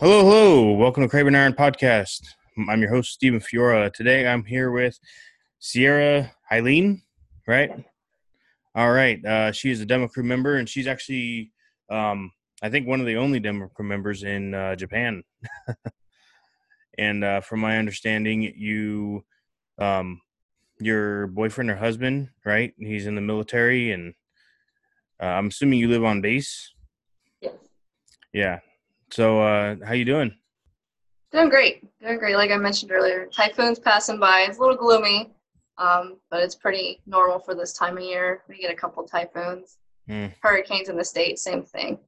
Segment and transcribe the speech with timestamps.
[0.00, 0.72] Hello, hello.
[0.74, 2.20] Welcome to Cravin Iron Podcast.
[2.68, 3.92] I'm your host, Steven Fiora.
[3.92, 4.96] Today I'm here with
[5.60, 7.02] Seirra Eileen,
[7.48, 7.72] right?
[8.76, 9.24] All right.
[9.24, 11.50] Uh, she is a demo crew member, and she's actually,
[11.90, 12.30] um,
[12.62, 15.24] I think, one of the only demo crew members in uh, Japan.
[16.96, 19.24] and uh, from my understanding, you,
[19.80, 20.20] um,
[20.78, 22.72] your boyfriend or husband, right?
[22.78, 24.14] He's in the military, and
[25.20, 26.72] uh, I'm assuming you live on base.
[27.42, 27.54] Yes.
[28.32, 28.58] Yeah.
[29.10, 30.34] So, uh, how you doing?
[31.32, 31.82] Doing great.
[32.00, 32.36] Doing great.
[32.36, 34.46] Like I mentioned earlier, typhoons passing by.
[34.48, 35.30] It's a little gloomy,
[35.76, 38.42] um, but it's pretty normal for this time of year.
[38.48, 39.78] We get a couple typhoons.
[40.06, 40.26] Hmm.
[40.42, 41.98] Hurricanes in the state, same thing.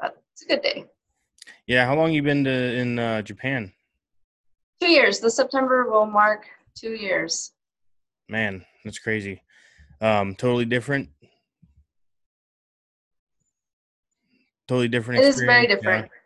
[0.00, 0.84] But it's a good day.
[1.66, 1.86] Yeah.
[1.86, 3.72] How long you been to in uh, Japan?
[4.80, 5.20] Two years.
[5.20, 7.52] This September will mark two years.
[8.28, 9.42] Man, that's crazy.
[10.00, 11.08] Um, totally different.
[14.68, 15.20] Totally different.
[15.20, 16.06] It is very different.
[16.06, 16.21] yeah.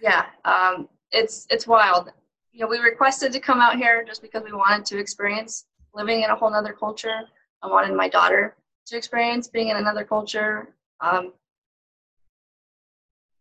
[0.00, 0.26] Yeah.
[0.44, 2.10] Um, it's it's wild.
[2.52, 6.22] You know, we requested to come out here just because we wanted to experience living
[6.22, 7.20] in a whole other culture.
[7.62, 10.74] I wanted my daughter to experience being in another culture.
[11.00, 11.32] Um,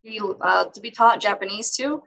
[0.03, 2.03] be, uh, to be taught Japanese too.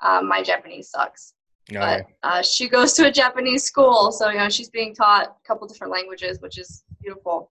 [0.00, 1.34] Um, my Japanese sucks,
[1.70, 5.36] Oh, but uh, she goes to a Japanese school, so you know she's being taught
[5.42, 7.50] a couple different languages, which is beautiful.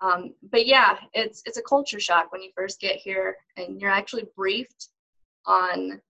[0.00, 3.90] Um, but yeah, it's it's a culture shock when you first get here and you're
[3.90, 4.88] actually briefed
[5.46, 6.00] on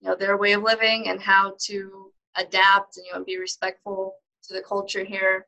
[0.00, 4.16] you know their way of living and how to adapt and you know be respectful
[4.44, 5.46] to the culture here.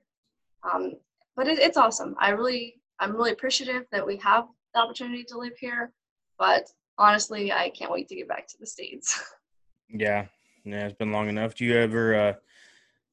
[0.63, 0.95] Um,
[1.37, 2.15] but it, it's awesome.
[2.19, 5.93] I really I'm really appreciative that we have the opportunity to live here.
[6.39, 9.21] But honestly, I can't wait to get back to the states.
[9.89, 10.27] yeah,
[10.65, 10.87] yeah.
[10.87, 11.55] It's been long enough.
[11.55, 12.33] Do you ever uh,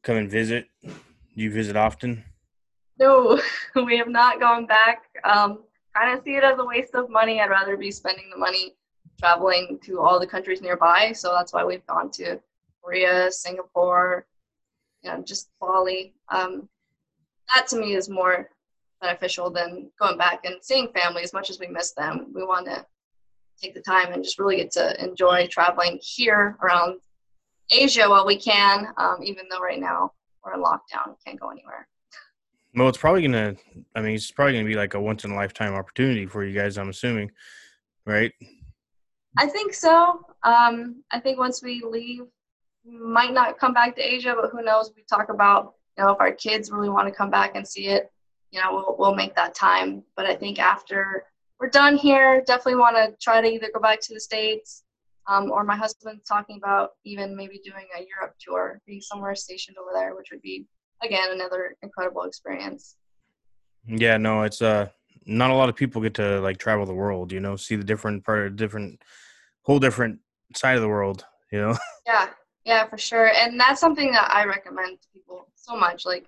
[0.04, 0.68] come and visit?
[0.84, 0.92] Do
[1.36, 2.24] you visit often?
[3.00, 3.42] No,
[3.76, 5.04] we have not gone back.
[5.24, 5.64] Um,
[5.96, 7.42] kind of see it as a waste of money.
[7.42, 8.76] I'd rather be spending the money
[9.22, 11.12] traveling to all the countries nearby.
[11.14, 12.40] So that's why we've gone to
[12.84, 14.26] Korea, Singapore,
[15.04, 16.14] you know, just Bali.
[16.30, 16.68] Um,
[17.54, 18.50] that to me is more
[19.00, 22.32] beneficial than going back and seeing family as much as we miss them.
[22.34, 22.86] We want to
[23.62, 27.00] take the time and just really get to enjoy traveling here around
[27.70, 30.12] Asia while we can, um, even though right now
[30.44, 31.88] we're in lockdown, can't go anywhere.
[32.74, 33.56] Well, it's probably gonna.
[33.96, 36.58] I mean, it's probably gonna be like a once in a lifetime opportunity for you
[36.58, 36.78] guys.
[36.78, 37.32] I'm assuming,
[38.06, 38.32] right?
[39.38, 40.26] I think so.
[40.44, 42.24] Um, I think once we leave,
[42.84, 44.92] we might not come back to Asia, but who knows?
[44.96, 47.88] We talk about you know if our kids really want to come back and see
[47.88, 48.12] it,
[48.52, 50.04] you know, we'll we'll make that time.
[50.16, 51.26] But I think after
[51.60, 54.84] we're done here, definitely want to try to either go back to the states,
[55.28, 59.78] um, or my husband's talking about even maybe doing a Europe tour, being somewhere stationed
[59.78, 60.66] over there, which would be
[61.04, 62.96] again another incredible experience.
[63.88, 64.18] Yeah.
[64.18, 64.90] No, it's uh
[65.26, 67.32] not a lot of people get to like travel the world.
[67.32, 69.02] You know, see the different part, of different
[69.64, 70.20] whole different
[70.56, 71.26] side of the world.
[71.52, 71.78] You know.
[72.08, 72.30] Yeah,
[72.66, 73.32] yeah, for sure.
[73.34, 76.06] And that's something that I recommend to people so much.
[76.06, 76.26] Like,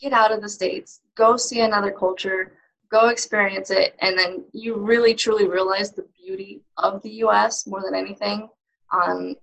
[0.00, 2.52] get out of the States, go see another culture,
[2.90, 7.82] go experience it, and then you really truly realize the beauty of the US more
[7.82, 8.48] than anything
[8.92, 9.34] on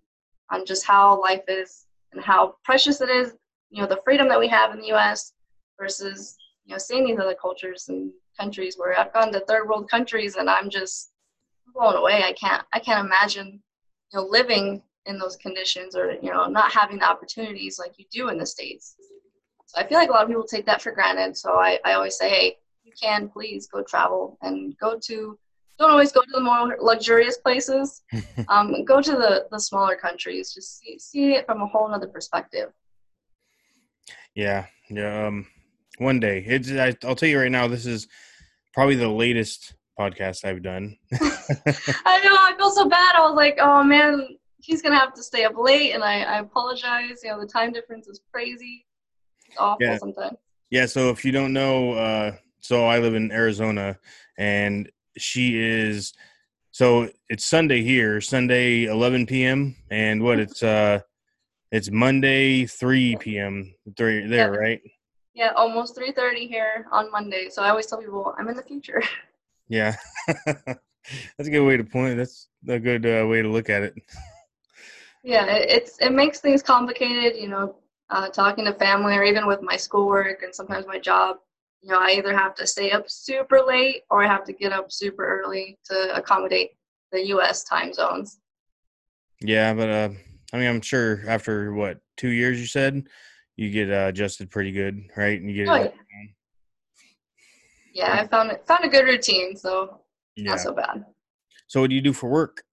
[0.52, 3.34] on just how life is and how precious it is,
[3.70, 5.34] you know, the freedom that we have in the US
[5.80, 9.90] versus, you know, seeing these other cultures and countries where I've gone to third world
[9.90, 11.12] countries and I'm just
[11.74, 12.24] blown away.
[12.24, 13.62] I can't I can't imagine,
[14.14, 18.06] you know, living in those conditions or you know not having the opportunities like you
[18.12, 18.96] do in the states
[19.66, 21.94] so i feel like a lot of people take that for granted so i, I
[21.94, 25.40] always say hey you can please go travel and go to
[25.80, 28.04] don't always go to the more luxurious places
[28.48, 32.06] um, go to the, the smaller countries just see, see it from a whole other
[32.06, 32.72] perspective
[34.36, 34.66] Yeah.
[34.90, 35.28] Yeah.
[35.28, 35.48] Um,
[36.02, 36.72] one day, it's.
[36.72, 37.68] I, I'll tell you right now.
[37.68, 38.08] This is
[38.74, 40.98] probably the latest podcast I've done.
[41.14, 44.28] i know i feel so bad i was like oh man
[44.60, 47.72] he's gonna have to stay up late and i, I apologize you know the time
[47.72, 48.86] difference is crazy
[49.48, 49.98] it's awful Yeah.
[49.98, 50.38] sometimes
[50.70, 52.32] Yeah, so if you don't know, uh,
[52.62, 54.00] so I live in Arizona,
[54.38, 56.14] and she is.
[56.72, 59.76] So it's Sunday here, Sunday 11 p.m.
[59.90, 61.02] and what it's uh,
[61.72, 63.74] it's Monday 3 p.m.
[63.98, 64.58] Three there, Yeah.
[64.58, 64.82] right?
[65.34, 67.50] Yeah, almost 3:30 here on Monday.
[67.50, 69.02] So I always tell people I'm in the future.
[69.70, 69.96] Yeah,
[70.28, 72.18] that's a good way to point.
[72.18, 73.94] That's a good uh, way to look at it.
[75.24, 77.76] yeah, it, it's it makes things complicated, you know,
[78.10, 81.38] uh, talking to family or even with my schoolwork and sometimes my job.
[81.82, 84.74] You know, I either have to stay up super late or I have to get
[84.74, 86.72] up super early to accommodate
[87.12, 87.64] the U.S.
[87.64, 88.40] time zones.
[89.42, 90.10] Yeah, but uh,
[90.54, 93.04] I mean, I'm sure after what two years you said,
[93.62, 95.40] you get uh, adjusted pretty good, right?
[95.40, 95.94] And you get Oh, it.
[97.94, 100.02] Yeah, I found it found a good routine, so
[100.36, 100.52] Yeah.
[100.52, 101.06] not so bad.
[101.68, 102.64] So what do you do for work?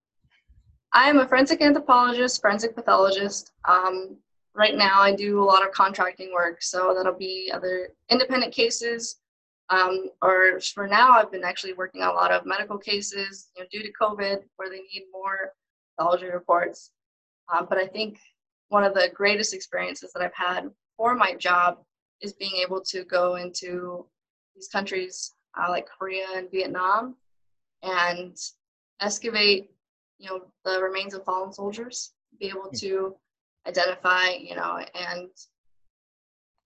[0.92, 3.52] I am a forensic anthropologist, forensic pathologist.
[3.66, 4.16] Um,
[4.54, 9.20] right now, I do a lot of contracting work, so that'll be other independent cases.
[9.70, 13.62] Um, or for now, I've been actually working on a lot of medical cases, you
[13.62, 15.52] know, due to COVID, where they need more
[15.98, 16.92] pathology reports.
[17.52, 18.18] Um, but I think
[18.68, 21.78] one of the greatest experiences that I've had for my job
[22.20, 24.06] is being able to go into
[24.54, 27.16] these countries uh, like Korea and Vietnam
[27.82, 28.36] and
[29.00, 29.70] excavate,
[30.18, 32.76] you know, the remains of fallen soldiers, be able Hmm.
[32.76, 33.16] to
[33.66, 35.30] identify, you know, and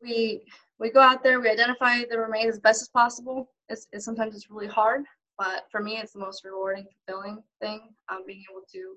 [0.02, 0.42] we
[0.78, 3.50] we go out there, we identify the remains as best as possible.
[3.68, 5.04] It's, it's sometimes it's really hard,
[5.38, 7.94] but for me, it's the most rewarding, fulfilling thing.
[8.08, 8.96] Um, being able to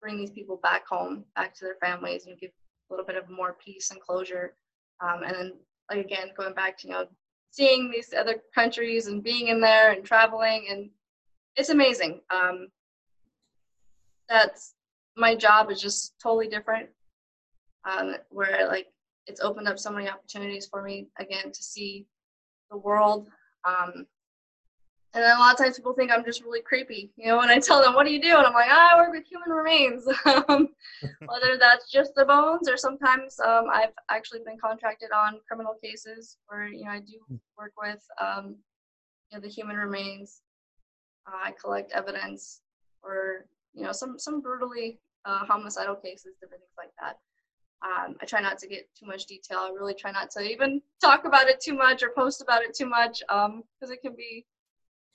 [0.00, 3.28] bring these people back home, back to their families, and give a little bit of
[3.28, 4.54] more peace and closure.
[5.00, 5.52] Um, and then,
[5.90, 7.06] like again, going back to you know
[7.50, 10.90] seeing these other countries and being in there and traveling, and
[11.56, 12.20] it's amazing.
[12.30, 12.68] Um,
[14.28, 14.74] that's
[15.16, 16.88] my job is just totally different.
[17.84, 18.88] Um, where like
[19.26, 22.06] it's opened up so many opportunities for me again to see
[22.70, 23.28] the world.
[23.64, 24.06] Um,
[25.14, 27.48] and then a lot of times people think I'm just really creepy, you know, when
[27.48, 28.36] I tell them, what do you do?
[28.36, 30.06] And I'm like, I work with human remains.
[30.26, 30.68] um,
[31.26, 36.36] whether that's just the bones or sometimes um, I've actually been contracted on criminal cases
[36.46, 38.56] where, you know, I do work with, um,
[39.30, 40.42] you know, the human remains.
[41.26, 42.60] Uh, I collect evidence
[43.02, 47.18] or, you know, some, some brutally uh, homicidal cases, different things like that.
[47.80, 49.58] Um, I try not to get too much detail.
[49.60, 52.74] I really try not to even talk about it too much or post about it
[52.74, 54.44] too much because um, it can be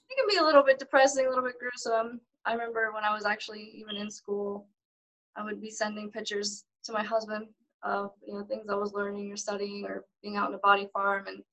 [0.10, 2.22] it can be a little bit depressing, a little bit gruesome.
[2.46, 4.68] I remember when I was actually even in school,
[5.36, 7.48] I would be sending pictures to my husband
[7.84, 10.88] of you know things I was learning or studying or being out in a body
[10.94, 11.44] farm, and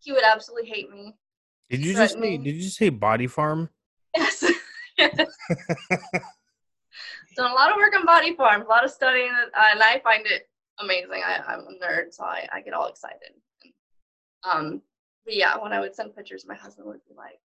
[0.00, 1.14] he would absolutely hate me.
[1.70, 3.70] Did you just say, did you say body farm?
[4.16, 4.44] Yes.
[7.36, 10.24] Done a lot of work on body farms, a lot of studying, and I find
[10.26, 11.22] it amazing.
[11.24, 13.30] I, I'm a nerd, so I, I get all excited.
[14.50, 14.80] Um,
[15.24, 17.40] but yeah, when I would send pictures, my husband would be like,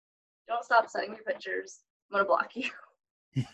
[0.50, 1.80] "Don't stop sending me pictures.
[2.12, 2.69] I'm gonna block you."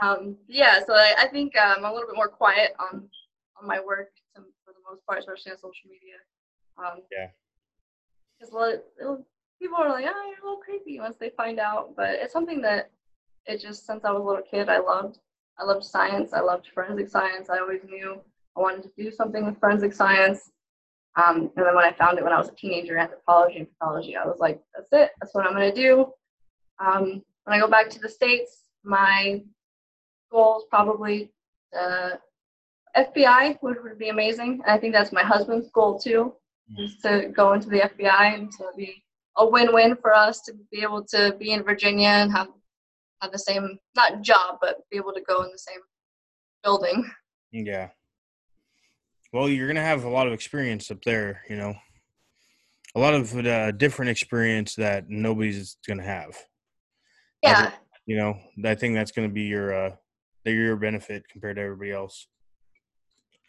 [0.00, 3.08] um, yeah, so I, I think um, I'm a little bit more quiet on
[3.60, 6.16] on my work to, for the most part, especially on social media.
[6.78, 7.28] Um, Yeah.
[8.40, 9.20] Because
[9.60, 12.60] people are like, "Oh, you're a little creepy" once they find out, but it's something
[12.62, 12.90] that
[13.46, 15.18] it just since I was a little kid, I loved.
[15.58, 16.32] I loved science.
[16.32, 17.50] I loved forensic science.
[17.50, 18.20] I always knew
[18.56, 20.50] I wanted to do something with forensic science.
[21.16, 23.68] Um, and then when I found it when I was a teenager, in anthropology and
[23.68, 25.10] pathology, I was like, that's it.
[25.20, 26.06] That's what I'm going to do.
[26.78, 29.42] Um, when I go back to the States, my
[30.30, 31.30] goal is probably
[31.78, 32.12] uh,
[32.96, 34.60] FBI, which would be amazing.
[34.64, 36.32] And I think that's my husband's goal too,
[36.78, 39.02] is to go into the FBI and to be
[39.36, 42.48] a win-win for us to be able to be in Virginia and have
[43.22, 45.80] have the same not job but be able to go in the same
[46.62, 47.08] building.
[47.52, 47.88] Yeah.
[49.32, 51.42] Well, you're gonna have a lot of experience up there.
[51.48, 51.74] You know,
[52.94, 56.36] a lot of uh, different experience that nobody's gonna have.
[57.42, 57.72] Yeah,
[58.06, 59.96] You know, I think that's gonna be your uh,
[60.44, 62.28] your benefit compared to everybody else.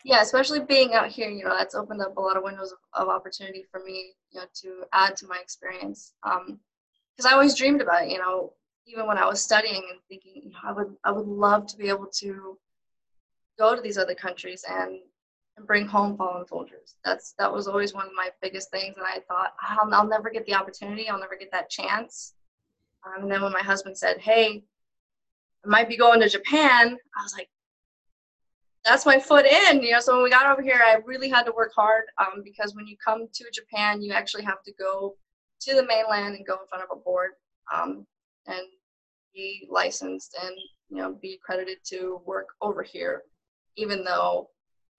[0.06, 2.78] yeah, especially being out here, you know, that's opened up a lot of windows of,
[2.94, 6.14] of opportunity for me, you know, to add to my experience.
[6.24, 6.60] Um,
[7.16, 8.54] because I always dreamed about it, you know,
[8.86, 11.78] even when I was studying and thinking, you know, I would I would love to
[11.78, 12.58] be able to
[13.58, 15.00] go to these other countries and
[15.58, 16.96] and bring home fallen soldiers.
[17.06, 20.30] That's that was always one of my biggest things, and I thought I'll, I'll never
[20.30, 21.10] get the opportunity.
[21.10, 22.34] I'll never get that chance.
[23.06, 24.64] Um, and then when my husband said, "Hey,
[25.64, 27.50] I might be going to Japan," I was like,
[28.86, 31.44] "That's my foot in." You know, so when we got over here, I really had
[31.44, 35.16] to work hard um, because when you come to Japan, you actually have to go
[35.62, 37.32] to the mainland and go in front of a board
[37.74, 38.06] um,
[38.48, 38.66] and
[39.34, 40.56] be licensed and
[40.90, 43.24] you know be accredited to work over here,
[43.76, 44.50] even though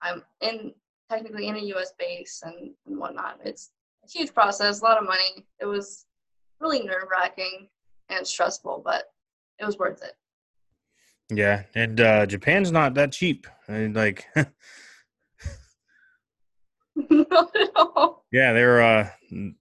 [0.05, 0.73] I'm in
[1.09, 1.93] technically in a U.S.
[1.97, 3.39] base and, and whatnot.
[3.43, 3.71] It's
[4.05, 5.45] a huge process, a lot of money.
[5.59, 6.05] It was
[6.59, 7.67] really nerve wracking
[8.09, 9.05] and stressful, but
[9.59, 10.13] it was worth it.
[11.35, 13.47] Yeah, and uh, Japan's not that cheap.
[13.67, 14.25] And like,
[17.09, 18.25] Not at all.
[18.31, 19.09] yeah, they're uh,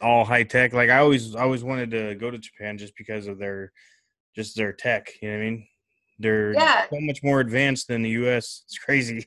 [0.00, 0.72] all high tech.
[0.72, 3.72] Like I always, I always wanted to go to Japan just because of their,
[4.36, 5.10] just their tech.
[5.20, 5.66] You know what I mean?
[6.18, 6.84] They're Yeah.
[6.92, 8.62] so much more advanced than the U.S.
[8.66, 9.26] It's crazy.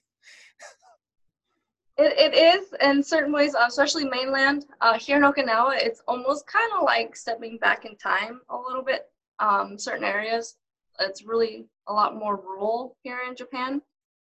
[1.98, 4.66] It, it is in certain ways, uh, especially mainland.
[4.82, 8.84] Uh, here in Okinawa, it's almost kind of like stepping back in time a little
[8.84, 9.10] bit.
[9.40, 10.58] Um, certain areas,
[11.00, 13.82] it's really a lot more rural here in Japan.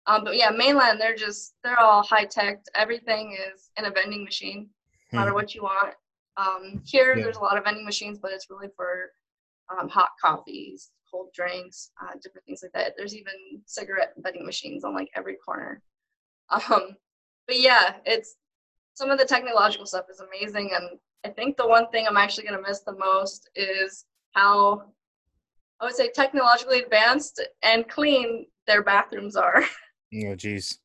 [0.07, 2.61] Um, but yeah, mainland, they're just they're all high tech.
[2.75, 4.69] Everything is in a vending machine,
[5.11, 5.95] no matter what you want.
[6.37, 7.23] Um, here, Yeah.
[7.23, 9.11] there's a lot of vending machines, but it's really for
[9.69, 12.93] um, hot coffees, cold drinks, uh, different things like that.
[12.95, 13.33] There's even
[13.65, 15.81] cigarette vending machines on like every corner.
[16.69, 16.95] Um,
[17.47, 18.35] but yeah, it's
[18.93, 22.47] some of the technological stuff is amazing, and I think the one thing I'm actually
[22.47, 24.83] gonna miss the most is how
[25.79, 29.63] I would say technologically advanced and clean their bathrooms are.
[30.13, 30.77] Oh, jeez.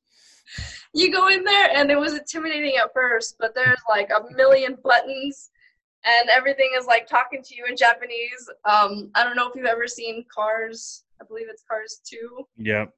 [0.93, 4.77] you go in there and it was intimidating at first, but there's like a million
[4.83, 5.51] buttons
[6.05, 8.51] and everything is like talking to you in Japanese.
[8.65, 11.05] Um, I don't know if you've ever seen Cars.
[11.21, 12.45] I believe it's Cars 2.
[12.57, 12.93] Yep.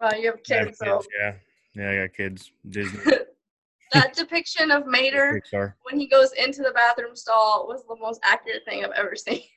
[0.00, 1.34] Uh, you have kids, so Yeah.
[1.74, 2.50] Yeah, I got kids.
[2.68, 3.00] Disney.
[3.92, 5.74] that depiction of Mater Pixar.
[5.82, 9.42] when he goes into the bathroom stall was the most accurate thing I've ever seen.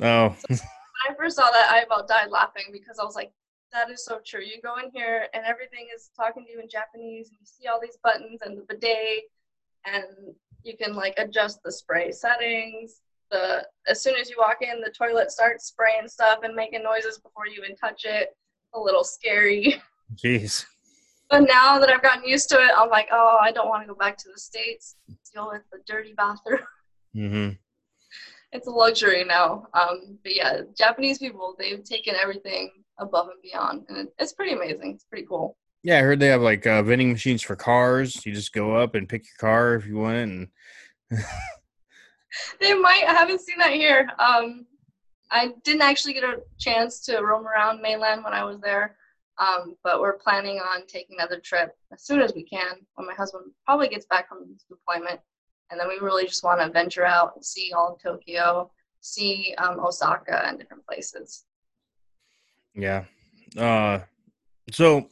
[0.00, 0.58] Oh, when
[1.10, 3.32] I first saw that, I about died laughing because I was like,
[3.72, 4.42] that is so true.
[4.42, 7.66] You go in here and everything is talking to you in Japanese, and you see
[7.66, 9.24] all these buttons and the bidet,
[9.86, 10.04] and
[10.62, 13.00] you can like adjust the spray settings.
[13.32, 17.18] The as soon as you walk in, the toilet starts spraying stuff and making noises
[17.18, 18.36] before you even touch it.
[18.74, 19.82] A little scary.
[20.14, 20.64] jeez.
[21.30, 23.88] But now that I've gotten used to it, I'm like, oh, I don't want to
[23.88, 24.96] go back to the states,
[25.32, 26.60] deal with the dirty bathroom.
[27.16, 27.54] Mm-hmm.
[28.52, 29.66] it's a luxury now.
[29.72, 34.92] Um, but yeah, Japanese people they've taken everything above and beyond, and it's pretty amazing.
[34.92, 35.56] It's pretty cool.
[35.82, 38.24] Yeah, I heard they have like uh, vending machines for cars.
[38.26, 40.48] You just go up and pick your car if you want, and
[42.60, 43.04] They might.
[43.08, 44.08] I haven't seen that here.
[44.18, 44.66] Um,
[45.30, 48.96] I didn't actually get a chance to roam around mainland when I was there,
[49.38, 53.14] um, but we're planning on taking another trip as soon as we can when my
[53.14, 55.20] husband probably gets back from his deployment,
[55.70, 59.54] and then we really just want to venture out and see all of Tokyo, see
[59.58, 61.44] um, Osaka and different places.
[62.74, 63.04] yeah.
[63.56, 64.00] Uh,
[64.72, 65.08] so,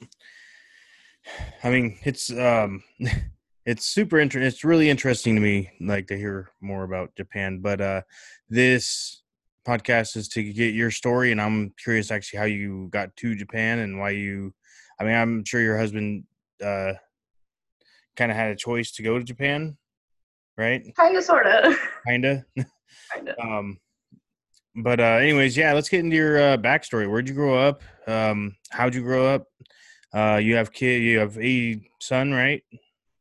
[1.63, 2.83] I mean, it's um,
[3.67, 4.47] it's super interesting.
[4.47, 7.61] It's really interesting to me, like to hear more about Japan.
[7.61, 8.03] But uh,
[8.49, 9.23] this
[9.67, 13.81] podcast is to get your story, and I'm curious actually how you got to Japan
[13.81, 14.55] and why you.
[15.01, 16.25] I mean, I'm sure your husband
[16.65, 16.93] uh,
[18.17, 19.77] kind of had a choice to go to Japan,
[20.57, 20.83] right?
[20.97, 21.77] Kind of, sort of.
[22.07, 22.45] Kinda.
[23.13, 23.37] kind of.
[23.43, 23.79] Um,
[24.77, 27.11] but uh, anyways, yeah, let's get into your uh, backstory.
[27.11, 27.83] Where'd you grow up?
[28.07, 29.47] Um, how'd you grow up?
[30.15, 32.63] Uh, you have kid, you have a son, right?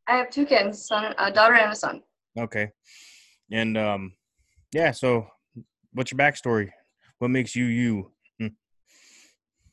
[0.07, 2.01] I have two kids, son, a daughter and a son.
[2.37, 2.71] Okay,
[3.51, 4.13] and um,
[4.73, 4.91] yeah.
[4.91, 5.27] So,
[5.95, 6.69] what's your backstory?
[7.19, 8.11] What makes you you?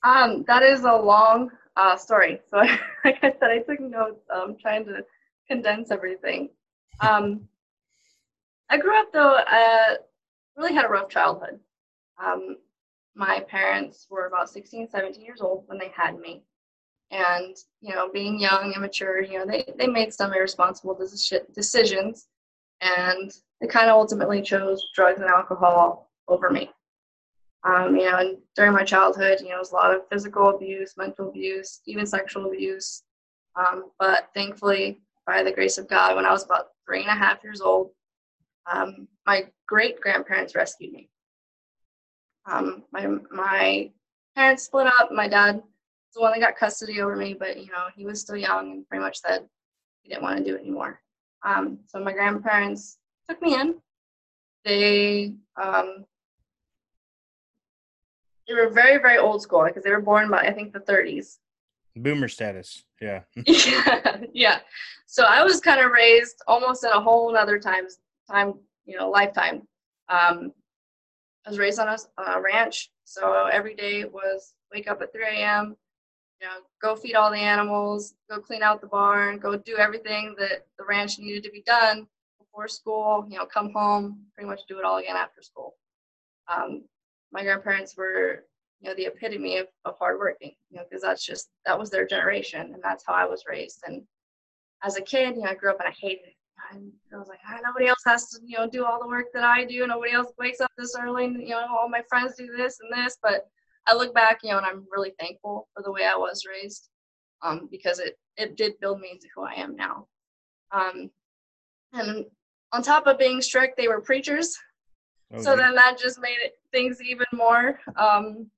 [0.05, 2.41] Um, that is a long uh, story.
[2.51, 2.57] So,
[3.05, 5.05] like I said, I took notes, I'm trying to
[5.49, 6.49] condense everything.
[7.01, 7.49] Um,
[8.71, 9.95] I grew up though, uh,
[10.57, 11.61] really had a rough childhood.
[12.23, 12.57] Um,
[13.15, 16.43] my parents were about 16, 17 years old when they had me.
[17.11, 20.99] And, you know, being young, immature, you know, they, they made some irresponsible
[21.55, 22.27] decisions
[22.81, 26.71] and they kind of ultimately chose drugs and alcohol over me.
[27.65, 30.49] Um, you know, and during my childhood, you know, it was a lot of physical
[30.49, 33.03] abuse, mental abuse, even sexual abuse.
[33.55, 37.15] Um, but thankfully, by the grace of God, when I was about three and a
[37.15, 37.91] half years old,
[38.71, 41.09] um, my great grandparents rescued me.
[42.47, 43.91] Um, my my
[44.35, 45.13] parents split up.
[45.13, 48.21] My dad was the one that got custody over me, but you know he was
[48.21, 49.47] still young and pretty much said
[50.03, 51.01] he didn't want to do it anymore.
[51.45, 52.99] Um, so my grandparents
[53.29, 53.75] took me in.
[54.65, 56.05] They um,
[58.53, 61.39] they were very very old school because they were born by I think the 30s.
[61.97, 62.85] Boomer status.
[63.01, 63.21] Yeah.
[63.47, 64.59] yeah, yeah.
[65.07, 67.85] So I was kind of raised almost in a whole other time,
[68.31, 68.55] time,
[68.87, 69.67] you know, lifetime.
[70.09, 70.53] Um,
[71.45, 75.13] I was raised on a, on a ranch, so every day was wake up at
[75.13, 75.77] 3 a.m.
[76.41, 80.35] You know, go feed all the animals, go clean out the barn, go do everything
[80.39, 82.07] that the ranch needed to be done
[82.39, 83.27] before school.
[83.29, 85.75] You know, come home, pretty much do it all again after school.
[86.49, 86.85] Um,
[87.33, 88.45] my grandparents were
[88.81, 92.07] you know the epitome of, of hardworking you know because that's just that was their
[92.07, 93.81] generation and that's how i was raised.
[93.87, 94.03] And
[94.85, 96.35] as a kid you know i grew up and i hated it.
[96.73, 99.27] And i was like ah, nobody else has to you know do all the work
[99.35, 99.87] that i do.
[99.87, 103.05] Nobody else wakes up this early and you know all my friends do this and
[103.05, 103.17] this.
[103.23, 103.47] But
[103.87, 106.89] i look back you know and i'm really thankful for the way i was raised
[107.43, 110.07] um, because it it did build me into who i am now.
[110.73, 111.11] Um,
[111.93, 112.25] and
[112.73, 114.57] on top of being strict they were preachers.
[115.39, 118.51] So then that just made it things even more um,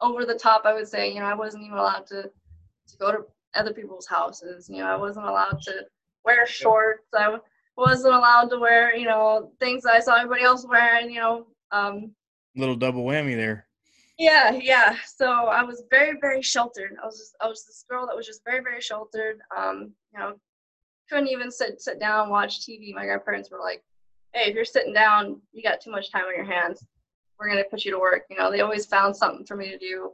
[0.00, 0.62] over the top.
[0.64, 3.18] I would say, you know, I wasn't even allowed to to go to
[3.54, 4.68] other people's houses.
[4.68, 5.84] You know, I wasn't allowed to
[6.24, 7.06] wear shorts.
[7.14, 7.36] I
[7.76, 11.10] wasn't allowed to wear, you know, things I saw everybody else wearing.
[11.10, 12.10] You know, um,
[12.56, 13.66] Little double whammy there.
[14.18, 14.96] yeah, yeah.
[15.06, 16.96] So I was very, very sheltered.
[17.02, 19.40] I was just, I was this girl that was just very, very sheltered.
[19.56, 20.34] Um, you know,
[21.10, 22.94] couldn't even sit sit down and watch TV.
[22.94, 23.82] My grandparents were like,
[24.36, 26.86] "Hey, if you're sitting down, you got too much time on your hands."
[27.38, 28.22] we're going to put you to work.
[28.30, 30.12] You know, they always found something for me to do.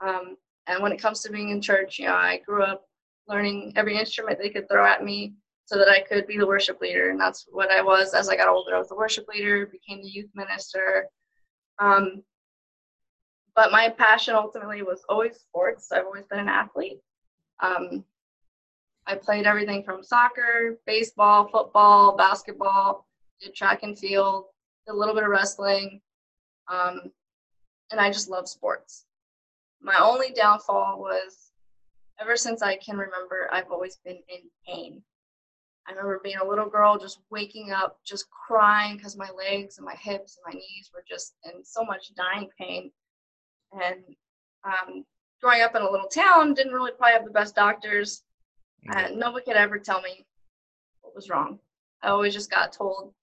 [0.00, 2.84] Um, and when it comes to being in church, you know, I grew up
[3.26, 5.34] learning every instrument they could throw at me
[5.64, 7.10] so that I could be the worship leader.
[7.10, 8.74] And that's what I was as I got older.
[8.74, 11.06] I was the worship leader, became the youth minister.
[11.78, 12.22] Um,
[13.54, 15.90] but my passion ultimately was always sports.
[15.90, 17.00] I've always been an athlete.
[17.60, 18.04] Um,
[19.06, 23.07] I played everything from soccer, baseball, football, basketball,
[23.40, 24.46] did track and field,
[24.86, 26.00] did a little bit of wrestling,
[26.68, 27.10] um,
[27.90, 29.04] and I just love sports.
[29.80, 31.52] My only downfall was
[32.20, 35.02] ever since I can remember, I've always been in pain.
[35.86, 39.86] I remember being a little girl just waking up, just crying because my legs and
[39.86, 42.90] my hips and my knees were just in so much dying pain.
[43.72, 44.04] And
[44.64, 45.04] um,
[45.40, 48.22] growing up in a little town, didn't really probably have the best doctors.
[48.94, 50.26] And nobody could ever tell me
[51.00, 51.58] what was wrong.
[52.02, 53.14] I always just got told,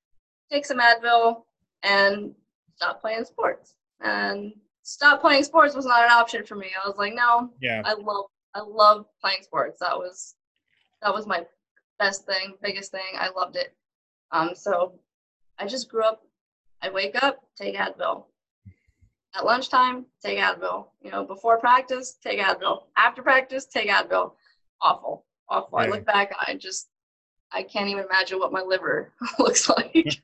[0.51, 1.43] take some Advil
[1.83, 2.33] and
[2.75, 3.75] stop playing sports.
[4.01, 6.67] And stop playing sports was not an option for me.
[6.83, 7.81] I was like, no, Yeah.
[7.85, 9.79] I love I love playing sports.
[9.79, 10.35] That was
[11.01, 11.45] that was my
[11.99, 13.01] best thing, biggest thing.
[13.17, 13.75] I loved it.
[14.31, 14.99] Um, so
[15.59, 16.21] I just grew up.
[16.81, 18.25] I wake up, take Advil.
[19.35, 20.87] At lunchtime, take Advil.
[21.01, 22.83] You know, before practice, take Advil.
[22.97, 24.33] After practice, take Advil.
[24.81, 25.77] Awful, awful.
[25.77, 26.89] I look back, I just
[27.51, 30.21] I can't even imagine what my liver looks like.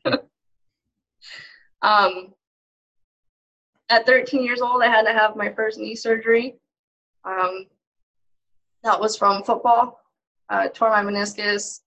[1.81, 2.33] um,
[3.89, 6.55] at 13 years old, I had to have my first knee surgery.
[7.23, 7.67] Um,
[8.83, 9.99] that was from football.
[10.49, 11.81] Uh, tore my meniscus,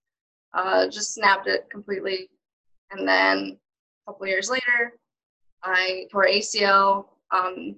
[0.53, 2.29] uh, just snapped it completely.
[2.91, 3.57] And then
[4.07, 4.93] a couple years later,
[5.63, 7.75] I tore ACL, um,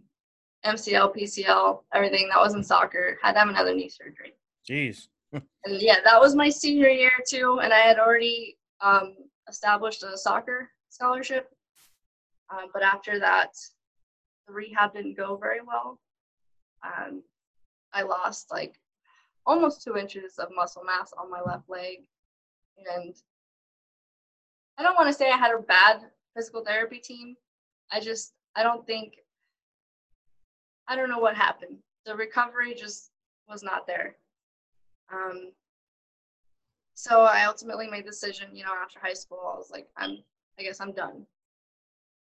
[0.66, 3.18] MCL, PCL, everything that was in soccer.
[3.22, 4.36] Had to have another knee surgery.
[4.70, 5.08] Jeez.
[5.34, 7.60] And yeah, that was my senior year too.
[7.62, 9.16] And I had already um,
[9.50, 11.50] established a soccer scholarship.
[12.50, 13.50] Um, but after that,
[14.48, 16.00] the rehab didn't go very well.
[16.84, 17.24] Um,
[17.94, 18.80] I lost like
[19.46, 22.08] almost two inches of muscle mass on my left leg.
[22.96, 23.14] And
[24.78, 26.02] I don't want to say I had a bad
[26.36, 27.36] physical therapy team.
[27.92, 29.16] I just, I don't think,
[30.88, 31.78] I don't know what happened.
[32.06, 33.12] The recovery just
[33.50, 34.16] was not there.
[35.12, 35.52] Um,
[36.94, 40.18] so I ultimately made the decision, you know, after high school, I was like, I'm,
[40.60, 41.26] I guess I'm done.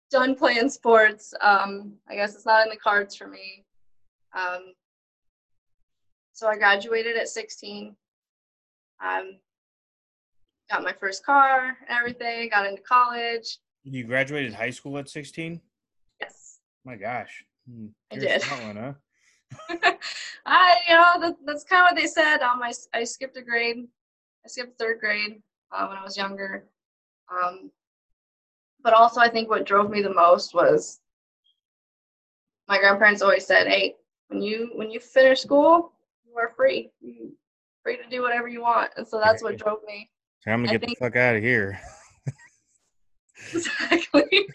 [0.09, 1.33] Done playing sports.
[1.41, 3.65] Um, I guess it's not in the cards for me.
[4.35, 4.73] Um,
[6.33, 7.95] so I graduated at 16.
[9.03, 9.37] Um,
[10.69, 13.59] got my first car and everything, got into college.
[13.83, 15.61] You graduated high school at 16?
[16.19, 16.59] Yes.
[16.85, 17.43] My gosh.
[17.69, 17.87] Hmm.
[18.11, 18.43] I did.
[18.43, 18.93] one, huh?
[20.45, 22.41] I, you know, that, that's kind of what they said.
[22.41, 23.87] Um, I, I skipped a grade.
[24.45, 26.65] I skipped third grade uh, when I was younger.
[27.31, 27.71] Um,
[28.83, 30.99] but also, I think what drove me the most was
[32.67, 33.95] my grandparents always said, "Hey,
[34.27, 35.93] when you when you finish school,
[36.27, 36.91] you are free.
[36.99, 37.33] You
[37.83, 40.09] free to do whatever you want." And so that's what drove me.
[40.45, 41.79] I'm gonna get think- the fuck out of here.
[43.53, 44.47] exactly.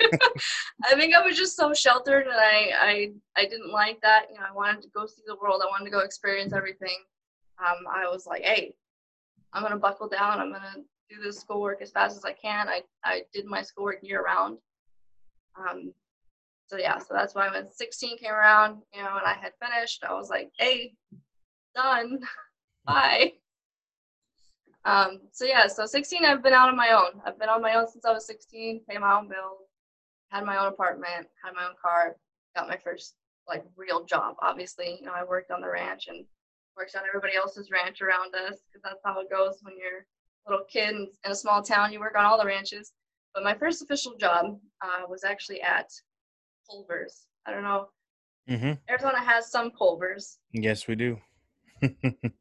[0.85, 4.27] I think I was just so sheltered, and I, I I didn't like that.
[4.31, 5.63] You know, I wanted to go see the world.
[5.63, 6.99] I wanted to go experience everything.
[7.59, 8.75] Um, I was like, hey,
[9.53, 10.41] I'm gonna buckle down.
[10.41, 10.77] I'm gonna
[11.11, 12.69] do this schoolwork as fast as I can.
[12.69, 14.59] I I did my schoolwork year round.
[15.57, 15.93] Um,
[16.69, 20.05] so yeah, so that's why when 16 came around, you know, and I had finished,
[20.05, 20.93] I was like, hey,
[21.75, 22.21] done.
[22.87, 23.33] Bye.
[24.89, 27.21] Um, so yeah, so 16, I've been out on my own.
[27.27, 29.69] I've been on my own since I was 16, pay my own bills,
[30.31, 32.17] had my own apartment, had my own car,
[32.57, 33.15] got my first
[33.47, 34.37] like real job.
[34.41, 36.25] Obviously, you know, I worked on the ranch and
[36.75, 40.07] worked on everybody else's ranch around us because that's how it goes when you're
[40.47, 41.93] a little kid in, in a small town.
[41.93, 42.93] You work on all the ranches.
[43.35, 45.91] But my first official job uh, was actually at
[46.69, 47.27] Culver's.
[47.47, 47.89] I don't know.
[48.49, 50.39] hmm Arizona has some Culver's.
[50.53, 51.19] Yes, we do.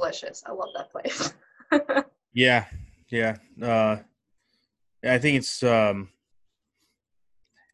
[0.00, 0.42] Delicious.
[0.46, 1.32] I love that place.
[2.34, 2.66] yeah,
[3.10, 3.36] yeah.
[3.62, 3.96] Uh,
[5.04, 6.10] I think it's um,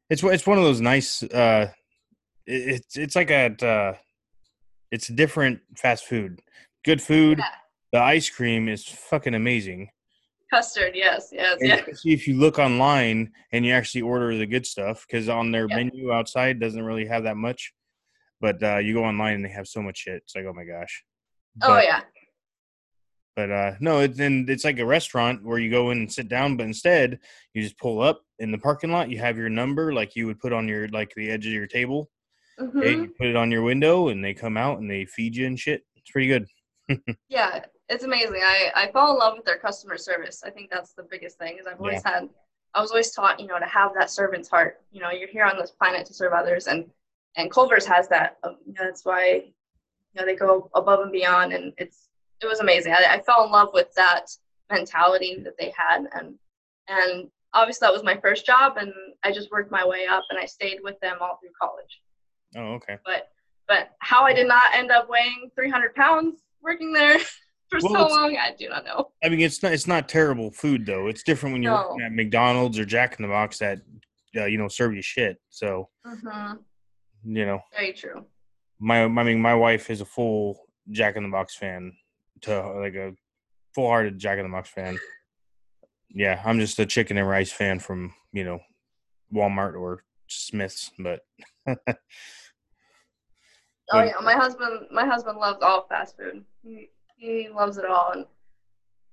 [0.08, 1.22] it's it's one of those nice.
[1.22, 1.70] Uh,
[2.46, 3.96] it- it's it's like a uh,
[4.90, 6.40] it's different fast food.
[6.84, 7.38] Good food.
[7.38, 7.44] Yeah.
[7.92, 9.90] The ice cream is fucking amazing.
[10.50, 11.80] Custard, yes, yes, And yes.
[11.80, 15.66] especially if you look online and you actually order the good stuff, because on their
[15.68, 15.76] Yeah.
[15.76, 17.72] menu outside doesn't really have that much.
[18.40, 20.22] But uh, you go online and they have so much shit.
[20.24, 21.04] It's like, oh my gosh.
[21.62, 22.00] Oh yeah.
[23.34, 26.28] But uh, no, it's and it's like a restaurant where you go in and sit
[26.28, 27.18] down, but instead
[27.54, 29.08] you just pull up in the parking lot.
[29.08, 31.66] You have your number, like you would put on your like the edge of your
[31.66, 32.10] table.
[32.60, 32.76] Mhm.
[32.76, 35.46] Okay, you put it on your window, and they come out and they feed you
[35.46, 35.82] and shit.
[35.96, 36.46] It's pretty good.
[37.28, 38.40] Yeah, it's amazing.
[38.44, 40.42] I, I fall in love with their customer service.
[40.44, 42.28] I think that's the biggest thing is I've always had
[42.74, 44.80] I was always taught, you know, to have that servant's heart.
[44.90, 46.90] You know, you're here on this planet to serve others, and
[47.36, 48.36] and Culver's has that.
[48.42, 52.08] Um, you know, that's why, you know, they go above and beyond, and it's
[52.42, 52.92] it was amazing.
[52.92, 54.26] I, I fell in love with that
[54.70, 56.34] mentality that they had, and
[56.88, 60.38] and obviously that was my first job, and I just worked my way up, and
[60.38, 62.00] I stayed with them all through college.
[62.56, 62.98] Oh, okay.
[63.04, 63.28] But
[63.68, 67.18] but how I did not end up weighing 300 pounds working there
[67.70, 69.10] for well, so long, I do not know.
[69.24, 71.06] I mean, it's not it's not terrible food though.
[71.06, 71.96] It's different when you're no.
[72.04, 73.78] at McDonald's or Jack in the Box that
[74.36, 75.38] uh, you know serve you shit.
[75.48, 76.54] So mm-hmm.
[77.24, 78.26] you know, very true.
[78.78, 80.58] My I mean, my wife is a full
[80.90, 81.92] Jack in the Box fan,
[82.42, 83.12] to like a
[83.74, 84.98] full hearted Jack in the Box fan.
[86.10, 88.60] Yeah, I'm just a chicken and rice fan from you know
[89.32, 91.20] Walmart or Smith's, but.
[93.92, 96.44] Oh yeah, my husband my husband loves all fast food.
[96.62, 98.26] He he loves it all, and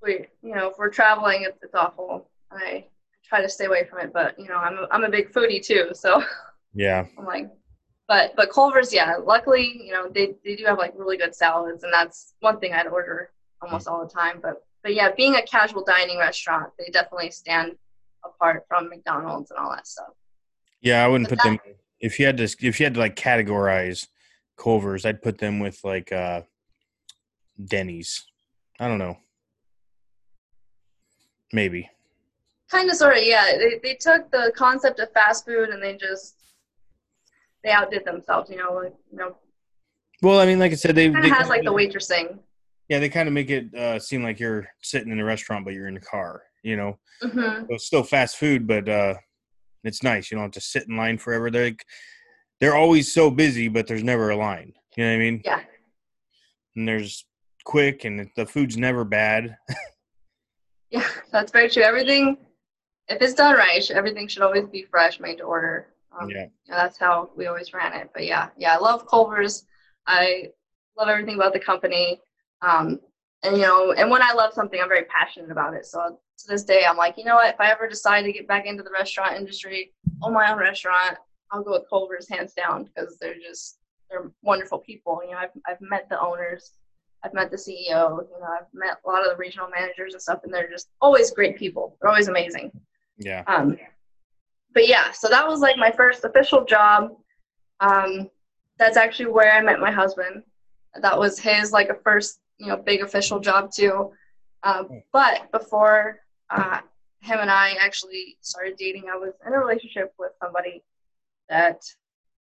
[0.02, 2.30] we you know if we're traveling, it's, it's awful.
[2.52, 2.86] I
[3.26, 5.63] try to stay away from it, but you know I'm a, I'm a big foodie
[5.63, 6.24] too, so
[6.74, 7.06] yeah.
[7.18, 7.50] I'm like,
[8.10, 9.15] but but Culver's, yeah.
[9.24, 12.74] Luckily, you know they they do have like really good salads, and that's one thing
[12.74, 13.30] I'd order
[13.62, 14.39] almost all the time.
[14.41, 17.74] But but yeah, being a casual dining restaurant, they definitely stand
[18.26, 20.10] apart from McDonald's and all that stuff.
[20.82, 23.00] Yeah, I wouldn't but put that, them if you had to if you had to
[23.00, 24.08] like categorize
[24.58, 26.41] Culver's, I'd put them with like uh
[27.63, 28.26] Denny's.
[28.80, 29.17] I don't know.
[31.54, 31.89] Maybe.
[32.72, 33.58] Kind of, sort of, yeah.
[33.58, 36.38] They they took the concept of fast food and they just
[37.63, 38.50] they outdid themselves.
[38.50, 39.38] You know, like you know.
[40.22, 42.39] Well, I mean, like I said, they kind of has like the waitressing.
[42.89, 45.74] Yeah, they kind of make it uh, seem like you're sitting in a restaurant, but
[45.74, 46.43] you're in a car.
[46.63, 47.39] You know, mm-hmm.
[47.39, 49.15] so it's still fast food, but uh,
[49.84, 50.30] it's nice.
[50.30, 51.50] You don't have to sit in line forever.
[51.50, 51.86] They're like,
[52.60, 54.74] they're always so busy, but there's never a line.
[54.98, 55.41] You know what I mean?
[55.45, 55.62] Yeah.
[56.76, 57.26] And there's
[57.63, 59.56] quick, and the food's never bad.
[60.89, 61.84] yeah, that's very true.
[61.84, 62.38] Everything,
[63.08, 65.88] if it's done right, everything should always be fresh, made to order.
[66.20, 66.46] Um, yeah.
[66.68, 68.10] That's how we always ran it.
[68.14, 69.66] But yeah, yeah, I love Culver's.
[70.08, 70.50] I
[70.98, 72.20] love everything about the company.
[72.62, 73.00] Um,
[73.44, 75.86] and you know, and when I love something, I'm very passionate about it.
[75.86, 77.54] So to this day, I'm like, you know what?
[77.54, 81.18] If I ever decide to get back into the restaurant industry, own my own restaurant,
[81.52, 83.80] I'll go with Culver's hands down because they're just
[84.10, 85.22] they're wonderful people.
[85.24, 86.74] You know, I've I've met the owners,
[87.24, 90.22] I've met the CEO, you know, I've met a lot of the regional managers and
[90.22, 91.98] stuff, and they're just always great people.
[92.02, 92.72] They're always amazing.
[93.18, 93.44] Yeah.
[93.48, 93.78] Um,
[94.74, 97.12] but yeah, so that was like my first official job.
[97.80, 98.30] Um,
[98.78, 100.44] that's actually where I met my husband.
[101.02, 104.12] That was his like a first, you know, big official job too.
[104.64, 104.98] Um, hmm.
[105.14, 106.80] but before uh,
[107.22, 110.84] him and I actually started dating, I was in a relationship with somebody
[111.50, 111.82] that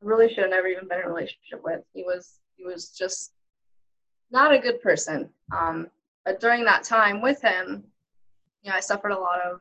[0.02, 1.82] really should have never even been in a relationship with.
[1.94, 3.34] He was he was just
[4.32, 5.30] not a good person.
[5.56, 5.88] Um,
[6.24, 7.84] but during that time with him,
[8.64, 9.60] you know, I suffered a lot of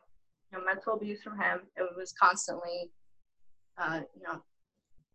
[0.55, 1.61] know, mental abuse from him.
[1.77, 2.91] It was constantly,
[3.79, 4.43] uh, you know,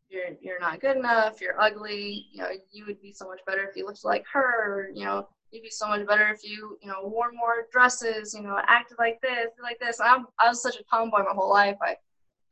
[0.10, 1.40] you're you're not good enough.
[1.40, 2.28] You're ugly.
[2.32, 4.90] You know, you would be so much better if you looked like her.
[4.94, 8.34] You know, you'd be so much better if you you know wore more dresses.
[8.34, 10.00] You know, acted like this, like this.
[10.00, 11.78] I'm, I was such a tomboy my whole life.
[11.82, 11.96] I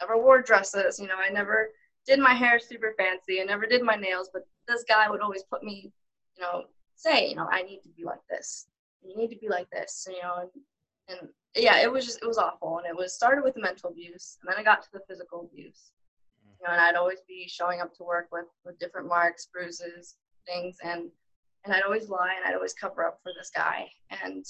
[0.02, 1.00] never wore dresses.
[1.00, 1.69] You know, I never
[2.06, 3.41] did my hair super fancy.
[3.41, 4.30] I never did my nails.
[4.32, 5.91] But this guy would always put me,
[6.38, 8.67] you know, say, you know, I need to be like this.
[9.04, 10.08] You need to be like this.
[10.10, 10.50] You know, and
[11.10, 12.78] and yeah, it was just it was awful.
[12.78, 15.50] And it was started with the mental abuse, and then I got to the physical
[15.52, 15.91] abuse.
[16.60, 20.15] You know, and I'd always be showing up to work with with different marks, bruises,
[20.46, 21.10] things, and
[21.65, 23.88] and I'd always lie and I'd always cover up for this guy.
[24.24, 24.46] And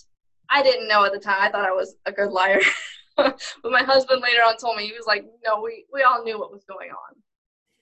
[0.49, 1.41] I didn't know at the time.
[1.41, 2.61] I thought I was a good liar.
[3.17, 6.39] but my husband later on told me he was like, "No, we we all knew
[6.39, 7.15] what was going on.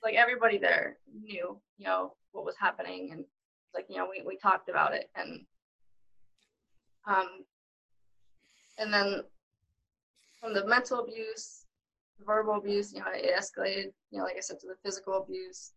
[0.04, 3.26] Like everybody there knew, you know, what was happening, and
[3.74, 5.46] like you know, we we talked about it, and
[7.08, 7.44] um,
[8.78, 9.22] and then
[10.40, 11.66] from the mental abuse,
[12.20, 15.22] the verbal abuse, you know, it escalated, you know, like I said, to the physical
[15.22, 15.72] abuse.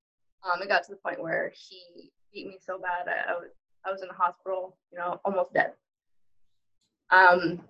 [0.44, 3.50] Um, it got to the point where he beat me so bad I, I was
[3.84, 5.72] I was in the hospital, you know, almost dead.
[7.10, 7.60] Um,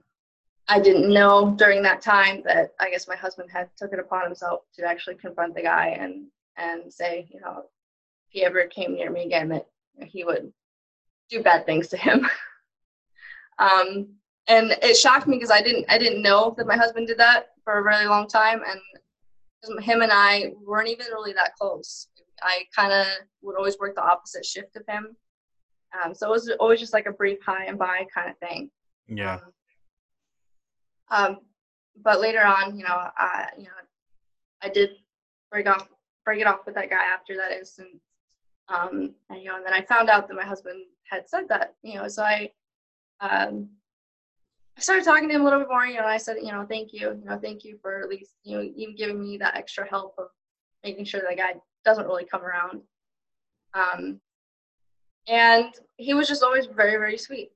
[0.66, 4.24] I didn't know during that time that I guess my husband had took it upon
[4.24, 7.64] himself to actually confront the guy and and say, you know, if
[8.30, 9.66] he ever came near me again, that
[10.04, 10.52] he would
[11.30, 12.28] do bad things to him.
[13.58, 14.08] um,
[14.48, 17.50] and it shocked me because I didn't I didn't know that my husband did that
[17.64, 22.08] for a really long time, and him and I weren't even really that close.
[22.42, 23.06] I kind of
[23.42, 25.16] would always work the opposite shift of him,
[25.92, 28.70] um, so it was always just like a brief hi and bye kind of thing.
[29.06, 29.38] Yeah.
[31.10, 31.36] Um, um,
[32.02, 33.70] but later on, you know, I you know,
[34.62, 34.90] I did
[35.50, 35.88] break off
[36.24, 38.02] break it off with that guy after that instance.
[38.68, 41.74] Um, and you know, and then I found out that my husband had said that,
[41.82, 42.50] you know, so I
[43.20, 43.70] um,
[44.78, 46.64] I started talking to him a little bit more, you know, I said, you know,
[46.64, 49.56] thank you, you know, thank you for at least, you know, even giving me that
[49.56, 50.26] extra help of
[50.84, 52.82] making sure that guy doesn't really come around.
[53.74, 54.20] Um,
[55.26, 57.50] and he was just always very, very sweet.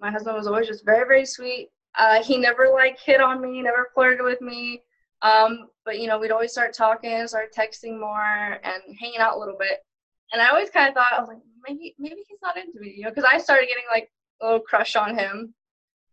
[0.00, 1.68] My husband was always just very, very sweet.
[1.96, 4.82] Uh, he never like hit on me, never flirted with me.
[5.22, 9.38] Um, but you know, we'd always start talking, start texting more, and hanging out a
[9.38, 9.84] little bit.
[10.32, 12.92] And I always kind of thought, I was like, maybe, maybe he's not into me,
[12.96, 14.10] you know, because I started getting like
[14.42, 15.54] a little crush on him.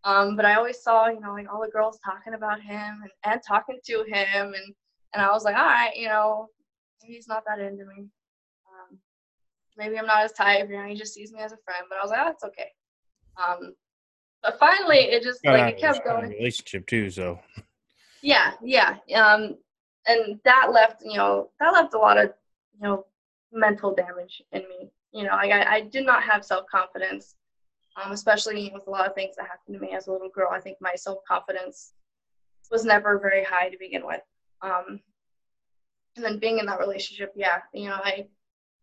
[0.06, 3.12] Um, but I always saw, you know, like all the girls talking about him and,
[3.24, 4.76] and talking to him, and
[5.14, 6.48] and I was like, all right, you know,
[7.02, 8.08] maybe he's not that into me.
[8.68, 8.98] Um,
[9.78, 11.86] maybe I'm not his type, you know, he just sees me as a friend.
[11.88, 12.72] But I was like, oh, it's okay.
[13.38, 13.76] Um,
[14.42, 16.30] but finally, it just like it kept going.
[16.30, 17.40] Relationship too, so.
[18.22, 19.58] Yeah, yeah, um,
[20.08, 22.34] and that left, you know, that left a lot of,
[22.76, 23.06] you know,
[23.52, 24.92] mental damage in me.
[25.12, 27.36] You know, like I, I did not have self confidence,
[28.02, 30.50] um, especially with a lot of things that happened to me as a little girl.
[30.52, 31.94] I think my self confidence
[32.72, 34.22] was never very high to begin with.
[34.62, 35.00] Um,
[36.16, 38.28] and then being in that relationship, yeah, you know, I,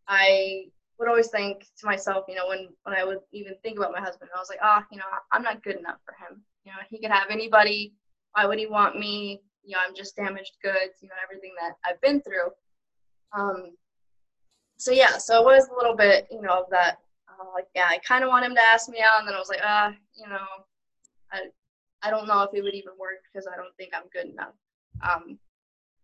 [0.08, 0.64] I
[0.98, 4.00] would always think to myself, you know, when when I would even think about my
[4.00, 6.42] husband, I was like, ah, oh, you know, I'm not good enough for him.
[6.64, 7.94] You know, he could have anybody.
[8.32, 9.40] Why would he want me?
[9.64, 11.00] You know, I'm just damaged goods.
[11.00, 12.50] You know, everything that I've been through.
[13.32, 13.72] Um,
[14.76, 16.98] so yeah, so it was a little bit, you know, of that.
[17.54, 19.48] Like, yeah, I kind of want him to ask me out, and then I was
[19.48, 20.46] like, ah, you know,
[21.32, 21.42] I,
[22.02, 24.54] I don't know if it would even work because I don't think I'm good enough.
[25.02, 25.38] Um,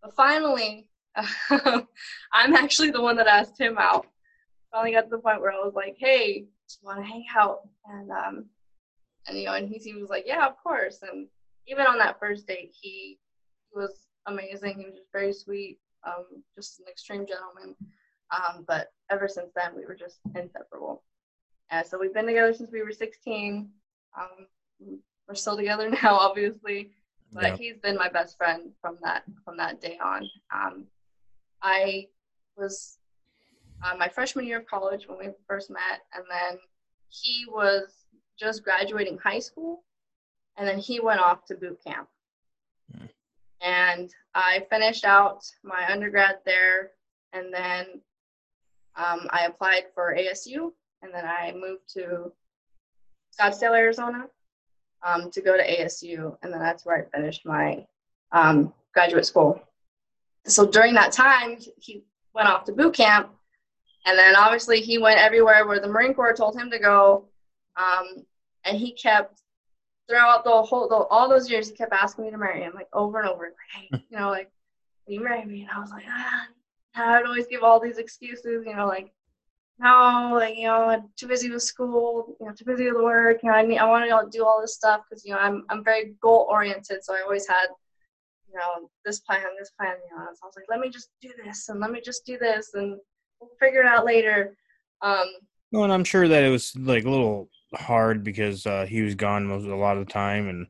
[0.02, 0.88] but finally,
[1.50, 4.06] I'm actually the one that asked him out
[4.76, 6.44] finally got to the point where I was like, hey,
[6.82, 7.60] want to hang out?
[7.86, 8.44] And, um,
[9.26, 10.98] and, you know, and he, he was like, yeah, of course.
[11.02, 11.26] And
[11.66, 13.18] even on that first date, he
[13.74, 14.78] was amazing.
[14.78, 17.74] He was just very sweet, um, just an extreme gentleman.
[18.30, 21.02] Um, but ever since then, we were just inseparable.
[21.70, 23.68] And so we've been together since we were 16.
[24.18, 24.98] Um,
[25.28, 26.90] we're still together now, obviously,
[27.32, 27.56] but yeah.
[27.56, 30.28] he's been my best friend from that from that day on.
[30.54, 30.84] Um,
[31.62, 32.06] I
[32.56, 32.98] was
[33.84, 36.58] uh, my freshman year of college when we first met, and then
[37.08, 38.06] he was
[38.38, 39.82] just graduating high school,
[40.56, 42.08] and then he went off to boot camp.
[42.96, 43.08] Mm.
[43.60, 46.92] And I finished out my undergrad there,
[47.32, 47.86] and then
[48.94, 52.32] um, I applied for ASU, and then I moved to
[53.38, 54.26] Scottsdale, Arizona,
[55.04, 57.84] um, to go to ASU, and then that's where I finished my
[58.32, 59.60] um, graduate school.
[60.46, 62.04] So during that time, he
[62.34, 63.30] went off to boot camp,
[64.06, 67.24] and then obviously he went everywhere where the Marine Corps told him to go.
[67.76, 68.24] Um,
[68.64, 69.42] and he kept
[70.08, 72.88] throughout the whole the, all those years he kept asking me to marry him like
[72.92, 74.50] over and over like hey you know like
[75.06, 76.46] will you marry me and I was like ah.
[76.94, 79.12] I would always give all these excuses you know like
[79.78, 83.42] no like you know I'm too busy with school you know too busy with work
[83.42, 85.64] you know I need I want to do all this stuff because you know I'm
[85.68, 87.66] I'm very goal oriented so I always had
[88.48, 91.10] you know this plan this plan you know so I was like let me just
[91.20, 92.98] do this and let me just do this and
[93.40, 94.56] we'll figure it out later.
[95.02, 95.26] Um,
[95.72, 99.14] well, and I'm sure that it was like a little hard because uh, he was
[99.14, 100.66] gone most a lot of the time, and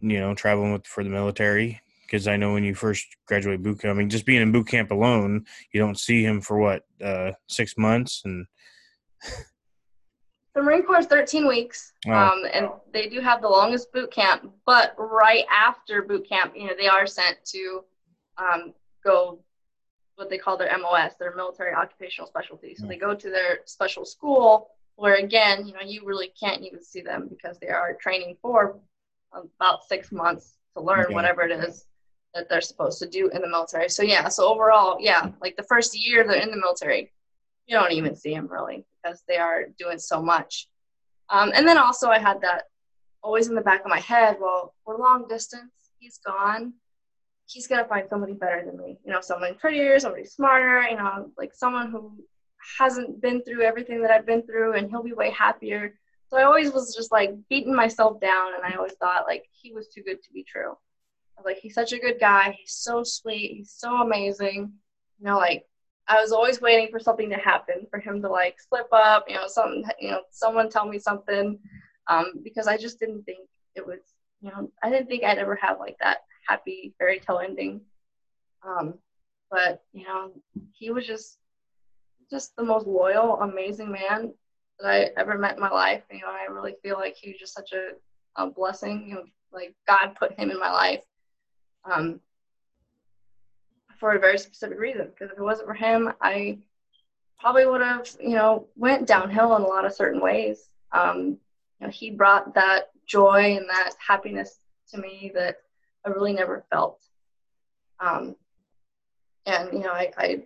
[0.00, 1.80] you know, traveling with for the military.
[2.12, 4.68] Because I know when you first graduate boot camp, I mean, just being in boot
[4.68, 8.46] camp alone, you don't see him for what uh, six months, and
[10.54, 12.12] the Marine Corps is 13 weeks, oh.
[12.12, 14.52] um, and they do have the longest boot camp.
[14.66, 17.82] But right after boot camp, you know, they are sent to
[18.36, 19.38] um, go
[20.16, 22.74] what they call their MOS, their military occupational specialty.
[22.74, 26.84] So they go to their special school where again, you know, you really can't even
[26.84, 28.78] see them because they are training for
[29.32, 31.14] about six months to learn okay.
[31.14, 31.86] whatever it is
[32.34, 33.88] that they're supposed to do in the military.
[33.88, 37.12] So yeah, so overall, yeah, like the first year they're in the military,
[37.66, 40.68] you don't even see them really because they are doing so much.
[41.28, 42.64] Um, and then also I had that
[43.22, 44.36] always in the back of my head.
[44.40, 45.72] Well, we're long distance.
[45.98, 46.74] He's gone
[47.52, 48.98] he's gonna find somebody better than me.
[49.04, 50.82] You know, someone prettier, somebody smarter.
[50.88, 52.12] You know, like someone who
[52.78, 55.94] hasn't been through everything that I've been through, and he'll be way happier.
[56.28, 59.72] So I always was just like beating myself down, and I always thought like he
[59.72, 60.76] was too good to be true.
[61.44, 62.56] Like, he's such a good guy.
[62.58, 63.56] He's so sweet.
[63.56, 64.72] He's so amazing.
[65.18, 65.64] You know, like
[66.08, 69.24] I was always waiting for something to happen for him to like slip up.
[69.28, 69.84] You know, something.
[70.00, 71.58] You know, someone tell me something,
[72.08, 74.00] um, because I just didn't think it was.
[74.40, 76.18] You know, I didn't think I'd ever have like that
[76.48, 77.82] happy fairy tale ending.
[78.66, 78.94] Um,
[79.50, 80.32] but you know,
[80.72, 81.38] he was just
[82.30, 84.32] just the most loyal, amazing man
[84.80, 86.02] that I ever met in my life.
[86.10, 87.90] You know, I really feel like he was just such a,
[88.36, 89.06] a blessing.
[89.08, 91.02] You know, like God put him in my life
[91.84, 92.20] um,
[93.98, 95.06] for a very specific reason.
[95.06, 96.58] Because if it wasn't for him, I
[97.38, 100.70] probably would have, you know, went downhill in a lot of certain ways.
[100.92, 101.38] Um,
[101.80, 104.58] you know, he brought that joy and that happiness
[104.90, 105.56] to me that
[106.04, 107.02] I really never felt.
[108.00, 108.36] Um,
[109.46, 110.42] and you know, I, I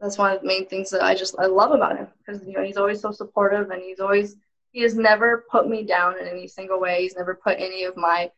[0.00, 2.52] that's one of the main things that I just I love about him because you
[2.52, 4.36] know he's always so supportive and he's always
[4.72, 7.02] he has never put me down in any single way.
[7.02, 8.30] He's never put any of my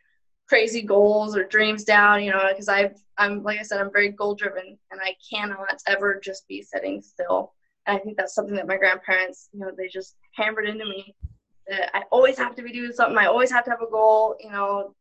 [0.49, 4.11] crazy goals or dreams down, you know, because I've I'm like I said, I'm very
[4.11, 7.53] goal driven and I cannot ever just be sitting still.
[7.87, 11.15] And I think that's something that my grandparents, you know, they just hammered into me
[11.69, 13.19] that I always have to be doing something.
[13.19, 14.95] I always have to have a goal, you know,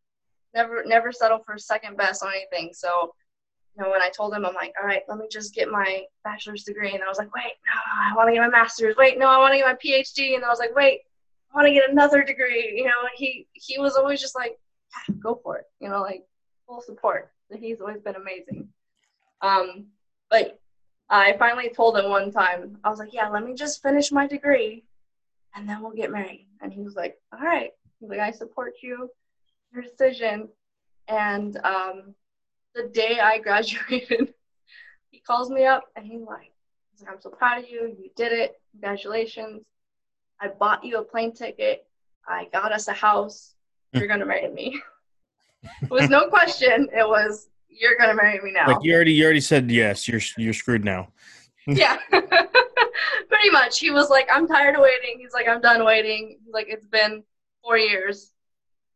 [0.54, 2.74] never never settle for second best on anything.
[2.74, 3.14] So,
[3.78, 6.04] you know, when I told them, I'm like, all right, let me just get my
[6.24, 6.94] bachelor's degree.
[6.94, 8.96] And I was like, wait, no, I want to get my master's.
[8.96, 10.36] Wait, no, I want to get my PhD.
[10.36, 11.02] And I was like, wait,
[11.52, 12.74] I want to get another degree.
[12.78, 14.58] You know, he he was always just like,
[15.20, 15.66] go for it.
[15.80, 16.24] You know, like
[16.68, 17.32] full support.
[17.58, 18.70] He's always been amazing.
[19.42, 19.88] Um,
[20.30, 20.60] but
[21.10, 24.28] I finally told him one time, I was like, yeah, let me just finish my
[24.28, 24.84] degree
[25.56, 26.48] and then we'll get married.
[26.62, 27.72] And he was like, all right.
[28.00, 29.10] He's like, I support you,
[29.72, 30.50] your decision.
[31.08, 32.16] And um,
[32.74, 34.34] the day I graduated,
[35.12, 36.52] he calls me up and he's like,
[36.92, 37.96] he's like, I'm so proud of you.
[37.98, 38.60] You did it.
[38.72, 39.64] Congratulations.
[40.42, 41.86] I bought you a plane ticket.
[42.28, 43.55] I got us a house.
[43.96, 44.80] You're going to marry me.
[45.82, 46.88] it was no question.
[46.94, 48.68] It was, you're going to marry me now.
[48.68, 50.08] Like you already, you already said yes.
[50.08, 51.10] You're, you're screwed now.
[51.68, 51.98] yeah.
[52.10, 53.80] Pretty much.
[53.80, 55.20] He was like, I'm tired of waiting.
[55.20, 56.38] He's like, I'm done waiting.
[56.44, 57.24] He's like, it's been
[57.64, 58.32] four years.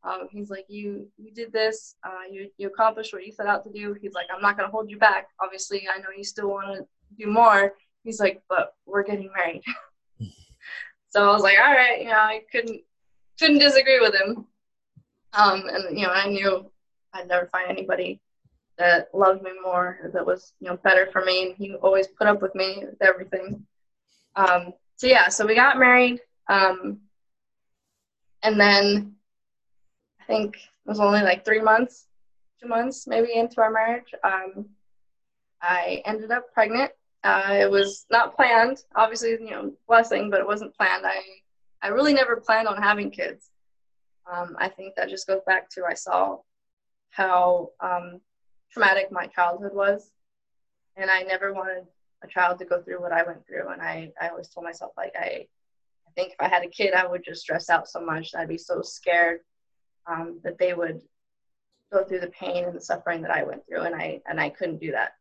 [0.03, 1.95] Um, he's like, you you did this.
[2.05, 3.95] Uh, you you accomplished what you set out to do.
[4.01, 5.27] He's like, I'm not gonna hold you back.
[5.41, 7.73] Obviously, I know you still want to do more.
[8.03, 9.61] He's like, but we're getting married.
[11.09, 12.81] so I was like, all right, you know, I couldn't
[13.39, 14.47] couldn't disagree with him.
[15.33, 16.71] Um, and you know, I knew
[17.13, 18.19] I'd never find anybody
[18.77, 22.27] that loved me more, that was you know better for me, and he always put
[22.27, 23.65] up with me with everything.
[24.35, 26.99] Um, so yeah, so we got married, um,
[28.41, 29.15] and then
[30.21, 32.07] I think it was only like three months,
[32.61, 34.13] two months maybe into our marriage.
[34.23, 34.65] Um,
[35.61, 36.91] I ended up pregnant.
[37.21, 41.05] Uh, it was not planned, obviously, you know, blessing, but it wasn't planned.
[41.05, 41.21] I
[41.81, 43.49] I really never planned on having kids.
[44.31, 46.37] Um, I think that just goes back to I saw
[47.09, 48.21] how um,
[48.71, 50.11] traumatic my childhood was,
[50.95, 51.85] and I never wanted
[52.23, 53.69] a child to go through what I went through.
[53.69, 55.47] And I, I always told myself, like, I,
[56.07, 58.35] I think if I had a kid, I would just stress out so much.
[58.35, 59.39] I'd be so scared
[60.05, 61.01] um, that they would
[61.91, 63.81] go through the pain and the suffering that I went through.
[63.81, 65.13] And I, and I couldn't do that.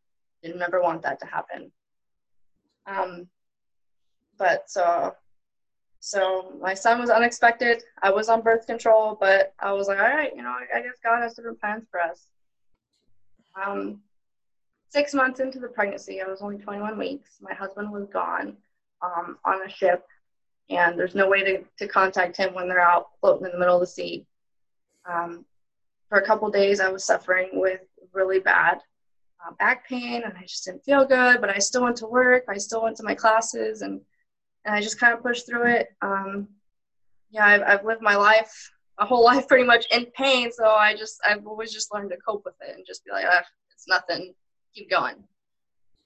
[0.42, 1.70] Didn't ever want that to happen.
[2.86, 3.28] Um,
[4.38, 5.14] but so,
[6.08, 7.82] so my son was unexpected.
[8.02, 10.94] I was on birth control, but I was like, all right, you know, I, guess
[11.04, 12.28] God has different plans for us.
[13.62, 14.00] Um,
[14.88, 17.32] six months into the pregnancy, I was only 21 weeks.
[17.42, 18.56] My husband was gone
[19.02, 20.02] um, on a ship,
[20.70, 23.74] and there's no way to, to contact him when they're out floating in the middle
[23.74, 24.24] of the sea.
[25.04, 25.44] Um,
[26.08, 27.82] for a couple days, I was suffering with
[28.14, 28.78] really bad
[29.46, 31.42] uh, back pain, and I just didn't feel good.
[31.42, 32.44] But I still went to work.
[32.48, 34.00] I still went to my classes, and
[34.64, 35.88] and I just kind of pushed through it.
[36.02, 36.48] Um,
[37.30, 40.50] yeah, I've, I've lived my life, a whole life, pretty much in pain.
[40.52, 43.26] So I just I've always just learned to cope with it and just be like,
[43.28, 43.42] ah,
[43.72, 44.34] it's nothing
[44.74, 45.16] keep going.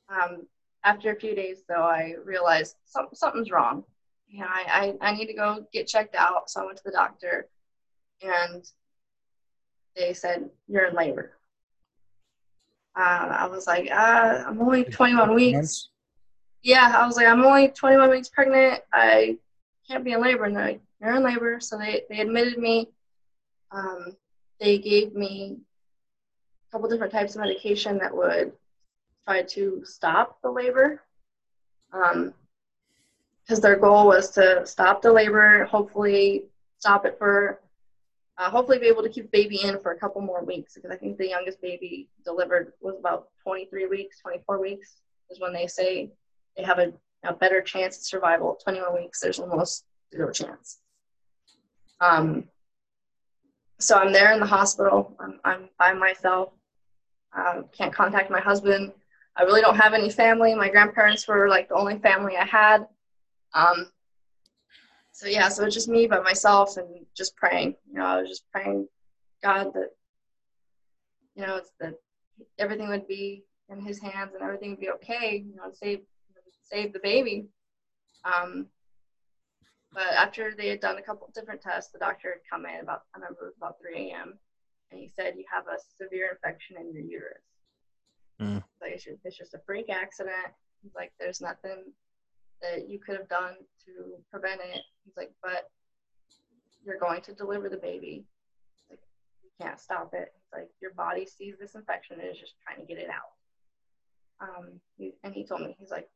[0.08, 0.46] Um,
[0.84, 3.84] after a few days, though, I realized some, something's wrong.
[4.28, 6.50] You know, I, I, I need to go get checked out.
[6.50, 7.48] So I went to the doctor,
[8.22, 8.64] and
[9.96, 11.32] they said, You're in labor.
[12.96, 15.88] Uh, I was like, uh, I'm only 21 weeks.
[16.62, 18.82] Yeah, I was like, I'm only 21 weeks pregnant.
[18.92, 19.36] I
[19.88, 20.44] can't be in labor.
[20.44, 21.58] And they're like, You're in labor.
[21.60, 22.88] So they, they admitted me.
[23.72, 24.16] Um,
[24.60, 25.58] they gave me
[26.68, 28.52] a couple different types of medication that would
[29.26, 31.02] try to stop the labor.
[31.92, 32.32] Um,
[33.42, 36.44] because their goal was to stop the labor, hopefully
[36.78, 37.60] stop it for,
[38.38, 40.74] uh, hopefully be able to keep baby in for a couple more weeks.
[40.74, 45.52] Because I think the youngest baby delivered was about 23 weeks, 24 weeks is when
[45.52, 46.12] they say
[46.56, 46.92] they have a,
[47.24, 48.58] a better chance of survival.
[48.62, 49.84] 21 weeks, there's almost
[50.14, 50.78] zero chance.
[52.00, 52.44] Um,
[53.78, 55.16] so I'm there in the hospital.
[55.18, 56.50] I'm, I'm by myself.
[57.34, 58.92] Um, can't contact my husband.
[59.36, 60.54] I really don't have any family.
[60.54, 62.86] My grandparents were like the only family I had.
[63.54, 63.90] Um,
[65.12, 67.76] so yeah, so it's just me by myself and just praying.
[67.90, 68.88] You know, I was just praying
[69.42, 69.90] God that
[71.34, 71.94] you know it's that
[72.58, 75.44] everything would be in His hands and everything would be okay.
[75.46, 76.00] You know, save
[76.72, 77.48] save the baby.
[78.24, 78.66] Um,
[79.92, 83.02] but after they had done a couple different tests, the doctor had come in about
[83.14, 84.38] I remember it was about 3 a.m.
[84.90, 87.42] and he said you have a severe infection in your uterus.
[88.40, 88.64] Mm.
[88.80, 90.54] Like it's just, it's just a freak accident.
[90.82, 91.92] He's like, there's nothing
[92.62, 93.54] that you could have done
[93.84, 94.80] to prevent it.
[95.04, 95.68] He's like, but
[96.84, 98.24] you're going to deliver the baby.
[98.88, 99.00] Like,
[99.42, 100.32] you can't stop it.
[100.34, 103.32] It's like your body sees this infection and is just trying to get it out.
[104.40, 106.08] Um, he, and he told me, he's like,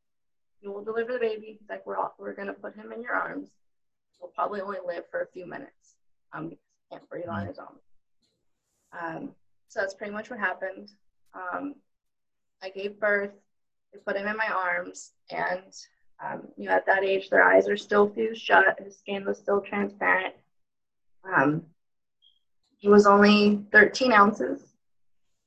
[0.66, 1.56] you will deliver the baby.
[1.60, 3.50] He's like, we're all, we're gonna put him in your arms.
[4.18, 5.94] He'll probably only live for a few minutes.
[6.32, 7.76] Um, because he can't breathe on his own.
[9.00, 9.30] Um,
[9.68, 10.90] so that's pretty much what happened.
[11.34, 11.76] Um,
[12.64, 13.30] I gave birth.
[13.92, 15.72] They put him in my arms, and
[16.24, 18.80] um, you know, at that age, their eyes are still fused shut.
[18.82, 20.34] His skin was still transparent.
[21.24, 21.62] Um,
[22.76, 24.62] he was only 13 ounces,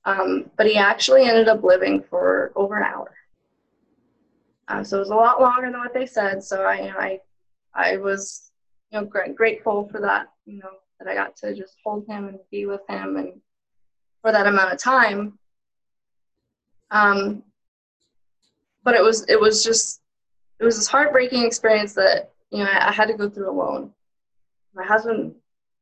[0.05, 3.11] um, but he actually ended up living for over an hour.
[4.69, 6.43] Um, so it was a lot longer than what they said.
[6.43, 7.19] So I, you know, I,
[7.73, 8.51] I was,
[8.91, 10.27] you know, gr- grateful for that.
[10.45, 13.33] You know, that I got to just hold him and be with him, and
[14.21, 15.39] for that amount of time.
[16.91, 17.43] Um,
[18.83, 20.01] but it was, it was just,
[20.59, 23.91] it was this heartbreaking experience that you know I, I had to go through alone.
[24.75, 25.33] My husband,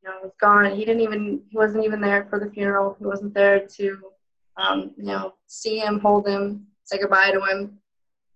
[0.02, 0.70] you know, was gone.
[0.74, 2.96] He didn't even, he wasn't even there for the funeral.
[2.98, 3.98] He wasn't there to,
[4.56, 7.78] um, you know, see him, hold him, say goodbye to him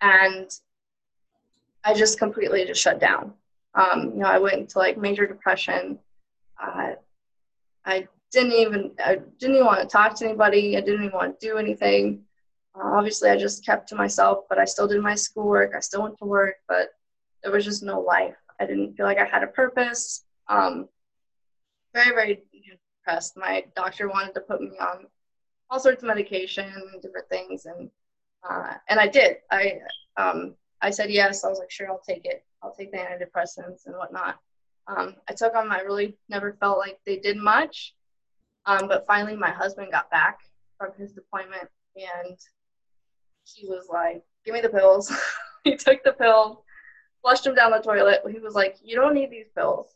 [0.02, 0.50] and
[1.84, 3.32] I just completely just shut down.
[3.74, 5.98] Um, you know, I went into like major depression.
[6.62, 6.92] Uh,
[7.86, 10.76] I didn't even I didn't even want to talk to anybody.
[10.76, 12.22] I didn't even want to do anything.
[12.74, 15.72] Uh, obviously, I just kept to myself, but I still did my schoolwork.
[15.74, 16.88] I still went to work, but
[17.42, 18.36] there was just no life.
[18.60, 20.24] I didn't feel like I had a purpose.
[20.48, 20.88] Um,
[21.94, 22.42] very, very
[23.04, 23.36] depressed.
[23.36, 25.06] My doctor wanted to put me on
[25.70, 26.72] all sorts of medication,
[27.02, 27.90] different things, and
[28.48, 29.36] uh, and I did.
[29.50, 29.78] I
[30.16, 31.44] um, I said yes.
[31.44, 32.44] I was like, sure, I'll take it.
[32.62, 34.38] I'll take the antidepressants and whatnot.
[34.86, 35.70] Um, I took them.
[35.70, 37.94] I really never felt like they did much.
[38.66, 40.40] Um, but finally, my husband got back
[40.78, 42.38] from his deployment, and
[43.44, 45.12] he was like, "Give me the pills."
[45.64, 46.58] he took the pills,
[47.22, 48.22] flushed them down the toilet.
[48.30, 49.94] He was like, "You don't need these pills.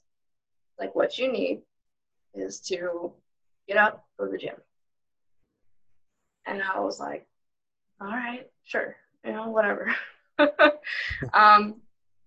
[0.79, 1.63] Like, what you need
[2.35, 3.13] is to
[3.67, 4.57] get up, go to the gym."
[6.47, 7.27] And I was like,
[8.01, 9.95] all right, sure, you know, whatever.
[11.33, 11.77] um,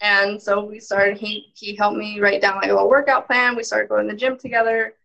[0.02, 3.56] and so we started, he, he helped me write down like a little workout plan.
[3.56, 4.96] We started going to the gym together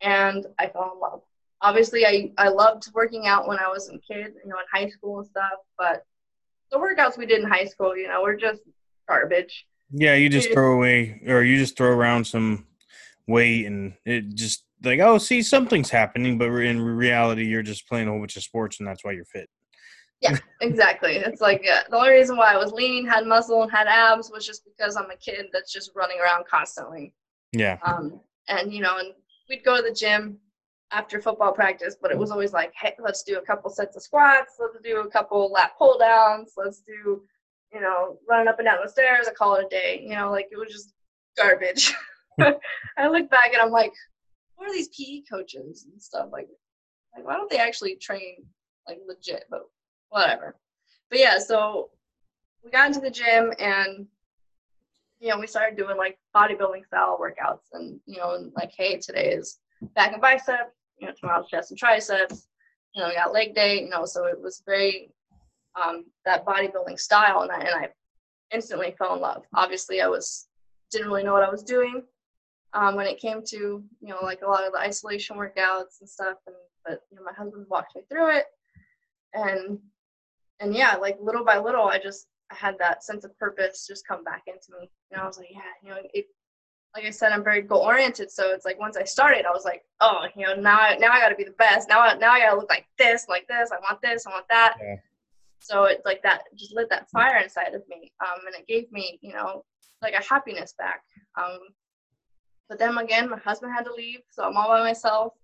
[0.00, 1.22] and I fell in love.
[1.60, 4.88] Obviously, I, I loved working out when I was a kid, you know, in high
[4.88, 6.04] school and stuff, but
[6.72, 8.62] the workouts we did in high school, you know, were just
[9.08, 9.66] garbage.
[9.92, 12.66] Yeah, you just throw away or you just throw around some
[13.28, 18.08] weight and it just like, oh, see, something's happening, but in reality, you're just playing
[18.08, 19.48] a whole bunch of sports and that's why you're fit.
[20.22, 21.16] Yeah, exactly.
[21.16, 24.30] It's like uh, the only reason why I was lean, had muscle, and had abs
[24.30, 27.12] was just because I'm a kid that's just running around constantly.
[27.52, 27.78] Yeah.
[27.84, 29.12] Um, and you know, and
[29.48, 30.38] we'd go to the gym
[30.92, 34.02] after football practice, but it was always like, hey, let's do a couple sets of
[34.02, 37.22] squats, let's do a couple lat pull downs, let's do,
[37.72, 39.26] you know, running up and down the stairs.
[39.28, 40.04] I call it a day.
[40.06, 40.92] You know, like it was just
[41.36, 41.92] garbage.
[42.96, 43.92] I look back and I'm like,
[44.56, 46.48] what are these PE coaches and stuff like?
[47.14, 48.36] Like, why don't they actually train
[48.88, 49.44] like legit?
[49.50, 49.62] But
[50.12, 50.54] whatever.
[51.10, 51.90] But yeah, so
[52.64, 54.06] we got into the gym and
[55.18, 58.98] you know, we started doing like bodybuilding style workouts and you know, and like, hey,
[58.98, 59.58] today is
[59.94, 62.48] back and biceps, you know, tomorrow's chest and triceps,
[62.94, 65.10] you know, we got leg day, you know, so it was very
[65.80, 67.88] um, that bodybuilding style and I and I
[68.52, 69.44] instantly fell in love.
[69.54, 70.48] Obviously I was
[70.90, 72.02] didn't really know what I was doing
[72.74, 76.08] um, when it came to, you know, like a lot of the isolation workouts and
[76.08, 78.46] stuff and but you know, my husband walked me through it
[79.34, 79.78] and
[80.62, 84.06] and yeah, like little by little, I just I had that sense of purpose just
[84.06, 84.90] come back into me.
[85.10, 86.26] Know, I was like, yeah, you know, it,
[86.94, 88.30] like I said, I'm very goal oriented.
[88.30, 91.10] So it's like once I started, I was like, oh, you know, now I, now
[91.10, 91.88] I got to be the best.
[91.88, 93.70] Now I, now I got to look like this, like this.
[93.72, 94.76] I want this, I want that.
[94.80, 94.96] Yeah.
[95.60, 98.90] So it's like that just lit that fire inside of me, um, and it gave
[98.92, 99.64] me, you know,
[100.02, 101.02] like a happiness back.
[101.40, 101.60] Um,
[102.68, 105.34] but then again, my husband had to leave, so I'm all by myself.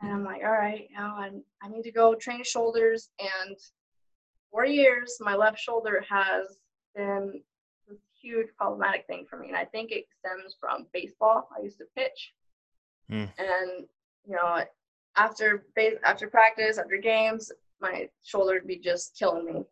[0.00, 1.30] And I'm like, all right, you know, I,
[1.62, 3.56] I need to go train shoulders and
[4.54, 6.60] four years, my left shoulder has
[6.94, 7.42] been
[7.90, 9.48] a huge problematic thing for me.
[9.48, 11.48] And I think it stems from baseball.
[11.56, 12.32] I used to pitch.
[13.10, 13.28] Mm.
[13.36, 13.86] And,
[14.24, 14.62] you know,
[15.16, 15.66] after
[16.04, 17.50] after practice, after games,
[17.80, 19.64] my shoulder would be just killing me.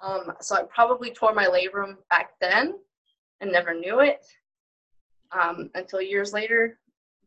[0.00, 2.74] Um, so I probably tore my labrum back then
[3.40, 4.24] and never knew it
[5.32, 6.78] um, until years later.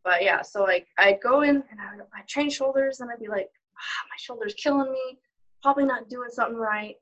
[0.03, 3.19] But yeah, so like I'd go in and I would I train shoulders and I'd
[3.19, 5.17] be like, ah, my shoulder's killing me
[5.67, 6.95] probably not doing something right.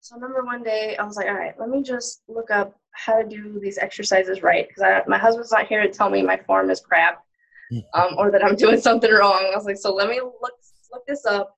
[0.00, 2.78] So I remember one day I was like, all right, let me just look up
[2.90, 6.36] how to do these exercises right because my husband's not here to tell me my
[6.36, 7.24] form is crap
[7.94, 9.50] um, or that I'm doing something wrong.
[9.50, 10.52] I was like, so let me look
[10.92, 11.56] look this up.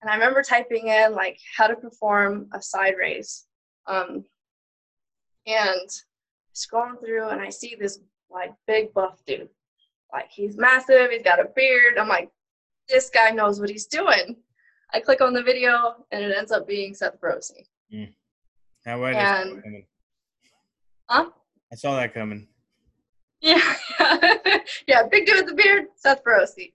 [0.00, 3.46] And I remember typing in like how to perform a side raise.
[3.86, 4.24] Um,
[5.46, 5.88] and
[6.52, 9.48] scrolling through and I see this like big buff dude.
[10.12, 11.96] Like he's massive, he's got a beard.
[11.96, 12.28] I'm like,
[12.88, 14.38] this guy knows what he's doing.
[14.94, 17.52] I click on the video and it ends up being Seth Feroce.
[17.92, 18.12] Mm.
[18.84, 19.86] How I And- coming.
[21.08, 21.30] Huh?
[21.72, 22.48] I saw that coming.
[23.40, 25.02] Yeah, yeah, yeah.
[25.10, 26.72] Big dude with the beard, Seth Feroce.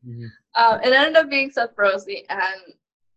[0.55, 2.41] Um, it ended up being Seth Feroce, and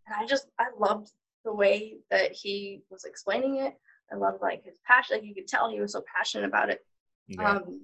[0.07, 1.11] and I just I loved
[1.45, 3.75] the way that he was explaining it.
[4.13, 5.17] I loved like his passion.
[5.17, 6.85] Like you could tell he was so passionate about it.
[7.27, 7.57] Yeah.
[7.57, 7.81] Um,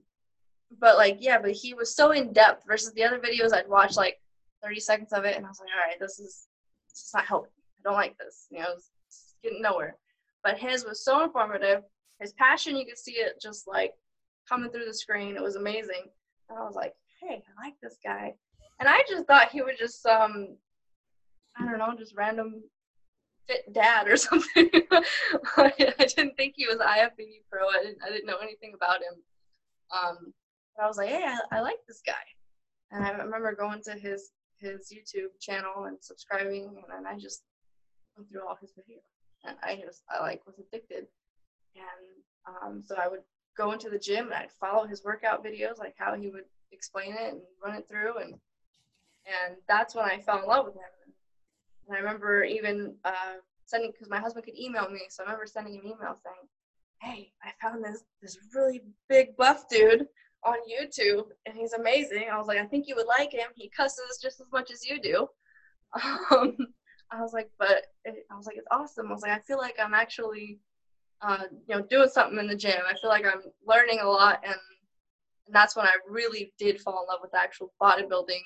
[0.79, 3.97] but like yeah, but he was so in depth versus the other videos I'd watch
[3.97, 4.21] like
[4.63, 6.47] 30 seconds of it, and I was like, all right, this is
[6.97, 7.51] this is not helping.
[7.79, 8.47] I don't like this.
[8.51, 9.97] You know, it's, it's getting nowhere.
[10.43, 11.83] But his was so informative.
[12.21, 13.93] His passion, you could see it just like
[14.49, 15.37] coming through the screen.
[15.37, 16.07] It was amazing.
[16.49, 18.33] And I was like, hey, I like this guy.
[18.81, 20.57] And I just thought he was just some,
[21.59, 22.63] I don't know, just random
[23.47, 24.71] fit dad or something.
[25.57, 27.69] I didn't think he was IFBB pro.
[27.69, 29.23] I didn't, I didn't know anything about him.
[29.93, 30.33] Um,
[30.77, 32.15] but I was like, hey, I, I like this guy.
[32.93, 37.43] And I remember going to his his YouTube channel and subscribing, and then I just
[38.17, 39.05] went through all his videos.
[39.45, 41.07] And I just I like was addicted.
[41.75, 43.21] And um, so I would
[43.57, 47.13] go into the gym and I'd follow his workout videos, like how he would explain
[47.13, 48.35] it and run it through, and
[49.27, 50.83] and that's when I fell in love with him.
[51.89, 53.35] And I remember even uh,
[53.65, 56.49] sending because my husband could email me, so I remember sending him an email saying,
[57.01, 60.07] "Hey, I found this this really big buff dude
[60.45, 63.49] on YouTube, and he's amazing." I was like, "I think you would like him.
[63.55, 65.29] He cusses just as much as you do."
[66.31, 66.57] Um,
[67.11, 69.59] I was like, "But it, I was like, it's awesome." I was like, "I feel
[69.59, 70.61] like I'm actually."
[71.23, 72.83] Uh, you know, doing something in the gym.
[72.87, 74.53] I feel like I'm learning a lot, and,
[75.47, 78.43] and that's when I really did fall in love with actual bodybuilding,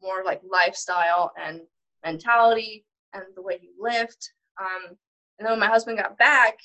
[0.00, 1.60] more like lifestyle and
[2.04, 4.32] mentality and the way you lift.
[4.60, 4.96] Um,
[5.38, 6.58] and then when my husband got back,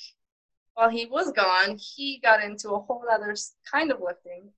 [0.74, 3.34] while he was gone, he got into a whole other
[3.70, 4.50] kind of lifting.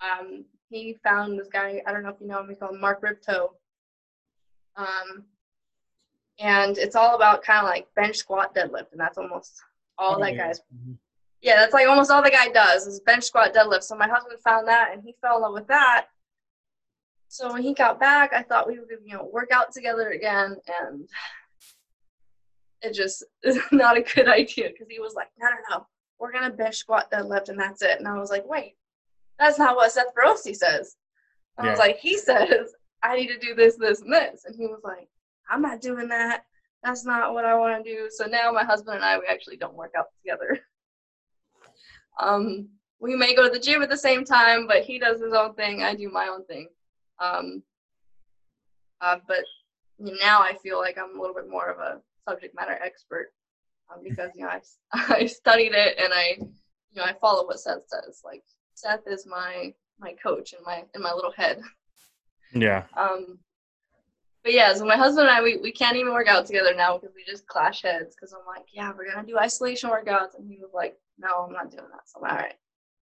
[0.00, 3.02] Um, he found this guy, I don't know if you know him, he's called Mark
[3.02, 3.52] Rippetoe.
[4.76, 5.24] Um,
[6.38, 9.62] and it's all about kind of like bench squat deadlift, and that's almost
[9.96, 10.98] all that guy's Mhm.
[11.40, 13.84] yeah, that's like almost all the guy does is bench squat deadlift.
[13.84, 16.08] So my husband found that and he fell in love with that.
[17.28, 20.56] So when he got back, I thought we would, you know, work out together again,
[20.82, 21.08] and
[22.82, 25.86] it just is not a good idea because he was like, no, no, no,
[26.18, 27.98] we're gonna bench squat deadlift and that's it.
[27.98, 28.76] And I was like, wait,
[29.38, 30.96] that's not what Seth Feroce says.
[31.58, 34.66] I was like, he says I need to do this, this, and this, and he
[34.66, 35.08] was like,
[35.48, 36.44] I'm not doing that.
[36.82, 38.08] That's not what I want to do.
[38.10, 40.60] So now my husband and I, we actually don't work out together.
[42.18, 45.34] Um, we may go to the gym at the same time, but he does his
[45.34, 45.82] own thing.
[45.82, 46.68] I do my own thing.
[47.18, 47.62] Um,
[49.02, 49.44] uh, but
[49.98, 53.34] now I feel like I'm a little bit more of a subject matter expert
[53.92, 54.66] um, because you know I've
[55.10, 58.22] I studied it and I you know I follow what Seth says.
[58.24, 58.44] Like
[58.76, 61.60] Seth is my my coach in my in my little head.
[62.54, 62.84] Yeah.
[62.96, 63.38] Um,
[64.44, 66.96] but yeah, so my husband and I, we, we can't even work out together now
[66.96, 68.14] because we just clash heads.
[68.14, 71.52] Because I'm like, yeah, we're gonna do isolation workouts, and he was like, no, I'm
[71.52, 72.02] not doing that.
[72.06, 72.54] So I'm like, all right,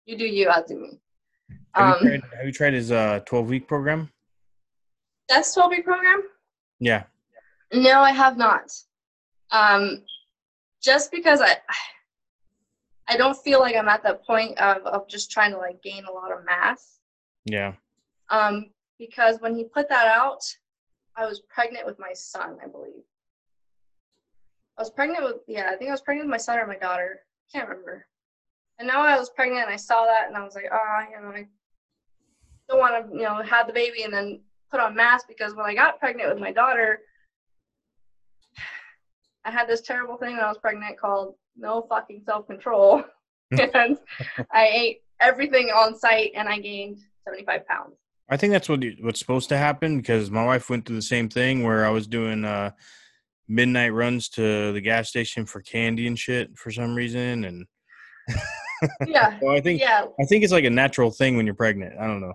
[0.07, 1.01] you do you, I'll do me.
[1.75, 4.11] Have, Um, you, tried, have you tried his uh 12 week program?
[5.29, 6.23] That's 12 week program.
[6.79, 7.03] Yeah.
[7.73, 8.71] No, I have not.
[9.51, 10.03] Um,
[10.83, 11.57] just because I,
[13.09, 16.05] I don't feel like I'm at that point of of just trying to like gain
[16.05, 17.01] a lot of mass.
[17.45, 17.75] Yeah.
[18.31, 20.43] Um, because when he put that out,
[21.17, 23.05] I was pregnant with my son, I believe.
[24.79, 26.77] I was pregnant with yeah, I think I was pregnant with my son or my
[26.79, 27.21] daughter.
[27.53, 28.07] Can't remember.
[28.79, 31.21] And now I was pregnant and I saw that and I was like, oh, you
[31.23, 31.47] know, I
[32.69, 34.41] don't want to, you know, have the baby and then
[34.71, 37.01] put on mass because when I got pregnant with my daughter,
[39.45, 43.03] I had this terrible thing when I was pregnant called no fucking self control.
[43.51, 43.99] and
[44.51, 47.95] I ate everything on sight and I gained 75 pounds.
[48.29, 51.03] I think that's what you, what's supposed to happen because my wife went through the
[51.03, 52.71] same thing where I was doing uh,
[53.47, 57.67] midnight runs to the gas station for candy and shit for some reason, and
[59.07, 59.39] Yeah.
[59.41, 60.07] so I think Yeah.
[60.21, 61.95] I think it's like a natural thing when you're pregnant.
[62.01, 62.35] I don't know.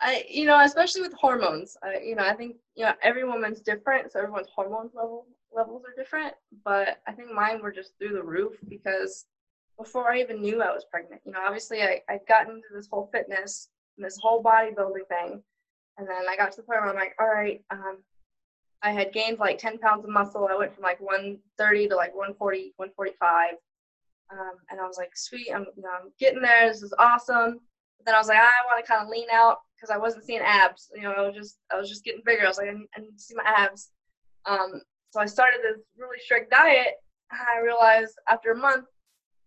[0.00, 3.60] I, you know, especially with hormones, I, you know, I think, you know, every woman's
[3.60, 5.26] different, so everyone's hormone level
[5.56, 6.34] levels are different.
[6.64, 9.24] But I think mine were just through the roof because
[9.78, 12.88] before I even knew I was pregnant, you know, obviously I I got into this
[12.90, 15.42] whole fitness and this whole bodybuilding thing,
[15.98, 17.98] and then I got to the point where I'm like, all right, um,
[18.82, 20.48] I had gained like 10 pounds of muscle.
[20.50, 23.54] I went from like 130 to like 140, 145.
[24.30, 26.68] Um, and I was like, sweet, I'm, you know, I'm getting there.
[26.68, 27.60] This is awesome.
[27.98, 30.24] But then I was like, I want to kind of lean out because I wasn't
[30.24, 30.90] seeing abs.
[30.94, 32.44] You know, I was just, I was just getting bigger.
[32.44, 33.90] I was like, I I need to see my abs.
[34.44, 36.94] Um, so I started this really strict diet.
[37.30, 38.86] And I realized after a month,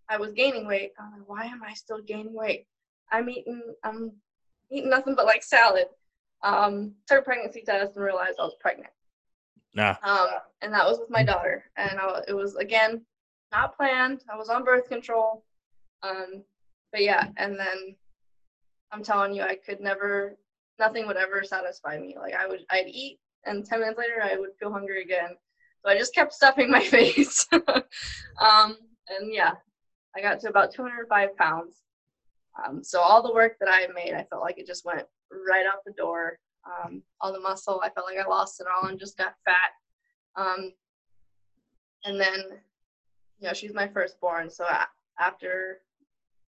[0.09, 0.91] I was gaining weight.
[0.99, 2.65] I'm like, why am I still gaining weight?
[3.11, 4.11] I'm eating I'm
[4.71, 5.85] eating nothing but like salad.
[6.41, 8.91] Um, took a pregnancy test and realized I was pregnant.
[9.75, 9.95] Nah.
[10.03, 10.27] Um,
[10.61, 13.01] and that was with my daughter, and I, it was again
[13.51, 14.23] not planned.
[14.31, 15.43] I was on birth control.
[16.03, 16.43] Um,
[16.91, 17.95] but yeah, and then
[18.91, 20.37] I'm telling you, I could never,
[20.79, 22.15] nothing would ever satisfy me.
[22.19, 25.35] Like I would, I'd eat, and 10 minutes later, I would feel hungry again.
[25.83, 27.47] So I just kept stuffing my face.
[27.51, 28.77] um,
[29.09, 29.53] and yeah,
[30.15, 31.81] I got to about 205 pounds.
[32.65, 35.05] Um, so all the work that I made, I felt like it just went
[35.47, 36.37] right out the door.
[36.65, 39.71] Um, all the muscle, I felt like I lost it all and just got fat.
[40.35, 40.73] Um,
[42.05, 42.39] and then,
[43.39, 44.49] you know, she's my firstborn.
[44.49, 44.65] So
[45.19, 45.79] after,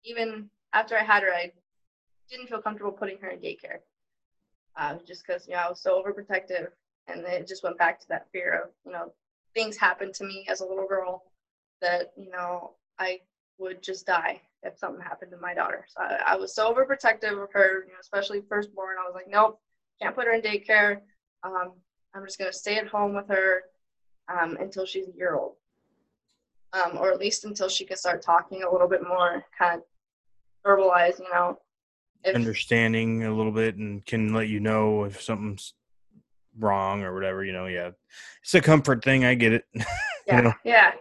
[0.03, 1.51] even after I had her, I
[2.29, 3.79] didn't feel comfortable putting her in daycare.
[4.77, 6.67] Uh, just because, you know, I was so overprotective.
[7.07, 9.11] And it just went back to that fear of, you know,
[9.53, 11.23] things happened to me as a little girl
[11.81, 13.19] that, you know, I
[13.57, 15.85] would just die if something happened to my daughter.
[15.89, 18.97] So I, I was so overprotective of her, you know, especially firstborn.
[18.99, 19.59] I was like, nope,
[20.01, 20.99] can't put her in daycare.
[21.43, 21.73] Um,
[22.13, 23.63] I'm just gonna stay at home with her
[24.27, 25.53] um, until she's a year old,
[26.73, 29.83] um, or at least until she can start talking a little bit more, kind of
[30.65, 31.57] verbalize, you know.
[32.23, 35.73] If, Understanding a little bit and can let you know if something's
[36.57, 37.43] wrong or whatever.
[37.43, 37.91] You know, yeah,
[38.41, 39.25] it's a comfort thing.
[39.25, 39.65] I get it.
[40.27, 40.53] yeah, you know?
[40.63, 40.91] yeah,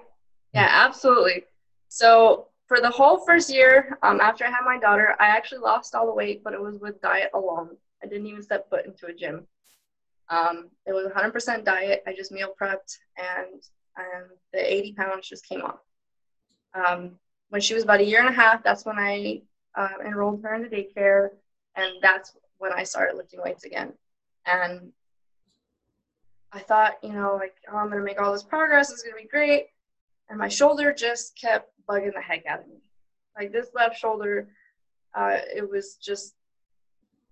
[0.55, 1.45] yeah, absolutely.
[1.89, 5.95] So for the whole first year, um, after I had my daughter, I actually lost
[5.95, 7.71] all the weight, but it was with diet alone.
[8.03, 9.47] I didn't even step foot into a gym.
[10.29, 12.05] Um, it was 100% diet.
[12.07, 13.61] I just meal prepped, and
[13.97, 15.81] and the 80 pounds just came off.
[16.75, 17.17] Um,
[17.49, 19.43] when she was about a year and a half, that's when I
[19.77, 21.31] uh, enrolled her into daycare,
[21.75, 23.93] and that's when I started lifting weights again.
[24.47, 24.93] And
[26.53, 28.91] I thought, you know, like, oh, I'm gonna make all this progress.
[28.91, 29.67] It's gonna be great.
[30.29, 32.83] And my shoulder just kept bugging the heck out of me.
[33.39, 34.49] Like this left shoulder,
[35.15, 36.35] uh, it was just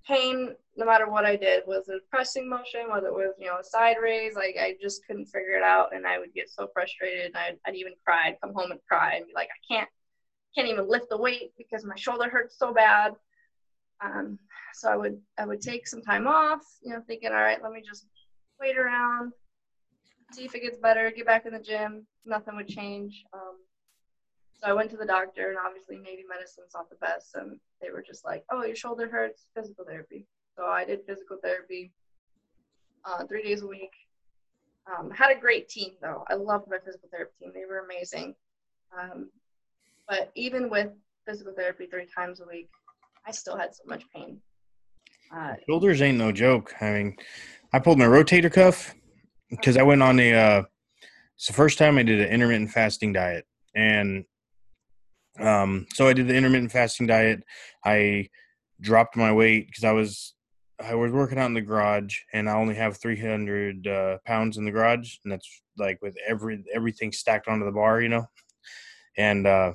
[0.06, 1.64] pain no matter what I did.
[1.66, 2.88] Was it a pressing motion?
[2.88, 4.34] Was it was you know a side raise?
[4.34, 7.26] Like I just couldn't figure it out, and I would get so frustrated.
[7.26, 8.28] And I'd, I'd even cry.
[8.28, 9.88] I'd come home and cry and be like, I can't,
[10.54, 13.14] can't even lift the weight because my shoulder hurts so bad.
[14.00, 14.38] Um,
[14.74, 17.72] so I would I would take some time off, you know, thinking, all right, let
[17.72, 18.06] me just
[18.60, 19.32] wait around,
[20.32, 22.06] see if it gets better, get back in the gym.
[22.24, 23.24] Nothing would change.
[23.32, 23.56] Um,
[24.54, 27.90] so I went to the doctor, and obviously Navy medicine's not the best, and they
[27.90, 31.92] were just like, "Oh, your shoulder hurts, physical therapy." So I did physical therapy
[33.04, 33.92] uh, three days a week.
[34.86, 36.24] Um, had a great team though.
[36.28, 38.34] I loved my physical therapy team; they were amazing.
[38.98, 39.30] Um,
[40.08, 40.88] but even with
[41.26, 42.68] physical therapy three times a week,
[43.26, 44.40] I still had so much pain.
[45.34, 46.74] Uh, Shoulders ain't no joke.
[46.80, 47.16] I mean,
[47.72, 48.94] I pulled my rotator cuff
[49.50, 50.34] because I went on a.
[50.34, 50.62] Uh,
[51.36, 54.24] it's the first time I did an intermittent fasting diet, and
[55.38, 57.44] um, so I did the intermittent fasting diet.
[57.84, 58.28] I
[58.80, 60.34] dropped my weight because I was
[60.80, 64.64] I was working out in the garage, and I only have 300 uh, pounds in
[64.64, 68.26] the garage, and that's like with every everything stacked onto the bar, you know.
[69.16, 69.72] And uh,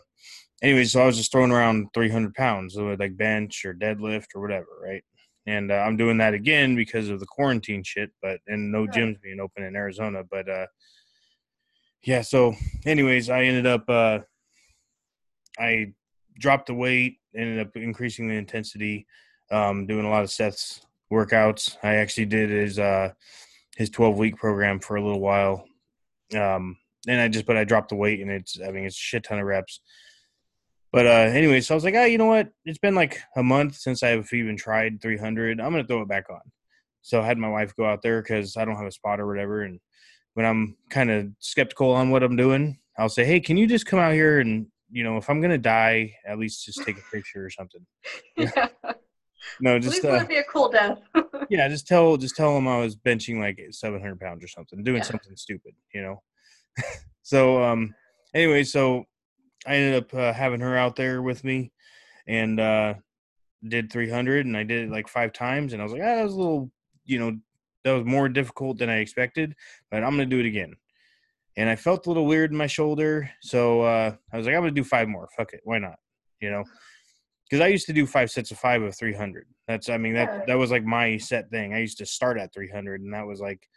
[0.61, 4.67] anyway, so I was just throwing around 300 pounds, like bench or deadlift or whatever,
[4.81, 5.03] right?
[5.45, 9.21] And uh, I'm doing that again because of the quarantine shit, but and no gyms
[9.21, 10.23] being open in Arizona.
[10.29, 10.67] But uh,
[12.03, 12.53] yeah, so
[12.85, 14.19] anyways, I ended up uh,
[15.59, 15.93] I
[16.39, 19.05] dropped the weight, ended up increasing the intensity,
[19.51, 21.77] um, doing a lot of sets workouts.
[21.83, 23.11] I actually did his uh,
[23.75, 25.65] his 12 week program for a little while.
[26.35, 26.77] Um,
[27.07, 29.23] and I just, but I dropped the weight and it's, I mean, it's a shit
[29.23, 29.81] ton of reps.
[30.93, 32.49] But uh, anyway, so I was like, oh, you know what?
[32.63, 35.59] It's been like a month since I've even tried 300.
[35.59, 36.39] I'm going to throw it back on.
[37.01, 39.27] So I had my wife go out there because I don't have a spot or
[39.27, 39.63] whatever.
[39.63, 39.79] And
[40.35, 43.87] when I'm kind of skeptical on what I'm doing, I'll say, hey, can you just
[43.87, 47.11] come out here and you know, if I'm gonna die, at least just take a
[47.11, 47.85] picture or something.
[48.37, 48.67] Yeah.
[49.59, 50.99] no, just uh, be a cool death.
[51.49, 54.97] yeah, just tell just tell them I was benching like 700 pounds or something, doing
[54.97, 55.03] yeah.
[55.03, 56.21] something stupid, you know.
[57.23, 57.93] so um,
[58.33, 59.05] anyway, so
[59.65, 61.71] I ended up uh, having her out there with me,
[62.27, 62.95] and uh,
[63.67, 66.23] did 300, and I did it like five times, and I was like, ah, that
[66.23, 66.71] was a little,
[67.05, 67.37] you know,
[67.83, 69.55] that was more difficult than I expected,
[69.91, 70.75] but I'm gonna do it again
[71.57, 73.29] and I felt a little weird in my shoulder.
[73.41, 75.27] So uh, I was like, I'm gonna do five more.
[75.37, 75.99] Fuck it, why not?
[76.39, 76.63] You know,
[77.49, 79.45] because I used to do five sets of five of 300.
[79.67, 81.73] That's, I mean, that that was like my set thing.
[81.73, 83.67] I used to start at 300, and that was like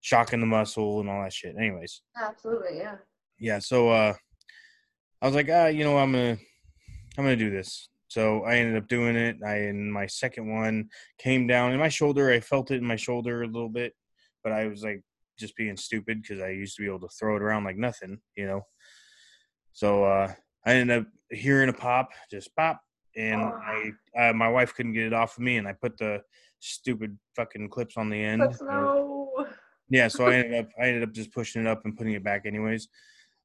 [0.00, 1.54] shocking the muscle and all that shit.
[1.56, 2.02] Anyways.
[2.20, 2.96] Absolutely, yeah.
[3.38, 3.58] Yeah.
[3.60, 4.14] So uh,
[5.22, 6.36] I was like, ah, you know, I'm gonna,
[7.16, 7.88] I'm gonna do this.
[8.08, 9.36] So I ended up doing it.
[9.46, 12.30] I in my second one came down in my shoulder.
[12.30, 13.94] I felt it in my shoulder a little bit,
[14.42, 15.00] but I was like
[15.38, 18.18] just being stupid because I used to be able to throw it around like nothing,
[18.36, 18.62] you know.
[19.72, 20.32] So uh,
[20.66, 22.80] I ended up hearing a pop, just pop,
[23.16, 26.20] and I uh, my wife couldn't get it off of me, and I put the
[26.58, 28.42] stupid fucking clips on the end.
[28.60, 29.46] No.
[29.88, 32.24] Yeah, so I ended up I ended up just pushing it up and putting it
[32.24, 32.88] back anyways.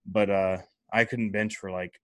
[0.08, 0.58] But uh
[0.92, 2.00] I couldn't bench for like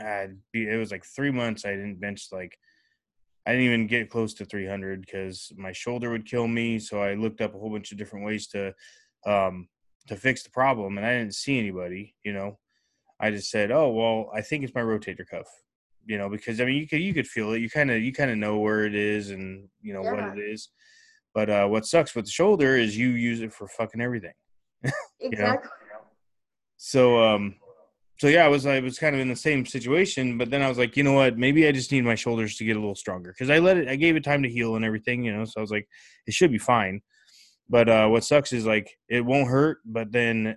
[0.00, 1.64] uh, it was like three months.
[1.64, 2.58] I didn't bench like
[3.46, 6.78] I didn't even get close to 300 because my shoulder would kill me.
[6.78, 8.74] So I looked up a whole bunch of different ways to
[9.26, 9.68] um
[10.08, 12.14] to fix the problem, and I didn't see anybody.
[12.24, 12.58] You know,
[13.20, 15.48] I just said, "Oh well, I think it's my rotator cuff."
[16.06, 17.60] You know, because I mean, you could you could feel it.
[17.60, 20.12] You kind of you kind of know where it is and you know Yeah.
[20.12, 20.70] what it is.
[21.34, 24.34] But uh, what sucks with the shoulder is you use it for fucking everything.
[25.20, 25.70] Exactly.
[26.76, 27.54] So um
[28.18, 30.68] so yeah, I was I was kind of in the same situation, but then I
[30.68, 32.94] was like, you know what, maybe I just need my shoulders to get a little
[32.94, 35.44] stronger because I let it I gave it time to heal and everything, you know,
[35.44, 35.88] so I was like,
[36.26, 37.00] it should be fine.
[37.68, 40.56] But uh what sucks is like it won't hurt, but then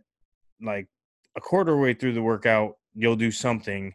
[0.62, 0.88] like
[1.36, 3.94] a quarter way through the workout, you'll do something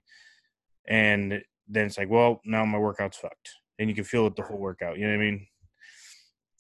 [0.89, 3.51] and then it's like, well, now my workout's fucked.
[3.79, 4.99] And you can feel it the whole workout.
[4.99, 5.47] You know what I mean?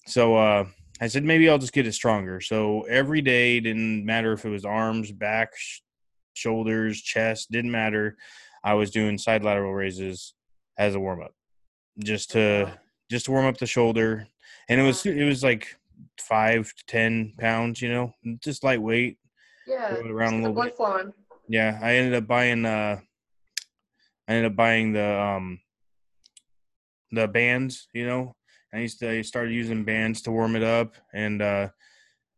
[0.06, 0.64] So uh
[1.00, 2.40] I said maybe I'll just get it stronger.
[2.40, 5.50] So every day didn't matter if it was arms, back,
[6.40, 8.16] shoulders, chest, didn't matter.
[8.64, 10.34] I was doing side lateral raises
[10.78, 11.34] as a warm up,
[11.98, 12.72] just to
[13.10, 14.26] just to warm up the shoulder,
[14.68, 15.76] and it was it was like
[16.18, 18.12] five to ten pounds, you know,
[18.42, 19.18] just lightweight.
[19.66, 19.94] Yeah.
[19.94, 20.76] Around a little blood bit.
[20.76, 21.12] flowing.
[21.48, 22.98] Yeah, I ended up buying uh
[24.28, 25.60] I ended up buying the um
[27.12, 28.34] the bands, you know.
[28.72, 31.68] I used to I started using bands to warm it up and uh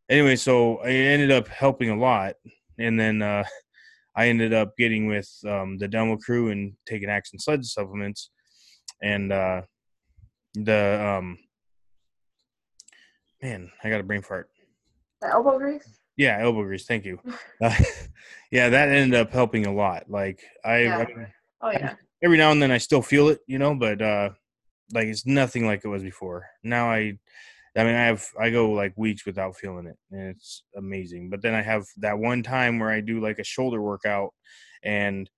[0.08, 2.34] anyway, so it ended up helping a lot.
[2.78, 3.44] And then uh
[4.14, 8.30] I ended up getting with um the Demo crew and taking Axe and Sledge supplements
[9.02, 9.62] and uh
[10.54, 11.38] the um
[13.42, 14.48] man, I got a brain fart.
[15.20, 15.86] The elbow grease.
[16.16, 16.86] Yeah, elbow grease.
[16.86, 17.20] Thank you.
[17.62, 17.72] Uh,
[18.50, 20.10] yeah, that ended up helping a lot.
[20.10, 20.98] Like I, Yeah.
[20.98, 21.94] I Oh yeah.
[22.24, 24.30] every now and then I still feel it, you know, but uh
[24.92, 26.46] like it's nothing like it was before.
[26.64, 27.18] Now I
[27.76, 31.30] I mean I have I go like weeks without feeling it and it's amazing.
[31.30, 34.34] But then I have that one time where I do like a shoulder workout
[34.82, 35.28] and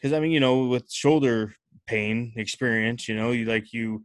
[0.00, 1.54] cuz I mean, you know, with shoulder
[1.86, 4.02] pain experience, you know, you like you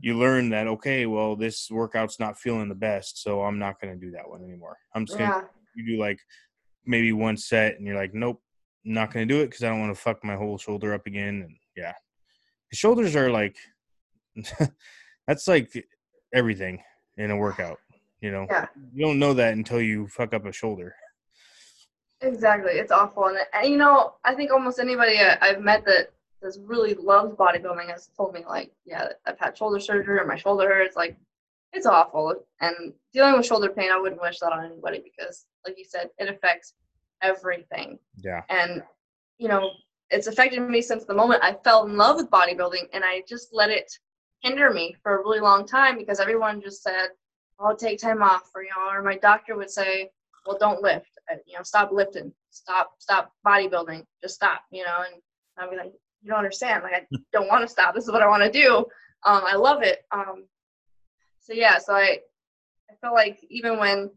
[0.00, 3.98] you learn that okay, well this workout's not feeling the best, so I'm not going
[3.98, 4.76] to do that one anymore.
[4.94, 5.42] I'm just going to Yeah.
[5.74, 6.20] you do like
[6.86, 8.40] maybe one set and you're like nope
[8.86, 10.94] I'm not going to do it because i don't want to fuck my whole shoulder
[10.94, 11.92] up again and yeah
[12.70, 13.56] the shoulders are like
[15.26, 15.70] that's like
[16.34, 16.82] everything
[17.16, 17.78] in a workout
[18.20, 18.66] you know Yeah.
[18.94, 20.94] you don't know that until you fuck up a shoulder
[22.20, 22.72] Exactly.
[22.72, 23.26] It's awful.
[23.26, 26.08] And, and you know, I think almost anybody I, I've met that
[26.42, 30.36] that's really loves bodybuilding has told me like, yeah, I've had shoulder surgery or my
[30.36, 30.96] shoulder hurts.
[30.96, 31.16] Like,
[31.72, 32.34] it's awful.
[32.60, 36.10] And dealing with shoulder pain, I wouldn't wish that on anybody because, like you said,
[36.18, 36.74] it affects
[37.22, 37.98] everything.
[38.16, 38.82] yeah And
[39.38, 39.70] you know,
[40.10, 43.50] it's affected me since the moment I fell in love with bodybuilding, and I just
[43.52, 43.92] let it
[44.42, 47.08] hinder me for a really long time because everyone just said,
[47.58, 50.10] "Oh, take time off," or you know, or my doctor would say,
[50.46, 51.10] "Well, don't lift.
[51.30, 52.32] Uh, You know, stop lifting.
[52.50, 54.04] Stop, stop bodybuilding.
[54.22, 55.22] Just stop." You know, and
[55.58, 56.82] I'd be like, "You don't understand.
[56.82, 57.94] Like, I don't want to stop.
[57.94, 58.78] This is what I want to do.
[59.24, 60.46] Um, I love it." Um,
[61.40, 62.20] so yeah, so I,
[62.90, 64.10] I felt like even when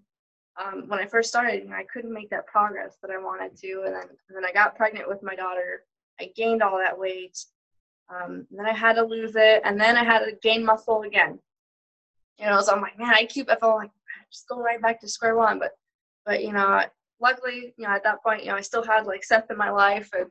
[0.61, 3.55] um, when I first started, you know, I couldn't make that progress that I wanted
[3.57, 5.83] to, and then and then I got pregnant with my daughter.
[6.19, 7.37] I gained all that weight.
[8.11, 11.39] Um, then I had to lose it, and then I had to gain muscle again.
[12.37, 13.49] You know, so I'm like, man, I keep.
[13.49, 13.91] I felt like
[14.31, 15.71] just go right back to square one, but
[16.25, 16.83] but you know,
[17.19, 19.69] luckily, you know, at that point, you know, I still had like Seth in my
[19.69, 20.29] life, and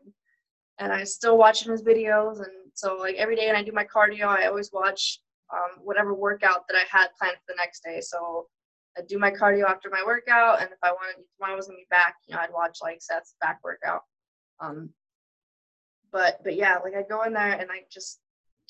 [0.79, 3.73] and I was still watching his videos, and so like every day when I do
[3.73, 5.21] my cardio, I always watch
[5.53, 8.01] um, whatever workout that I had planned for the next day.
[8.01, 8.47] So
[8.99, 11.79] I'd do my cardio after my workout, and if I wanted, when I was gonna
[11.79, 14.03] be back, you know, I'd watch like Seth's back workout.
[14.61, 14.91] Um,
[16.13, 18.21] but but yeah, like I go in there and I just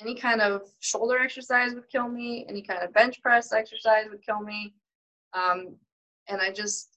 [0.00, 4.24] any kind of shoulder exercise would kill me, any kind of bench press exercise would
[4.24, 4.72] kill me,
[5.34, 5.76] um,
[6.28, 6.96] and I just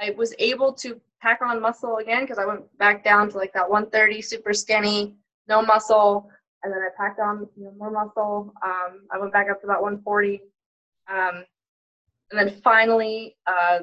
[0.00, 3.52] I was able to pack on muscle again because I went back down to like
[3.54, 5.14] that 130, super skinny,
[5.48, 6.30] no muscle,
[6.62, 8.52] and then I packed on you know, more muscle.
[8.62, 10.42] Um, I went back up to about 140.
[11.08, 11.44] Um,
[12.30, 13.80] and then finally, uh,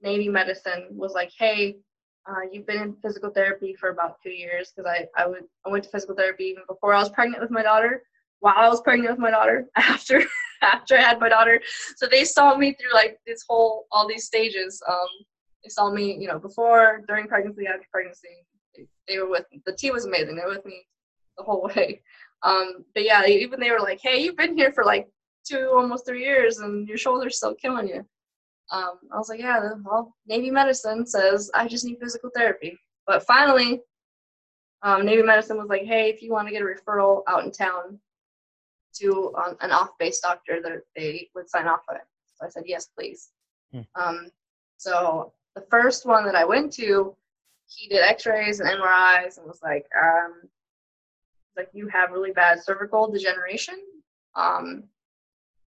[0.00, 1.78] Navy Medicine was like, "Hey,
[2.26, 5.70] uh, you've been in physical therapy for about two years because I I would I
[5.70, 8.02] went to physical therapy even before I was pregnant with my daughter,
[8.40, 10.22] while I was pregnant with my daughter, after
[10.62, 11.60] after I had my daughter.
[11.96, 14.82] So they saw me through like this whole all these stages.
[14.88, 15.08] Um,
[15.62, 18.28] they saw me, you know, before, during pregnancy, after pregnancy.
[18.76, 19.60] They, they were with me.
[19.66, 20.36] The team was amazing.
[20.36, 20.86] They were with me
[21.36, 22.02] the whole way.
[22.42, 25.08] Um, but yeah, even they were like, "Hey, you've been here for like
[25.44, 28.04] two, almost three years, and your shoulder's still killing you."
[28.70, 33.24] Um, I was like, "Yeah, well, Navy Medicine says I just need physical therapy." But
[33.24, 33.80] finally,
[34.82, 37.50] um, Navy Medicine was like, hey, if you want to get a referral out in
[37.50, 37.98] town
[38.94, 42.02] to um, an off-base doctor, that they would sign off on it.
[42.36, 43.30] So I said, yes, please.
[43.72, 43.80] Hmm.
[43.96, 44.28] Um,
[44.76, 47.16] so the first one that I went to,
[47.66, 50.42] he did X-rays and MRIs and was like, um,
[51.56, 53.78] like you have really bad cervical degeneration.
[54.36, 54.84] Um,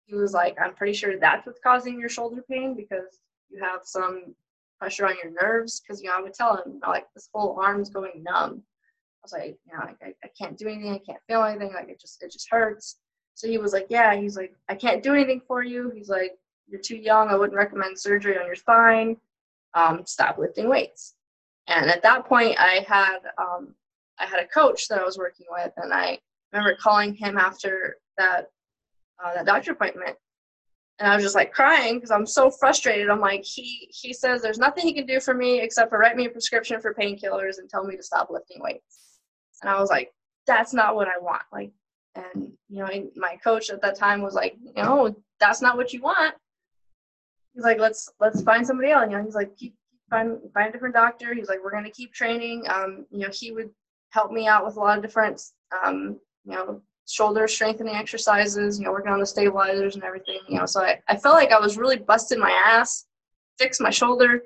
[0.07, 3.81] he was like, I'm pretty sure that's what's causing your shoulder pain because you have
[3.85, 4.35] some
[4.79, 5.81] pressure on your nerves.
[5.81, 8.63] Because you know, I would tell him like this whole arm's going numb.
[8.63, 10.93] I was like, you know, like, I, I can't do anything.
[10.93, 11.73] I can't feel anything.
[11.73, 12.99] Like it just it just hurts.
[13.35, 14.15] So he was like, yeah.
[14.15, 15.91] He's like, I can't do anything for you.
[15.95, 16.33] He's like,
[16.69, 17.29] you're too young.
[17.29, 19.17] I wouldn't recommend surgery on your spine.
[19.75, 21.15] Um, stop lifting weights.
[21.67, 23.75] And at that point, I had um,
[24.19, 26.19] I had a coach that I was working with, and I
[26.53, 28.51] remember calling him after that
[29.23, 30.17] uh, that doctor appointment,
[30.99, 33.11] and I was just like crying because I'm so frustrated.
[33.11, 36.17] I'm like, he he says there's nothing he can do for me except for write
[36.17, 39.19] me a prescription for painkillers and tell me to stop lifting weights.
[39.63, 40.13] And I was like,
[40.47, 41.43] that's not what I want.
[41.53, 41.73] Like,
[42.15, 46.01] and you know, my coach at that time was like, know, that's not what you
[46.01, 46.35] want.
[47.55, 49.07] He's like, let's let's find somebody else.
[49.11, 49.75] You know, he's like, keep
[50.11, 51.35] find find a different doctor.
[51.35, 52.65] He's like, we're gonna keep training.
[52.69, 53.71] Um, you know, he would
[54.11, 55.43] help me out with a lot of different,
[55.85, 58.79] um, you know, shoulder strengthening exercises.
[58.79, 60.41] You know, working on the stabilizers and everything.
[60.49, 63.07] You know, so I I felt like I was really busting my ass,
[63.59, 64.43] fix my shoulder,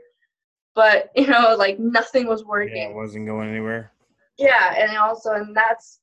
[0.75, 2.77] but you know, like nothing was working.
[2.77, 3.93] Yeah, it wasn't going anywhere.
[4.39, 5.99] Yeah, and also, and that's,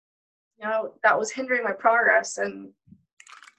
[0.59, 2.69] you know, that was hindering my progress, and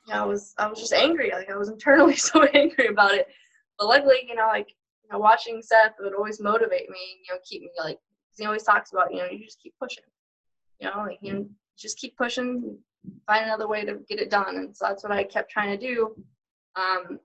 [0.06, 1.30] you know, I was I was just angry.
[1.32, 3.26] Like I was internally so angry about it.
[3.78, 4.68] But luckily, you know, like
[5.06, 7.98] you know, watching Seth would always motivate me, you know, keep me like,
[8.36, 10.04] he always talks about, you know, you just keep pushing,
[10.80, 11.46] you know, like, you know,
[11.78, 12.78] just keep pushing,
[13.26, 14.56] find another way to get it done.
[14.56, 16.14] And so that's what I kept trying to do.
[16.76, 17.18] Um,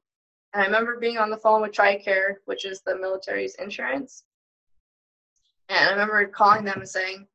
[0.54, 4.24] and I remember being on the phone with TRICARE, which is the military's insurance.
[5.70, 7.28] And I remember calling them and saying,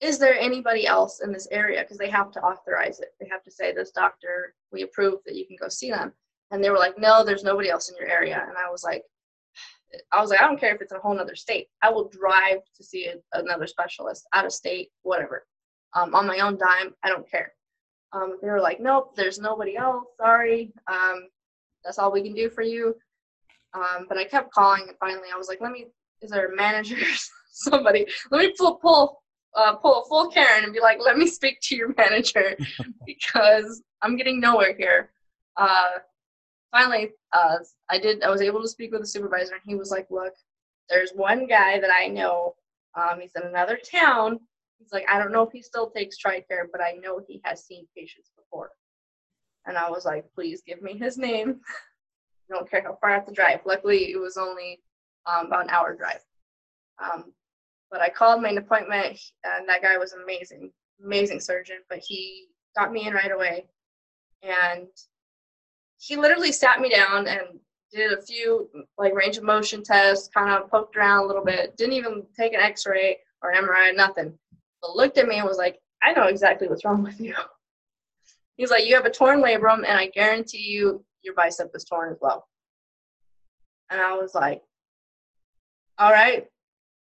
[0.00, 1.82] is there anybody else in this area?
[1.82, 3.08] Because they have to authorize it.
[3.20, 6.12] They have to say, this doctor, we approve that you can go see them.
[6.50, 8.44] And they were like, no, there's nobody else in your area.
[8.48, 9.02] And I was like,
[10.12, 11.66] I was like, I don't care if it's a whole other state.
[11.82, 15.44] I will drive to see another specialist out of state, whatever,
[15.94, 16.94] um, on my own dime.
[17.02, 17.52] I don't care.
[18.12, 20.04] Um, they were like, nope, there's nobody else.
[20.18, 20.72] Sorry.
[20.90, 21.28] Um,
[21.84, 22.94] that's all we can do for you.
[23.72, 25.86] Um, but I kept calling, and finally, I was like, let me.
[26.22, 26.96] Is there a manager?
[27.52, 29.22] Somebody, let me pull pull
[29.54, 32.56] uh, pull a full Karen and be like, let me speak to your manager
[33.06, 35.10] because I'm getting nowhere here.
[35.56, 35.98] Uh,
[36.70, 37.56] finally, uh,
[37.88, 38.22] I did.
[38.22, 40.34] I was able to speak with the supervisor, and he was like, "Look,
[40.88, 42.54] there's one guy that I know.
[42.94, 44.40] Um, he's in another town.
[44.80, 47.64] He's like, I don't know if he still takes TRICARE, but I know he has
[47.64, 48.70] seen patients before."
[49.66, 51.60] And I was like, "Please give me his name.
[52.50, 54.80] I don't care how far I have to drive." Luckily, it was only
[55.26, 56.24] um, about an hour drive.
[57.02, 57.32] Um,
[57.90, 60.72] but I called, made an appointment, and that guy was amazing,
[61.04, 61.78] amazing surgeon.
[61.88, 63.66] But he got me in right away,
[64.42, 64.88] and
[65.98, 67.60] he literally sat me down and
[67.92, 68.68] did a few
[68.98, 72.54] like range of motion tests, kind of poked around a little bit, didn't even take
[72.54, 74.32] an x-ray or MRI, nothing.
[74.82, 77.34] But looked at me and was like, I know exactly what's wrong with you.
[78.56, 82.12] He's like, you have a torn labrum and I guarantee you your bicep is torn
[82.12, 82.46] as well.
[83.90, 84.62] And I was like,
[85.98, 86.46] all right,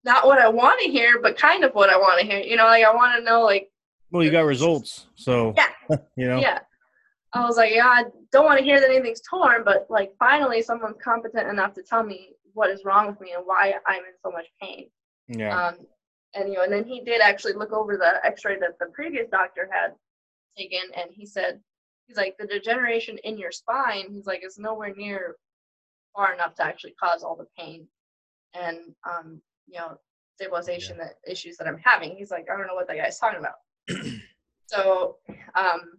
[0.04, 2.40] not what I want to hear, but kind of what I want to hear.
[2.40, 3.70] You know, like I want to know like
[4.10, 5.06] Well, you got results.
[5.16, 5.96] So, yeah.
[6.16, 6.40] you know.
[6.40, 6.60] Yeah.
[7.32, 10.62] I was like, yeah, I don't want to hear that anything's torn, but like finally
[10.62, 14.12] someone's competent enough to tell me what is wrong with me and why I'm in
[14.22, 14.88] so much pain.
[15.26, 15.68] Yeah.
[15.68, 15.74] Um,
[16.34, 19.28] and you know, and then he did actually look over the X-ray that the previous
[19.30, 19.92] doctor had
[20.56, 21.60] taken, and he said,
[22.06, 25.36] he's like, the degeneration in your spine, he's like, is nowhere near
[26.14, 27.86] far enough to actually cause all the pain
[28.54, 28.78] and
[29.08, 29.98] um, you know,
[30.36, 32.16] stabilization that issues that I'm having.
[32.16, 33.56] He's like, I don't know what that guy's talking about.
[34.66, 35.16] so,
[35.54, 35.98] um,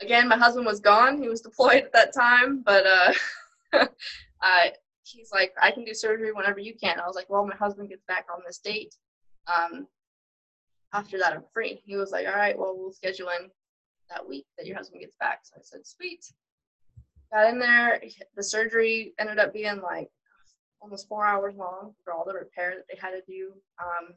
[0.00, 1.20] again, my husband was gone.
[1.20, 3.12] He was deployed at that time, but uh,
[4.42, 4.64] uh,
[5.02, 7.00] he's like, I can do surgery whenever you can.
[7.00, 8.94] I was like, well, my husband gets back on this date.
[9.46, 9.86] Um,
[10.92, 11.82] after that, I'm free.
[11.84, 13.50] He was like, all right, well, we'll schedule in
[14.10, 15.40] that week that your husband gets back.
[15.42, 16.24] So I said, sweet.
[17.32, 18.02] Got in there.
[18.36, 20.08] The surgery ended up being like
[20.80, 23.52] almost four hours long for all the repair that they had to do.
[23.82, 24.14] Um,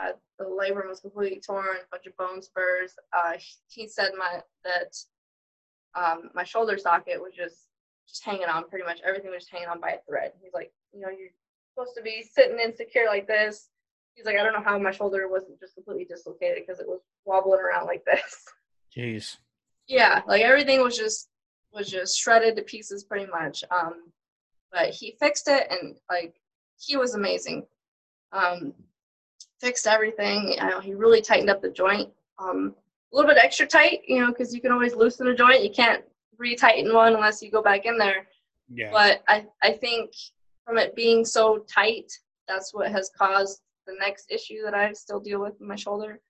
[0.00, 2.92] uh, the labrum was completely torn, a bunch of bone spurs.
[3.12, 3.32] Uh,
[3.68, 4.96] he said my that
[5.94, 7.68] um, my shoulder socket was just
[8.08, 8.68] just hanging on.
[8.68, 10.32] Pretty much everything was just hanging on by a thread.
[10.40, 11.30] He's like, you know, you're
[11.74, 13.70] supposed to be sitting insecure like this.
[14.18, 16.98] He's like, I don't know how my shoulder wasn't just completely dislocated because it was
[17.24, 18.44] wobbling around like this.
[18.96, 19.36] Jeez.
[19.86, 21.28] Yeah, like everything was just
[21.72, 23.62] was just shredded to pieces pretty much.
[23.70, 24.10] Um,
[24.72, 26.34] but he fixed it and like
[26.80, 27.64] he was amazing.
[28.32, 28.74] Um,
[29.60, 30.48] fixed everything.
[30.48, 32.10] You know, he really tightened up the joint.
[32.40, 32.74] Um,
[33.12, 35.62] a little bit extra tight, you know, because you can always loosen a joint.
[35.62, 36.02] You can't
[36.42, 38.26] retighten one unless you go back in there.
[38.68, 38.90] Yeah.
[38.90, 40.10] But I, I think
[40.64, 42.12] from it being so tight,
[42.48, 46.20] that's what has caused the next issue that I still deal with in my shoulder.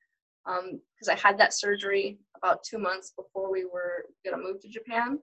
[0.47, 4.61] Because um, I had that surgery about two months before we were going to move
[4.63, 5.19] to Japan.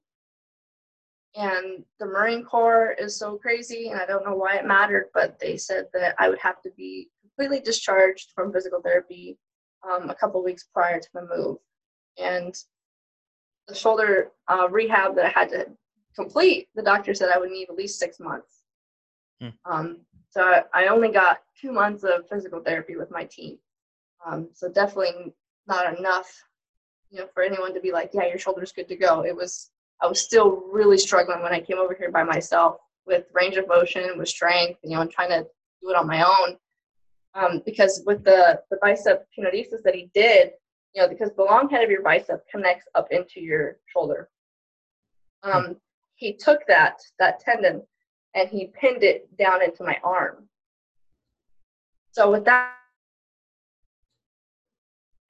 [1.36, 5.38] And the Marine Corps is so crazy, and I don't know why it mattered, but
[5.40, 9.38] they said that I would have to be completely discharged from physical therapy
[9.90, 11.58] um, a couple weeks prior to the move.
[12.18, 12.56] And
[13.68, 15.68] the shoulder uh, rehab that I had to
[16.16, 18.62] complete, the doctor said I would need at least six months.
[19.42, 19.50] Hmm.
[19.66, 20.00] Um,
[20.36, 23.58] so I, I, only got two months of physical therapy with my team.
[24.26, 25.34] Um, so definitely
[25.66, 26.28] not enough,
[27.10, 29.24] you know, for anyone to be like, yeah, your shoulder's good to go.
[29.24, 29.72] It was,
[30.02, 33.70] I was still really struggling when I came over here by myself with range of
[33.70, 35.48] motion, with strength, you know, and trying to
[35.82, 36.58] do it on my own.
[37.34, 40.52] Um, because with the, the bicep tenodesis that he did,
[40.94, 44.30] you know, because the long head of your bicep connects up into your shoulder.
[45.44, 45.78] Um,
[46.16, 47.84] he took that that tendon
[48.36, 50.48] and he pinned it down into my arm.
[52.12, 52.74] So with that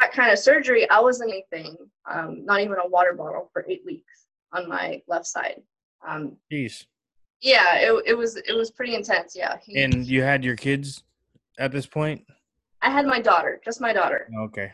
[0.01, 1.77] that kind of surgery, I wasn't anything,
[2.11, 5.61] um, not even a water bottle for eight weeks on my left side.
[6.05, 6.85] Um, Jeez.
[7.41, 9.35] Yeah, it, it was it was pretty intense.
[9.35, 9.57] Yeah.
[9.63, 11.03] He, and you had your kids
[11.57, 12.25] at this point?
[12.81, 14.29] I had my daughter, just my daughter.
[14.37, 14.71] Okay.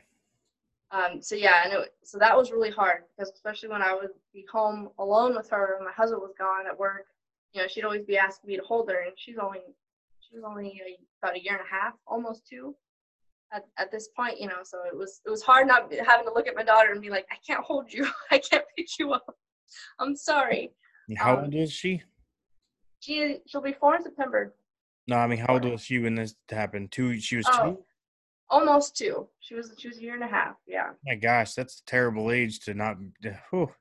[0.91, 4.09] Um, so yeah, and it, so that was really hard because especially when I would
[4.34, 7.05] be home alone with her and my husband was gone at work,
[7.54, 9.60] you know, she'd always be asking me to hold her, and she's only
[10.20, 12.76] she was only a, about a year and a half, almost two,
[13.54, 14.64] at, at this point, you know.
[14.64, 17.10] So it was it was hard not having to look at my daughter and be
[17.10, 19.36] like, I can't hold you, I can't pick you up.
[19.99, 20.72] I'm sorry.
[21.18, 22.02] How um, old is she?
[22.99, 24.54] She she'll be four in September.
[25.08, 26.91] No, I mean, how old was she when this happened?
[26.91, 27.20] Two.
[27.20, 27.84] She was oh, two.
[28.49, 29.28] Almost two.
[29.39, 29.74] She was.
[29.78, 30.56] She was a year and a half.
[30.68, 30.91] Yeah.
[31.06, 32.97] My gosh, that's a terrible age to not.
[33.49, 33.72] Whew.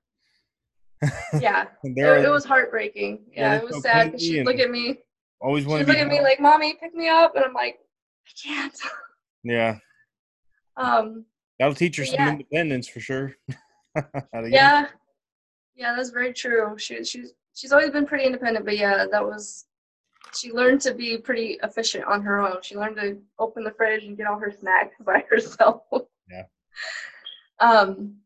[1.41, 3.21] Yeah, it, it, was heartbreaking.
[3.35, 4.99] Yeah, it was so sad because she'd look at me.
[5.41, 7.79] Always want to look at me like, "Mommy, pick me up," and I'm like,
[8.27, 8.79] "I can't."
[9.45, 9.79] Yeah.
[10.77, 11.27] Um.
[11.59, 12.31] That'll teach her some yeah.
[12.31, 13.35] independence for sure.
[14.47, 14.87] yeah.
[15.75, 16.79] Yeah, that's very true.
[16.79, 19.67] She she's she's always been pretty independent, but yeah, that was
[20.35, 22.63] she learned to be pretty efficient on her own.
[22.63, 25.83] She learned to open the fridge and get all her snacks by herself.
[26.31, 26.45] Yeah.
[27.59, 28.20] Um,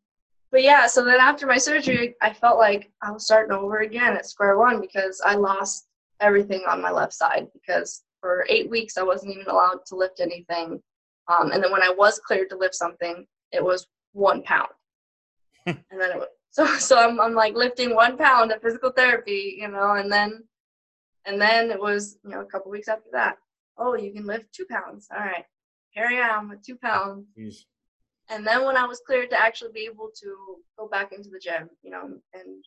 [0.55, 4.17] but yeah, so then after my surgery, I felt like I was starting over again
[4.17, 5.89] at square one because I lost
[6.21, 10.21] everything on my left side because for eight weeks I wasn't even allowed to lift
[10.21, 10.81] anything.
[11.27, 14.69] Um, and then when I was cleared to lift something, it was one pound.
[15.67, 19.57] and then it was, so so I'm I'm like lifting one pound of physical therapy,
[19.59, 20.45] you know, and then
[21.27, 23.39] and then it was, you know, a couple weeks after that.
[23.77, 25.09] Oh, you can lift two pounds.
[25.11, 25.47] All right.
[25.91, 27.27] Here I am with two pounds.
[27.37, 27.65] Jeez.
[28.31, 30.37] And then when I was cleared to actually be able to
[30.79, 32.65] go back into the gym, you know, and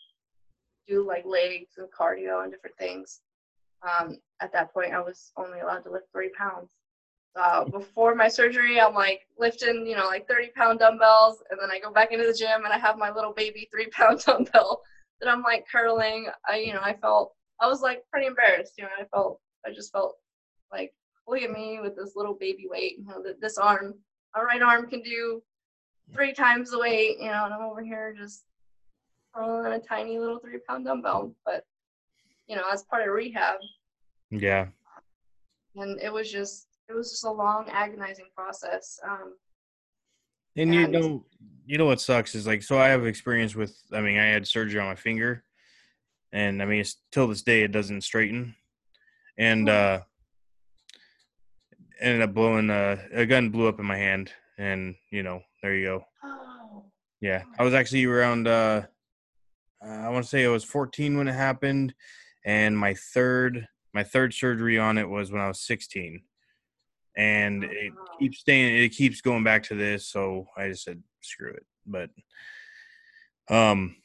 [0.87, 3.21] do like legs and cardio and different things,
[3.81, 6.71] um, at that point I was only allowed to lift three pounds.
[7.39, 11.69] Uh, before my surgery, I'm like lifting, you know, like 30 pound dumbbells, and then
[11.71, 14.81] I go back into the gym and I have my little baby three pound dumbbell
[15.21, 16.27] that I'm like curling.
[16.47, 18.73] I, you know, I felt I was like pretty embarrassed.
[18.77, 20.15] You know, I felt I just felt
[20.71, 20.93] like
[21.27, 22.97] look at me with this little baby weight.
[22.97, 23.95] You know, that this arm,
[24.35, 25.41] my right arm can do
[26.13, 27.17] three times the weight.
[27.19, 28.43] You know, and I'm over here just
[29.33, 31.33] throwing a tiny little three pound dumbbell.
[31.45, 31.65] But
[32.47, 33.59] you know, as part of rehab.
[34.29, 34.67] Yeah.
[35.75, 38.99] And it was just it was just a long agonizing process.
[39.07, 39.33] Um,
[40.55, 41.25] and, and you know,
[41.65, 43.77] you know what sucks is like so I have experience with.
[43.93, 45.43] I mean, I had surgery on my finger
[46.31, 48.55] and I mean, it's till this day, it doesn't straighten.
[49.37, 50.01] And uh,
[51.99, 55.75] ended up blowing uh, a gun blew up in my hand, and you know, there
[55.75, 56.05] you go.
[56.23, 56.85] Oh.
[57.21, 58.47] Yeah, I was actually around.
[58.47, 58.83] Uh,
[59.81, 61.93] I want to say I was 14 when it happened,
[62.45, 66.21] and my third my third surgery on it was when I was 16,
[67.15, 68.83] and it keeps staying.
[68.83, 71.65] It keeps going back to this, so I just said screw it.
[71.85, 72.09] But
[73.49, 73.95] um,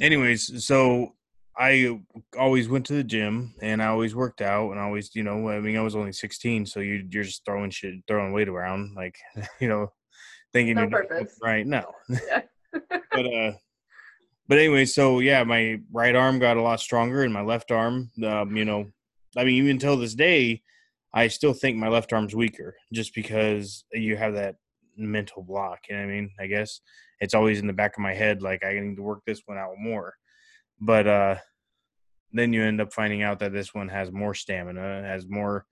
[0.00, 1.14] anyways, so
[1.56, 2.00] I
[2.38, 5.48] always went to the gym and I always worked out and I always, you know,
[5.50, 8.94] I mean, I was only 16, so you, you're just throwing shit, throwing weight around,
[8.96, 9.16] like,
[9.60, 9.92] you know,
[10.52, 11.38] thinking no purpose.
[11.42, 11.66] right.
[11.66, 11.84] No.
[12.26, 12.42] Yeah.
[13.12, 13.52] but, uh,
[14.48, 18.10] but anyway, so yeah, my right arm got a lot stronger and my left arm,
[18.24, 18.86] um, you know,
[19.36, 20.62] I mean, even until this day,
[21.14, 24.56] I still think my left arm's weaker just because you have that
[24.96, 25.80] mental block.
[25.88, 26.30] You know what I mean?
[26.40, 26.80] I guess
[27.20, 29.58] it's always in the back of my head, like I need to work this one
[29.58, 30.14] out more
[30.84, 31.36] but uh,
[32.32, 35.64] then you end up finding out that this one has more stamina, has more,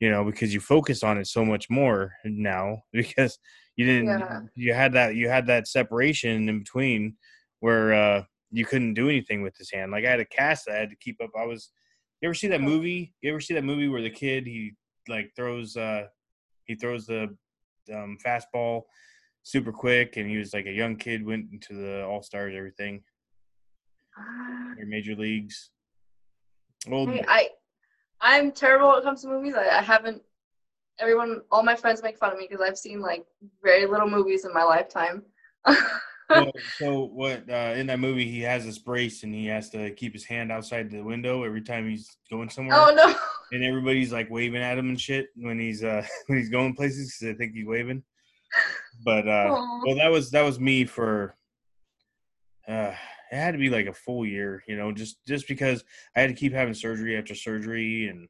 [0.00, 3.38] you know, because you focus on it so much more now because
[3.76, 4.40] you didn't Yeah.
[4.54, 7.16] you had that you had that separation in between
[7.60, 9.92] where uh you couldn't do anything with his hand.
[9.92, 11.30] Like I had a cast that I had to keep up.
[11.38, 11.70] I was
[12.20, 13.14] you ever see that movie?
[13.22, 14.72] You ever see that movie where the kid he
[15.08, 16.04] like throws uh
[16.66, 17.34] he throws the
[17.94, 18.82] um fastball
[19.42, 23.02] super quick and he was like a young kid went into the all stars everything
[24.78, 25.70] or major leagues.
[26.90, 27.50] Old Hey, I
[28.20, 29.54] I'm terrible when it comes to movies.
[29.54, 30.22] I, I haven't.
[30.98, 33.24] Everyone, all my friends make fun of me because I've seen like
[33.62, 35.22] very little movies in my lifetime.
[36.30, 39.90] well, so what uh, in that movie he has this brace and he has to
[39.92, 43.14] keep his hand outside the window every time he's going somewhere oh no!
[43.52, 47.16] and everybody's like waving at him and shit when he's uh when he's going places
[47.18, 48.02] because they think he's waving
[49.04, 49.82] but uh Aw.
[49.84, 51.34] well that was that was me for
[52.68, 52.92] uh
[53.30, 55.84] it had to be like a full year you know just just because
[56.16, 58.28] i had to keep having surgery after surgery and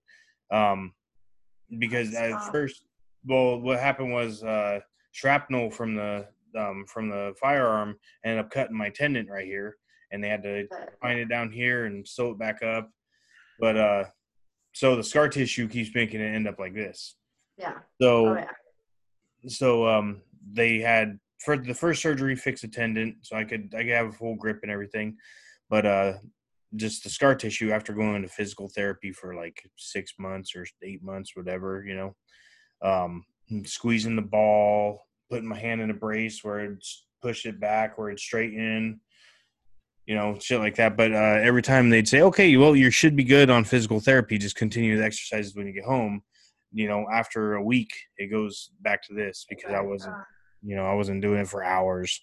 [0.50, 0.92] um
[1.78, 2.84] because at first
[3.26, 4.80] well what happened was uh
[5.12, 6.26] shrapnel from the
[6.56, 9.76] um from the firearm ended up cutting my tendon right here
[10.12, 10.66] and they had to
[11.00, 12.90] find it down here and sew it back up
[13.58, 14.04] but uh
[14.72, 17.16] so the scar tissue keeps making it end up like this
[17.56, 17.74] yeah.
[18.00, 19.48] so Oh yeah.
[19.48, 20.22] so um
[20.52, 24.08] they had for the first surgery fixed a tendon so i could i could have
[24.08, 25.16] a full grip and everything.
[25.68, 26.12] But uh
[26.76, 31.02] just the scar tissue after going into physical therapy for like six months or eight
[31.02, 32.16] months whatever you know.
[32.82, 33.24] Um
[33.64, 38.10] squeezing the ball putting my hand in a brace where it's push it back where
[38.10, 39.00] it's straighten
[40.06, 40.96] you know shit like that.
[40.96, 44.38] But uh every time they'd say okay well you should be good on physical therapy
[44.38, 46.22] just continue the exercises when you get home
[46.72, 50.14] you know after a week it goes back to this because i wasn't
[50.62, 52.20] you know i wasn't doing it for hours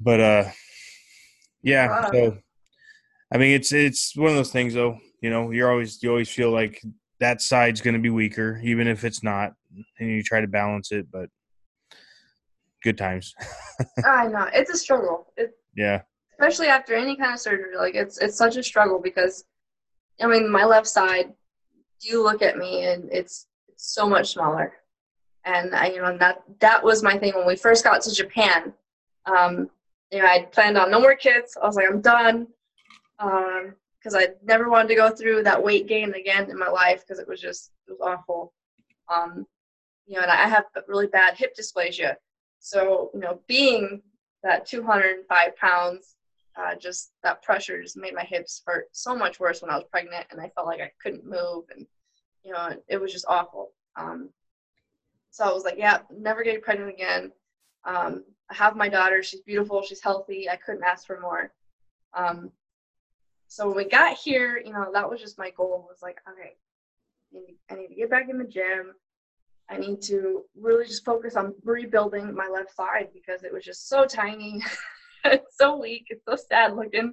[0.00, 0.44] but uh
[1.62, 2.10] yeah Wow.
[2.12, 2.38] so
[3.32, 6.28] i mean it's it's one of those things though you know you're always you always
[6.30, 6.82] feel like
[7.20, 9.52] that side's going to be weaker even if it's not
[9.98, 11.28] and you try to balance it but
[12.82, 13.34] good times
[14.04, 15.32] I know it's a struggle.
[15.36, 16.02] It, yeah
[16.40, 17.76] especially after any kind of surgery.
[17.76, 19.44] Like it's it's such a struggle because,
[20.20, 21.32] I mean, my left side.
[22.00, 24.72] You look at me and it's it's so much smaller,
[25.44, 28.72] and I you know that that was my thing when we first got to Japan.
[29.26, 29.70] Um,
[30.10, 31.56] you know, I planned on no more kids.
[31.60, 32.48] I was like, I'm done,
[33.18, 37.20] because I never wanted to go through that weight gain again in my life because
[37.20, 38.52] it was just it was awful.
[39.14, 39.46] Um,
[40.06, 42.16] you know, and I have really bad hip dysplasia.
[42.58, 44.02] So, you know, being
[44.42, 46.16] that 205 pounds,
[46.56, 49.84] uh, just that pressure just made my hips hurt so much worse when I was
[49.90, 51.86] pregnant, and I felt like I couldn't move, and
[52.42, 53.72] you know, it was just awful.
[53.96, 54.30] Um,
[55.30, 57.30] so I was like, yeah, never getting pregnant again.
[57.84, 60.48] Um, I have my daughter; she's beautiful, she's healthy.
[60.48, 61.50] I couldn't ask for more.
[62.14, 62.50] Um,
[63.48, 65.86] so when we got here, you know, that was just my goal.
[65.88, 66.54] Was like, okay,
[67.32, 68.92] I need, I need to get back in the gym.
[69.68, 73.88] I need to really just focus on rebuilding my left side because it was just
[73.88, 74.62] so tiny.
[75.32, 76.06] it's so weak.
[76.08, 77.12] It's so sad looking.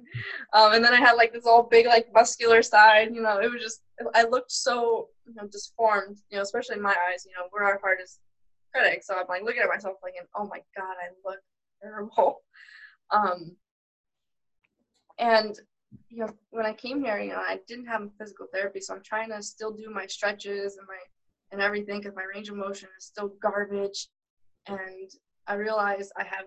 [0.52, 3.14] Um, and then I had like this all big, like muscular side.
[3.14, 3.80] You know, it was just
[4.14, 6.18] I looked so you know disformed.
[6.30, 7.24] You know, especially in my eyes.
[7.26, 8.20] You know, we're our hardest
[8.74, 9.06] critics.
[9.06, 11.40] So I'm like looking at myself like, oh my god, I look
[11.82, 12.42] terrible.
[13.10, 13.56] Um,
[15.18, 15.58] and
[16.10, 19.02] you know, when I came here, you know, I didn't have physical therapy, so I'm
[19.02, 20.98] trying to still do my stretches and my
[21.50, 24.08] and everything because my range of motion is still garbage.
[24.66, 25.10] And
[25.46, 26.44] I realized I have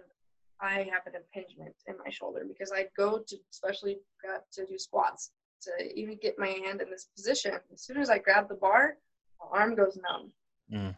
[0.62, 4.78] I have an impingement in my shoulder because I go to especially got to do
[4.78, 5.32] squats
[5.64, 7.54] to even get my hand in this position.
[7.74, 8.98] As soon as I grab the bar,
[9.40, 10.32] my arm goes numb.
[10.72, 10.96] Mm.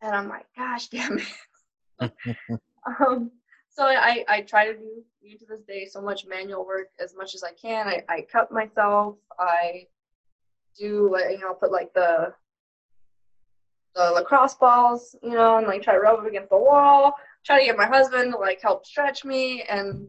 [0.00, 2.12] And I'm like, gosh damn it.
[3.00, 3.30] um,
[3.68, 7.14] so I, I try to do even to this day so much manual work as
[7.16, 7.88] much as I can.
[7.88, 9.16] I, I cut myself.
[9.38, 9.86] I
[10.78, 12.34] do like you know I'll put like the
[13.94, 17.14] the lacrosse balls, you know, and like try to rub them against the wall.
[17.44, 20.08] Try to get my husband to like help stretch me, and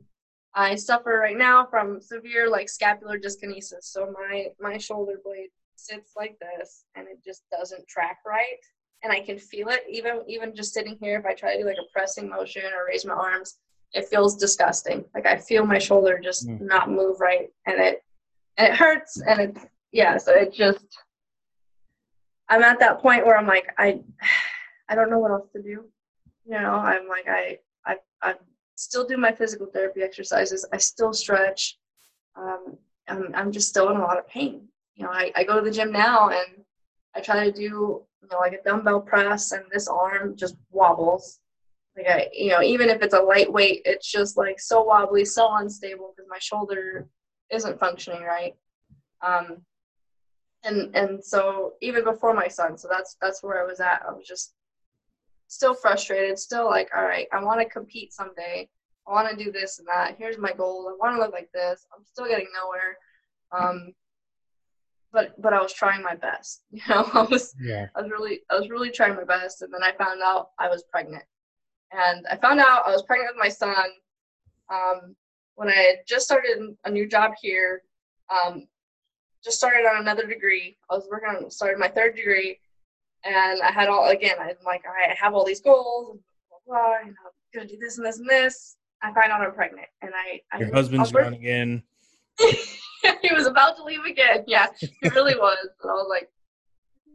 [0.54, 3.84] I suffer right now from severe like scapular dyskinesis.
[3.84, 8.60] So my my shoulder blade sits like this, and it just doesn't track right,
[9.04, 11.18] and I can feel it even even just sitting here.
[11.20, 13.58] If I try to do like a pressing motion or raise my arms,
[13.94, 15.04] it feels disgusting.
[15.16, 16.62] Like I feel my shoulder just Mm.
[16.62, 18.04] not move right, and it
[18.58, 20.18] and it hurts, and it's yeah.
[20.18, 20.86] So it just
[22.50, 24.02] I'm at that point where I'm like, I,
[24.90, 25.86] I don't know what else to do.
[26.46, 28.36] You know, I'm like, I, I, I
[28.76, 30.66] still do my physical therapy exercises.
[30.74, 31.78] I still stretch.
[32.36, 34.68] Um, I'm, I'm just still in a lot of pain.
[34.96, 36.64] You know, I, I go to the gym now and
[37.16, 41.40] I try to do, you know, like a dumbbell press and this arm just wobbles.
[41.96, 45.56] Like I, you know, even if it's a lightweight, it's just like so wobbly, so
[45.56, 47.08] unstable because my shoulder
[47.52, 48.56] isn't functioning right.
[49.22, 49.58] Um,
[50.64, 54.02] and and so even before my son, so that's that's where I was at.
[54.08, 54.54] I was just
[55.48, 58.70] still frustrated, still like, all right, I want to compete someday.
[59.08, 60.16] I want to do this and that.
[60.18, 60.90] Here's my goal.
[60.90, 61.86] I want to look like this.
[61.96, 62.98] I'm still getting nowhere.
[63.52, 63.94] Um,
[65.12, 66.64] but but I was trying my best.
[66.72, 67.88] You know, I was Yeah.
[67.96, 70.68] I was really I was really trying my best, and then I found out I
[70.68, 71.24] was pregnant,
[71.92, 73.86] and I found out I was pregnant with my son
[74.74, 75.16] um,
[75.56, 77.84] when I had just started a new job here.
[78.30, 78.68] Um,
[79.44, 80.78] just started on another degree.
[80.90, 82.60] I was working on started my third degree,
[83.26, 84.36] and I had all again.
[84.40, 86.20] I'm like, all right, I have all these goals, and
[86.50, 86.82] blah blah.
[86.88, 88.76] blah and I'm gonna do this and this and this.
[89.02, 91.84] I find out I'm pregnant, and I, I Your husband's work- gone again.
[92.40, 94.44] he was about to leave again.
[94.48, 95.58] Yeah, he really was.
[95.82, 96.30] And I was like,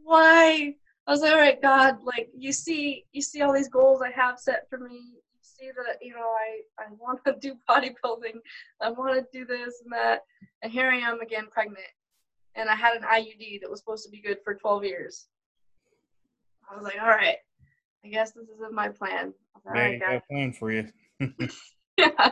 [0.03, 0.75] why?
[1.07, 4.11] I was like, all right, God, like you see, you see all these goals I
[4.11, 4.93] have set for me.
[4.93, 8.37] You see that you know I I want to do bodybuilding.
[8.81, 10.21] I want to do this and that,
[10.61, 11.79] and here I am again pregnant,
[12.55, 15.27] and I had an IUD that was supposed to be good for 12 years.
[16.71, 17.37] I was like, all right,
[18.05, 19.33] I guess this isn't my plan.
[19.55, 20.09] I was like, all There right, you God.
[20.09, 20.87] go, a plan for you.
[21.19, 21.27] Yeah.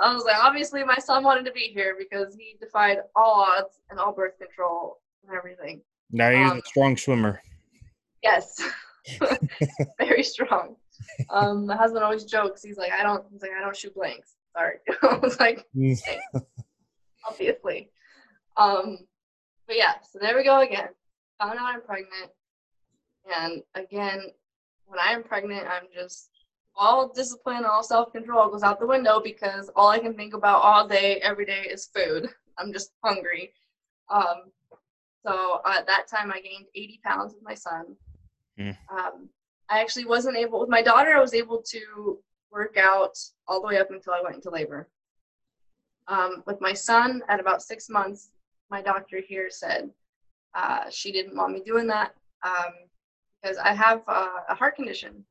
[0.00, 3.78] I was like, obviously, my son wanted to be here because he defied all odds
[3.90, 5.82] and all birth control and everything.
[6.10, 7.40] Now he's Um, a strong swimmer.
[8.24, 8.60] Yes,
[9.98, 10.76] very strong.
[11.30, 12.62] Um, my husband always jokes.
[12.62, 13.24] He's like, I don't.
[13.30, 14.34] He's like, I don't shoot blanks.
[14.56, 14.76] Sorry.
[15.02, 15.64] I was like,
[17.28, 17.90] obviously.
[18.56, 18.98] Um,
[19.66, 20.88] but yeah, so there we go again.
[21.40, 22.30] Found out I'm pregnant,
[23.24, 24.20] and again,
[24.86, 26.30] when I am pregnant, I'm just
[26.76, 30.62] all discipline, all self control goes out the window because all I can think about
[30.62, 32.28] all day, every day is food.
[32.58, 33.52] I'm just hungry.
[34.10, 34.50] Um,
[35.24, 37.96] so uh, at that time, I gained 80 pounds with my son.
[38.58, 38.76] Mm.
[38.90, 39.28] Um,
[39.68, 41.16] I actually wasn't able with my daughter.
[41.16, 42.18] I was able to
[42.52, 43.16] work out
[43.48, 44.88] all the way up until I went into labor.
[46.06, 48.30] Um, with my son, at about six months,
[48.70, 49.90] my doctor here said
[50.54, 52.14] uh, she didn't want me doing that
[52.44, 52.72] um,
[53.44, 55.24] because I have uh, a heart condition,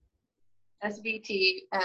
[0.83, 1.83] SVT, and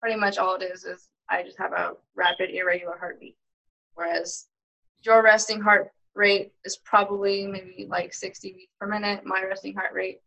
[0.00, 3.36] pretty much all it is is I just have a rapid irregular heartbeat.
[3.94, 4.46] Whereas
[5.02, 9.24] your resting heart rate is probably maybe like 60 beats per minute.
[9.24, 10.20] My resting heart rate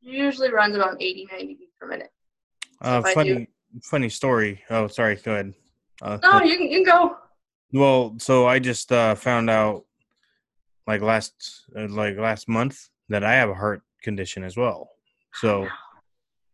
[0.00, 2.12] usually runs about 80, 90 beats per minute.
[2.80, 3.46] Uh, funny, do-
[3.82, 4.62] funny story.
[4.70, 5.16] Oh, sorry.
[5.16, 5.54] Go ahead.
[6.00, 7.16] Uh, No, you can, you can go.
[7.72, 9.84] Well, so I just uh, found out,
[10.86, 14.90] like last, uh, like last month, that I have a heart condition as well.
[15.34, 15.68] So,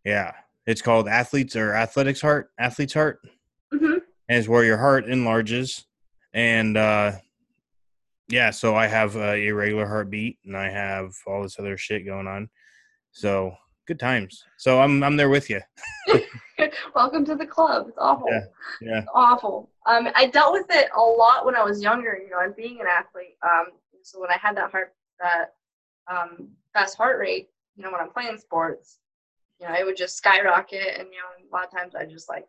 [0.04, 0.32] yeah,
[0.66, 3.20] it's called athletes or athletics heart, athlete's heart,
[3.72, 3.98] hmm
[4.30, 5.86] and it's where your heart enlarges,
[6.34, 7.12] and uh,
[8.28, 12.26] yeah, so I have a irregular heartbeat, and I have all this other shit going
[12.26, 12.50] on.
[13.10, 13.54] So
[13.86, 14.44] good times.
[14.58, 15.60] So I'm I'm there with you.
[16.94, 17.86] Welcome to the club.
[17.88, 18.28] It's awful.
[18.30, 18.44] Yeah,
[18.80, 18.98] yeah.
[18.98, 19.70] It's awful.
[19.86, 22.18] Um, I dealt with it a lot when I was younger.
[22.22, 23.36] You know, and being an athlete.
[23.42, 23.66] Um,
[24.02, 25.54] so when I had that heart, that
[26.10, 27.48] um, fast heart rate,
[27.78, 28.98] you know, when I'm playing sports,
[29.60, 32.28] you know, it would just skyrocket, and you know, a lot of times I just
[32.28, 32.44] like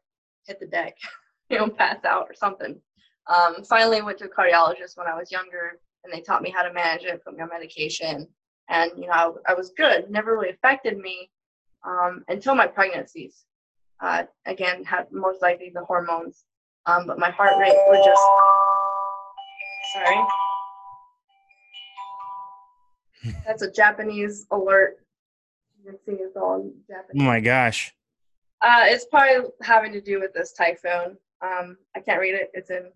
[0.48, 0.98] hit the deck,
[1.50, 2.82] you know, pass out or something.
[3.28, 6.64] Um, finally, went to a cardiologist when I was younger, and they taught me how
[6.64, 8.28] to manage it, put me on medication,
[8.70, 10.10] and you know, I, I was good.
[10.10, 11.30] Never really affected me
[11.86, 13.46] um, until my pregnancies.
[14.02, 16.46] Uh, again, had most likely the hormones,
[16.88, 18.22] um, but my heart rate would just.
[19.94, 20.26] Sorry.
[23.46, 24.98] That's a Japanese alert.
[25.84, 27.94] You can see it's all in Oh my gosh.
[28.62, 31.18] Uh, it's probably having to do with this typhoon.
[31.42, 32.52] Um, I can't read it.
[32.54, 32.92] It's in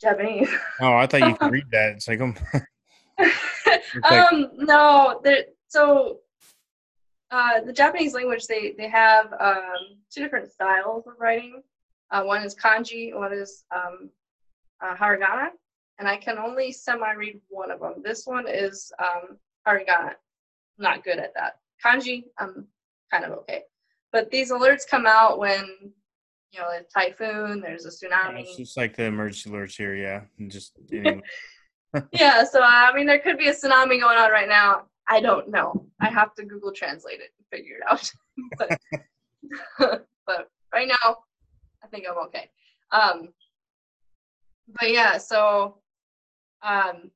[0.00, 0.48] Japanese.
[0.80, 1.92] Oh, I thought you could read that.
[1.96, 2.36] It's like, um,
[3.18, 5.20] like- um, no,
[5.68, 6.18] so
[7.30, 11.62] uh, the Japanese language they they have um, two different styles of writing.
[12.12, 14.10] Uh, one is kanji, one is um,
[14.80, 15.48] uh, hiragana,
[15.98, 17.94] and I can only semi-read one of them.
[18.04, 20.12] This one is um, hiragana.
[20.78, 21.58] Not good at that.
[21.84, 22.66] Kanji, I'm
[23.12, 23.62] kind of okay,
[24.12, 25.64] but these alerts come out when
[26.52, 28.40] you know a typhoon, there's a tsunami.
[28.40, 29.94] it's just like the emergency alerts here.
[29.94, 31.22] Yeah, and just anyway.
[32.12, 34.82] yeah, so I mean, there could be a tsunami going on right now.
[35.08, 35.86] I don't know.
[36.00, 38.10] I have to Google Translate it and figure it out.
[39.78, 41.16] but, but right now,
[41.82, 42.50] I think I'm okay.
[42.90, 43.28] Um,
[44.80, 45.78] but yeah, so
[46.62, 47.10] um,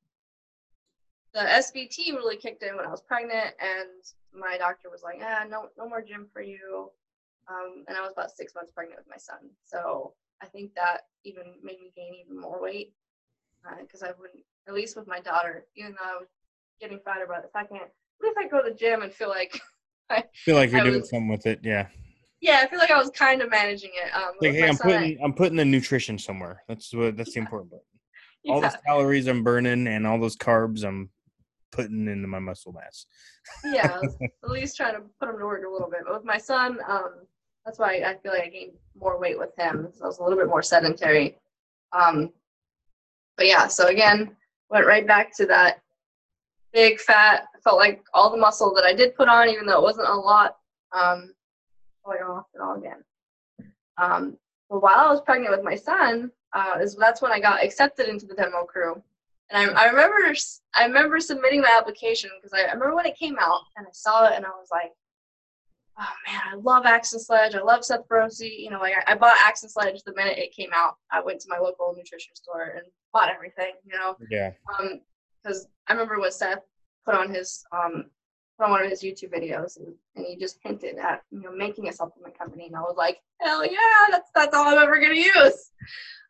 [1.34, 3.88] the SVT really kicked in when I was pregnant, and
[4.34, 6.90] my doctor was like, "Ah, no, no more gym for you."
[7.48, 11.02] Um, and I was about six months pregnant with my son, so I think that
[11.24, 12.92] even made me gain even more weight
[13.80, 16.28] because I wouldn't, at least with my daughter, even though I was
[16.80, 17.90] getting fatter by the second, at
[18.22, 19.60] least I go to the gym and feel like,
[20.10, 21.60] I feel like you're I doing was- something with it.
[21.62, 21.88] Yeah,
[22.40, 24.14] yeah, I feel like I was kind of managing it.
[24.14, 26.62] Um, like hey, I'm son, I- putting I'm putting the nutrition somewhere.
[26.68, 27.82] That's what that's the important part.
[28.48, 31.10] All yeah, those calories I'm burning and all those carbs, I'm
[31.70, 33.06] putting into my muscle mass.
[33.64, 34.00] yeah,
[34.44, 36.00] at least trying to put them to work a little bit.
[36.04, 37.26] But with my son, um,
[37.64, 39.88] that's why I feel like I gained more weight with him.
[39.92, 41.38] So I was a little bit more sedentary.
[41.92, 42.30] Um,
[43.36, 44.36] but yeah, so again,
[44.70, 45.80] went right back to that
[46.72, 47.46] big fat.
[47.64, 50.14] Felt like all the muscle that I did put on, even though it wasn't a
[50.14, 50.56] lot,
[50.92, 51.34] um,
[52.04, 53.04] going off and all again.
[53.98, 54.36] Um,
[54.68, 58.08] but while I was pregnant with my son, uh, is that's when I got accepted
[58.08, 59.02] into the demo crew.
[59.52, 60.32] And I, I remember
[60.74, 63.90] I remember submitting my application because I, I remember when it came out and I
[63.92, 64.92] saw it and I was like,
[65.98, 67.54] oh man, I love Axe and Sledge.
[67.54, 68.40] I love Seth Feroce.
[68.40, 70.94] You know, like I, I bought Axe and Sledge the minute it came out.
[71.10, 73.72] I went to my local nutrition store and bought everything.
[73.84, 74.52] You know, Yeah.
[74.78, 75.00] um,
[75.42, 76.62] because I remember what Seth
[77.04, 78.04] put on his um
[78.58, 81.50] put on one of his YouTube videos, and, and he just hinted at you know
[81.52, 85.00] making a supplement company, and I was like, hell yeah, that's that's all I'm ever
[85.00, 85.70] gonna use.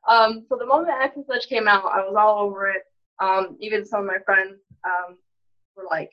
[0.09, 2.85] Um, so the moment and Sledge came out, I was all over it.
[3.21, 5.19] Um, even some of my friends um
[5.77, 6.11] were like.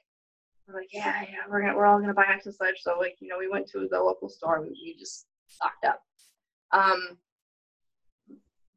[0.67, 2.81] We're like, yeah, yeah, we're gonna, we're all gonna buy Axe and.
[2.81, 6.01] So like, you know, we went to the local store and we just stocked up.
[6.73, 7.17] Um,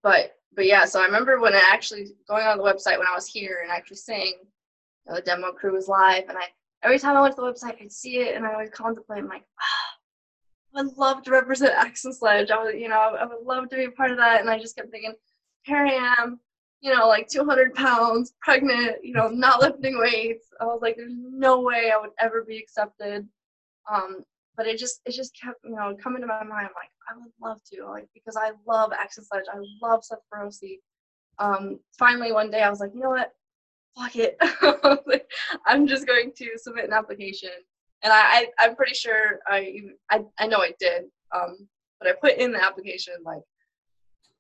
[0.01, 3.15] but but yeah, so I remember when I actually going on the website when I
[3.15, 6.45] was here and actually seeing you know, the demo crew was live, and I
[6.83, 9.29] every time I went to the website, I'd see it and I would contemplate, I'm
[9.29, 12.51] like, ah, I would love to represent Axe and.
[12.51, 14.41] I would, you know, I would love to be a part of that.
[14.41, 15.15] And I just kept thinking,
[15.63, 16.41] here I am,
[16.81, 20.47] you know, like 200 pounds, pregnant, you know, not lifting weights.
[20.61, 23.27] I was like, there's no way I would ever be accepted.
[23.93, 24.25] Um,
[24.57, 26.69] but it just, it just kept, you know, coming to my mind.
[26.69, 30.79] I'm like, I would love to, like, because I love and I love Seth Feroce.
[31.39, 33.33] Um, finally, one day I was like, you know what?
[33.99, 34.39] Fuck it.
[35.67, 37.51] I'm just going to submit an application.
[38.03, 39.81] And I, I I'm pretty sure I,
[40.11, 41.05] I, I know I did.
[41.35, 41.69] Um,
[42.01, 43.43] but I put in the application like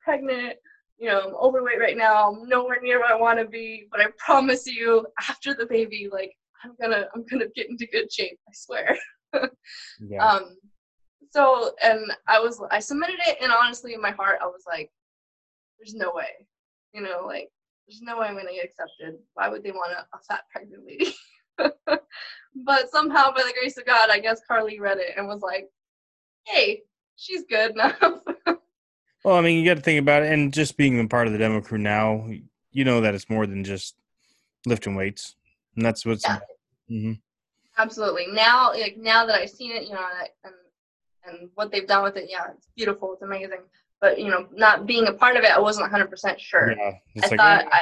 [0.03, 0.57] pregnant,
[1.01, 2.31] you know, I'm overweight right now.
[2.31, 6.09] I'm nowhere near where I want to be, but I promise you, after the baby,
[6.13, 6.33] like
[6.63, 8.39] I'm gonna I'm gonna get into good shape.
[8.49, 8.97] I swear.
[10.01, 10.27] Yeah.
[10.27, 10.57] Um,
[11.31, 14.91] so and I was I submitted it, and honestly, in my heart, I was like,
[15.79, 16.49] "There's no way,"
[16.93, 17.49] you know, like
[17.87, 19.21] there's no way I'm gonna get accepted.
[19.35, 21.15] Why would they want a, a fat pregnant lady?
[22.65, 25.69] but somehow, by the grace of God, I guess Carly read it and was like,
[26.45, 26.83] "Hey,
[27.15, 28.01] she's good enough."
[29.25, 31.33] well, I mean, you got to think about it, and just being a part of
[31.33, 32.29] the demo crew now,
[32.73, 33.97] you know that it's more than just
[34.67, 35.37] lifting weights,
[35.77, 36.25] and that's what's.
[36.27, 36.39] Yeah.
[36.89, 37.13] hmm
[37.79, 38.27] Absolutely.
[38.33, 40.05] Now, like now that I've seen it, you know,
[40.45, 40.55] and
[41.27, 43.15] and what they've done with it, yeah, it's beautiful.
[43.15, 43.61] It's amazing.
[44.01, 46.73] But you know, not being a part of it, I wasn't 100 percent sure.
[46.73, 46.93] Yeah.
[47.23, 47.81] I like, thought, eh, I,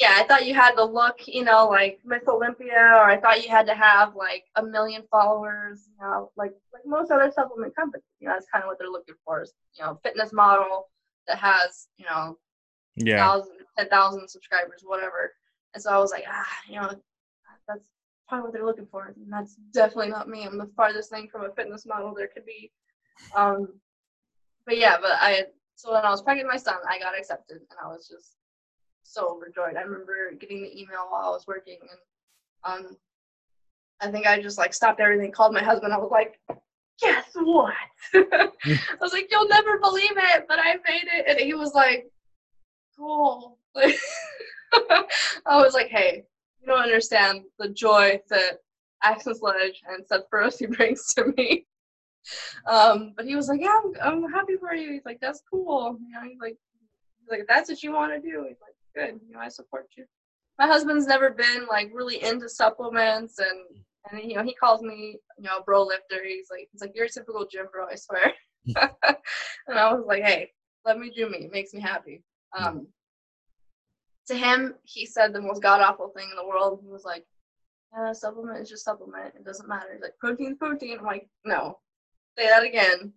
[0.00, 3.42] yeah, I thought you had to look, you know, like Miss Olympia, or I thought
[3.42, 7.76] you had to have like a million followers, you know, like like most other supplement
[7.76, 8.04] companies.
[8.18, 10.88] You know, that's kind of what they're looking for is you know, fitness model
[11.26, 12.38] that has you know,
[12.96, 13.18] yeah.
[13.18, 15.34] thousand, ten thousand subscribers, whatever.
[15.74, 16.90] And so I was like, ah, you know,
[17.68, 17.88] that's
[18.28, 20.44] probably what they're looking for, and that's definitely not me.
[20.44, 22.70] I'm the farthest thing from a fitness model there could be.
[23.36, 23.68] Um,
[24.64, 25.44] but yeah, but I
[25.74, 28.36] so when I was pregnant with my son, I got accepted, and I was just
[29.02, 29.76] so overjoyed.
[29.76, 31.78] I remember getting the email while I was working,
[32.64, 32.96] and um,
[34.00, 35.92] I think I just like stopped everything, called my husband.
[35.92, 36.40] I was like,
[37.00, 37.74] guess what?
[38.14, 38.50] I
[39.00, 42.10] was like, you'll never believe it, but I made it, and he was like,
[42.96, 43.58] cool.
[43.76, 43.96] I
[45.46, 46.24] was like, hey,
[46.60, 48.58] you don't understand the joy that
[49.02, 51.66] Axe and Sledge and Seth Feroce brings to me.
[52.66, 54.92] Um, but he was like, yeah, I'm, I'm happy for you.
[54.92, 55.98] He's like, that's cool.
[56.00, 56.56] You know, he's like,
[57.20, 58.44] he's like, if that's what you want to do.
[58.48, 59.20] He's like, good.
[59.26, 60.04] You know, I support you.
[60.58, 65.18] My husband's never been like really into supplements, and and you know, he calls me,
[65.38, 66.24] you know, bro lifter.
[66.24, 68.32] He's like, he's like, you're a typical gym bro, I swear.
[68.66, 70.50] and I was like, hey,
[70.84, 71.38] let me do me.
[71.38, 72.22] It makes me happy.
[72.56, 72.88] Um,
[74.28, 76.80] to him, he said the most god awful thing in the world.
[76.82, 77.24] He was like,
[77.98, 79.34] uh, supplement is just supplement.
[79.34, 79.88] It doesn't matter.
[79.92, 80.98] He's like, protein's protein.
[80.98, 81.78] I'm like, no.
[82.38, 83.12] Say that again.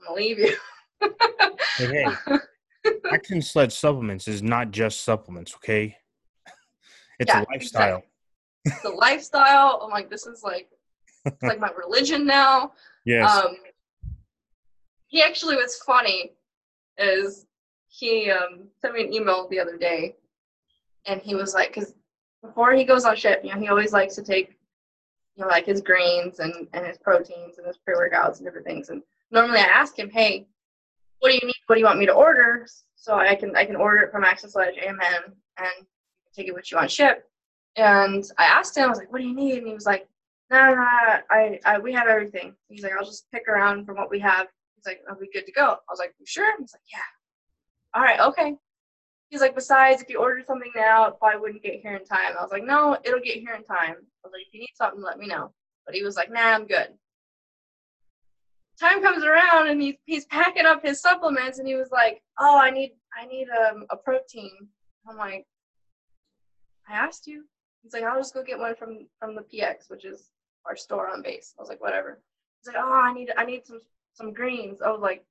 [0.00, 0.56] I'm gonna leave you.
[1.76, 2.36] Hey, hey,
[3.12, 5.96] Axe and Sledge supplements is not just supplements, okay?
[7.20, 8.02] It's Yeah, a lifestyle.
[8.82, 9.80] the lifestyle.
[9.82, 10.68] I'm like, this is like,
[11.24, 12.72] it's like my religion now.
[13.04, 13.30] Yes.
[13.30, 13.56] Um,
[15.06, 16.32] he actually was funny,
[16.98, 17.46] is
[17.88, 20.16] he um, sent me an email the other day,
[21.06, 21.94] and he was like, because
[22.42, 24.58] before he goes on ship, you know, he always likes to take,
[25.36, 28.66] you know, like his greens and and his proteins and his pre workouts and different
[28.66, 28.88] things.
[28.88, 30.46] And normally I ask him, hey,
[31.24, 31.56] what do you need?
[31.66, 32.66] What do you want me to order?
[32.96, 35.22] So I can I can order it from Axe and Sledge Amen
[35.56, 35.86] and
[36.36, 37.26] take it with you on ship.
[37.76, 39.56] And I asked him, I was like, what do you need?
[39.56, 40.06] And he was like,
[40.50, 40.82] no, no, no,
[41.30, 42.54] I, I, we have everything.
[42.68, 44.48] He's like, I'll just pick around from what we have.
[44.76, 45.64] He's like, are we good to go?
[45.64, 46.52] I was like, you sure?
[46.58, 46.98] He's like, yeah.
[47.94, 48.54] All right, okay.
[49.30, 52.34] he's like, besides, if you order something now, it probably wouldn't get here in time.
[52.38, 53.96] I was like, no, it'll get here in time.
[53.96, 55.52] I was like, if you need something, let me know.
[55.86, 56.88] But he was like, nah, I'm good.
[58.80, 62.58] Time comes around and he's he's packing up his supplements and he was like, oh,
[62.58, 64.68] I need I need um, a protein.
[65.08, 65.46] I'm like,
[66.88, 67.44] I asked you.
[67.82, 70.30] He's like, I'll just go get one from from the PX, which is
[70.66, 71.54] our store on base.
[71.58, 72.20] I was like, whatever.
[72.60, 73.80] He's like, oh, I need I need some
[74.14, 74.80] some greens.
[74.82, 75.24] I was like,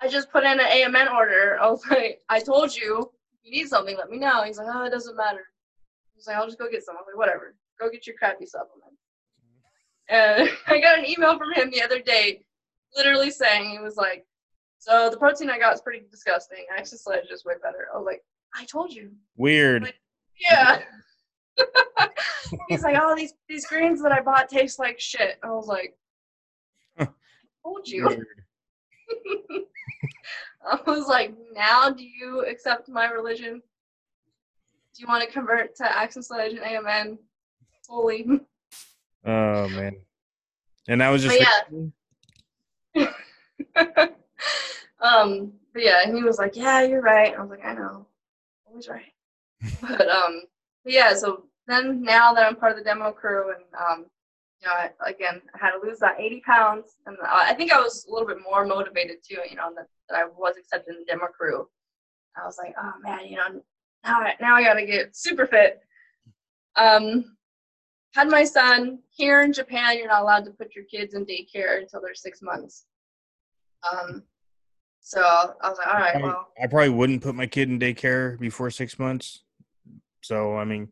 [0.00, 1.58] I just put in an AMN order.
[1.60, 4.42] I was like, I told you, if you need something, let me know.
[4.42, 5.44] He's like, oh, it doesn't matter.
[6.14, 6.96] He's like, I'll just go get some.
[6.96, 7.54] I was like, whatever.
[7.78, 8.92] Go get your crappy supplement.
[10.10, 12.42] And I got an email from him the other day,
[12.96, 14.26] literally saying, he was like,
[14.78, 16.64] so the protein I got is pretty disgusting.
[16.76, 17.88] Axe and Sledge is way better.
[17.94, 18.22] I was like,
[18.54, 19.12] I told you.
[19.36, 19.82] Weird.
[19.82, 20.00] Like,
[20.50, 20.80] yeah.
[22.68, 25.38] He's like, oh, these these greens that I bought taste like shit.
[25.42, 25.94] I was like,
[26.98, 27.08] I
[27.62, 28.24] told you.
[30.66, 33.60] I was like, now do you accept my religion?
[34.94, 37.18] Do you want to convert to Axe and Sledge and AMN
[37.86, 38.26] fully?
[39.24, 39.96] Oh man.
[40.88, 41.38] And that was just
[42.94, 43.06] yeah.
[45.00, 47.34] um, but yeah, and he was like, Yeah, you're right.
[47.36, 48.06] I was like, I know.
[48.68, 49.12] Always right.
[49.82, 50.42] but um
[50.84, 54.06] but yeah, so then now that I'm part of the demo crew and um
[54.62, 57.72] you know, I, again, I had to lose that 80 pounds, and uh, I think
[57.72, 59.38] I was a little bit more motivated too.
[59.48, 61.66] You know, that, that I was accepted in the demo crew.
[62.36, 63.62] I was like, oh man, you know,
[64.04, 65.80] now I, now I got to get super fit.
[66.76, 67.36] Um,
[68.14, 69.96] had my son here in Japan.
[69.96, 72.86] You're not allowed to put your kids in daycare until they're six months.
[73.90, 74.24] Um,
[75.00, 77.78] so I was like, all right, I, well, I probably wouldn't put my kid in
[77.78, 79.42] daycare before six months.
[80.22, 80.88] So I mean,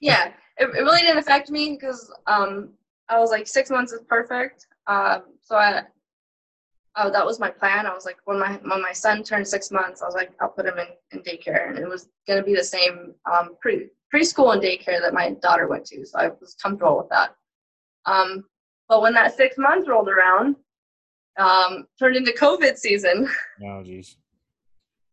[0.00, 2.70] yeah, it, it really didn't affect me because um,
[3.08, 4.66] I was like six months is perfect.
[4.86, 5.82] Um, so I,
[6.96, 7.86] oh, that was my plan.
[7.86, 10.48] I was like, when my when my son turned six months, I was like, I'll
[10.48, 14.52] put him in, in daycare, and it was gonna be the same um, pre preschool
[14.52, 16.04] and daycare that my daughter went to.
[16.06, 17.34] So I was comfortable with that.
[18.06, 18.44] Um,
[18.88, 20.56] but when that six months rolled around,
[21.38, 23.28] um, turned into COVID season.
[23.64, 24.16] oh geez.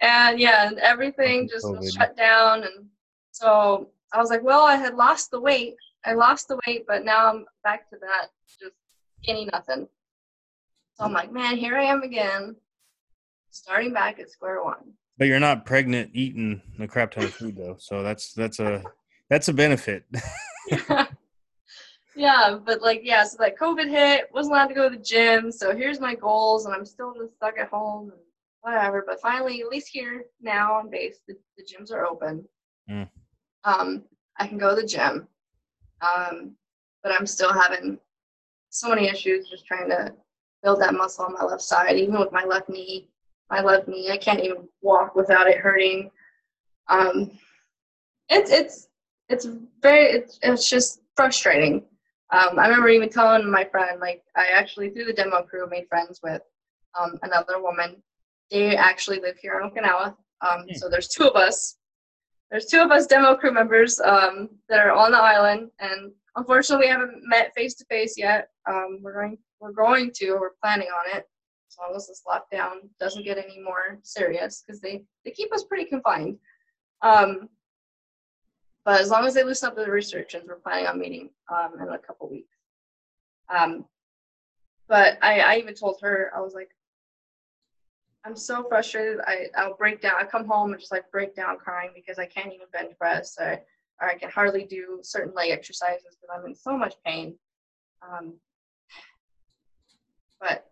[0.01, 2.87] And yeah, and everything just was shut down, and
[3.31, 5.75] so I was like, well, I had lost the weight.
[6.05, 8.27] I lost the weight, but now I'm back to that
[8.59, 8.73] just
[9.21, 9.87] skinny nothing.
[10.95, 12.55] So I'm like, man, here I am again,
[13.51, 14.93] starting back at square one.
[15.21, 18.83] But you're not pregnant eating a crap ton of food though, so that's that's a
[19.29, 20.03] that's a benefit.
[20.67, 21.05] yeah.
[22.15, 25.51] yeah, but like yeah, so that COVID hit, wasn't allowed to go to the gym.
[25.51, 28.19] So here's my goals, and I'm still just stuck at home and
[28.61, 29.03] whatever.
[29.05, 32.43] But finally, at least here now on base, the, the gyms are open.
[32.89, 33.07] Mm.
[33.63, 34.03] Um,
[34.39, 35.27] I can go to the gym.
[36.01, 36.55] Um,
[37.03, 37.99] but I'm still having
[38.71, 40.15] so many issues just trying to
[40.63, 43.07] build that muscle on my left side, even with my left knee.
[43.51, 46.09] My left knee, I can't even walk without it hurting.
[46.87, 47.31] Um,
[48.29, 48.87] it's it's
[49.29, 49.47] it's
[49.81, 51.83] very it's, it's just frustrating.
[52.31, 55.87] Um, I remember even telling my friend, like I actually through the demo crew made
[55.89, 56.41] friends with
[56.99, 58.01] um, another woman.
[58.49, 60.15] They actually live here in Okinawa.
[60.41, 60.73] Um, Hmm.
[60.75, 61.77] So there's two of us
[62.51, 66.87] there's two of us demo crew members um, that are on the island, and unfortunately,
[66.87, 68.49] we haven't met face to face yet.
[68.69, 71.29] Um, we're going, we're going to, we're planning on it,
[71.71, 75.63] as long as this lockdown doesn't get any more serious, because they they keep us
[75.63, 76.37] pretty confined.
[77.01, 77.49] Um,
[78.83, 81.87] but as long as they loosen up the restrictions, we're planning on meeting um, in
[81.87, 82.57] a couple weeks.
[83.55, 83.85] Um,
[84.87, 86.69] but I, I even told her I was like,
[88.25, 89.19] I'm so frustrated.
[89.25, 90.13] I, I'll break down.
[90.17, 93.37] I come home and just like break down crying because I can't even bench press
[93.39, 93.61] or,
[94.01, 97.35] or I can hardly do certain leg exercises because I'm in so much pain.
[98.01, 98.33] Um,
[100.39, 100.70] but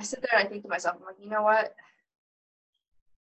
[0.00, 1.74] I sit there and I think to myself, I'm like, you know what?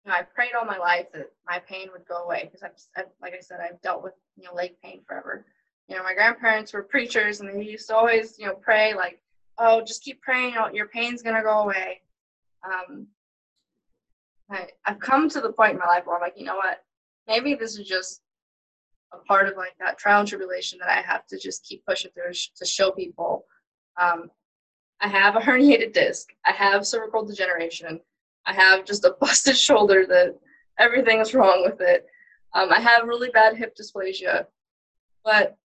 [0.03, 2.71] You know, I prayed all my life that my pain would go away because I've,
[2.97, 5.45] I've, like I said, I've dealt with you know leg pain forever.
[5.87, 9.19] You know, my grandparents were preachers and they used to always you know pray like
[9.59, 12.01] oh, just keep praying, your pain's gonna go away.
[12.65, 13.07] Um,
[14.49, 16.83] I, I've come to the point in my life where I'm like, you know what?
[17.27, 18.21] Maybe this is just
[19.13, 22.11] a part of like that trial and tribulation that I have to just keep pushing
[22.11, 23.45] through to show people.
[24.01, 24.31] Um,
[25.01, 26.29] I have a herniated disc.
[26.45, 27.99] I have cervical degeneration.
[28.45, 30.37] I have just a busted shoulder that
[30.79, 32.05] everything is wrong with it.
[32.53, 34.45] Um, I have really bad hip dysplasia,
[35.23, 35.57] but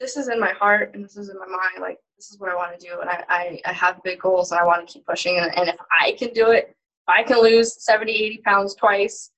[0.00, 1.80] this is in my heart and this is in my mind.
[1.80, 4.52] Like this is what I want to do, and I, I, I have big goals
[4.52, 5.38] and I want to keep pushing.
[5.38, 9.30] And, and if I can do it, if I can lose 70, 80 pounds twice,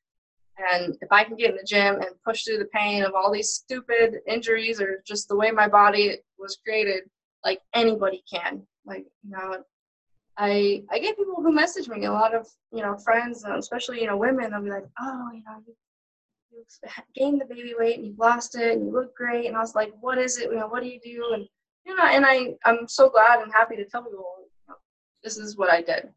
[0.73, 3.33] and if I can get in the gym and push through the pain of all
[3.33, 7.05] these stupid injuries or just the way my body was created,
[7.45, 8.63] like anybody can.
[8.91, 9.63] Like you know,
[10.37, 14.09] I I get people who message me, a lot of you know friends, especially you
[14.09, 14.51] know women.
[14.51, 15.75] They'll be like, oh, you know, you,
[16.51, 16.65] you
[17.15, 19.47] gained the baby weight and you've lost it and you look great.
[19.47, 20.51] And I was like, what is it?
[20.51, 21.31] You know, what do you do?
[21.35, 21.47] And
[21.87, 24.75] you know, and I I'm so glad and happy to tell people, you know,
[25.23, 26.09] this is what I did.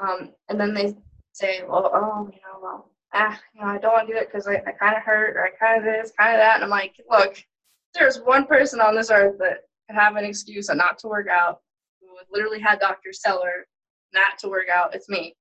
[0.00, 0.96] Um, and then they
[1.32, 4.26] say, well, oh, you know, well, ah, you know, I don't want to do it
[4.26, 6.56] because I, I kind of hurt or I kind of this, kind of that.
[6.56, 7.42] And I'm like, look,
[7.94, 9.58] there's one person on this earth that
[9.88, 11.60] could have an excuse and not to work out,
[12.30, 13.66] literally had doctors tell her
[14.12, 14.94] not to work out.
[14.94, 15.34] It's me.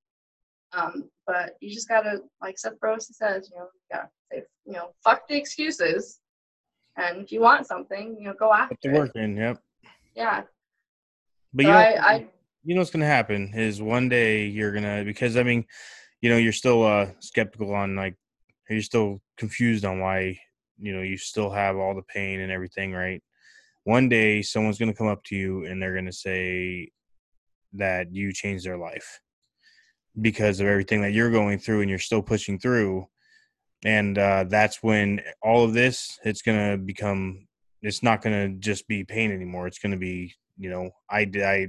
[0.73, 4.73] Um, but you just gotta, like Seth Feroce says, you know, you gotta say, you
[4.73, 6.19] know, fuck the excuses.
[6.97, 9.61] And if you want something, you know, go after Put the work in, yep.
[10.15, 10.43] Yeah.
[11.53, 12.27] But so you know, I, I,
[12.63, 15.65] you know what's gonna happen is one day you're gonna because I mean,
[16.21, 18.15] you know, you're still uh skeptical on like
[18.69, 20.37] you're still confused on why
[20.79, 23.21] you know you still have all the pain and everything, right?
[23.87, 26.91] One day someone's gonna come up to you and they're gonna say
[27.71, 29.21] that you changed their life
[30.19, 33.07] because of everything that you're going through and you're still pushing through.
[33.85, 37.47] And uh, that's when all of this it's going to become
[37.81, 39.67] it's not going to just be pain anymore.
[39.67, 41.67] It's going to be you know i i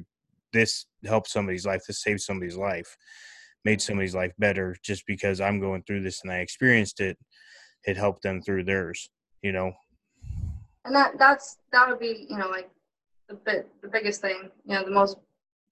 [0.53, 1.83] this helped somebody's life.
[1.87, 2.97] This saved somebody's life
[3.65, 4.75] made somebody's life better.
[4.83, 7.17] Just because i'm going through this and i experienced it
[7.85, 9.09] it helped them through theirs
[9.43, 9.73] you know
[10.85, 12.71] and that that's that would be you know like
[13.29, 15.19] the bit the biggest thing you know the most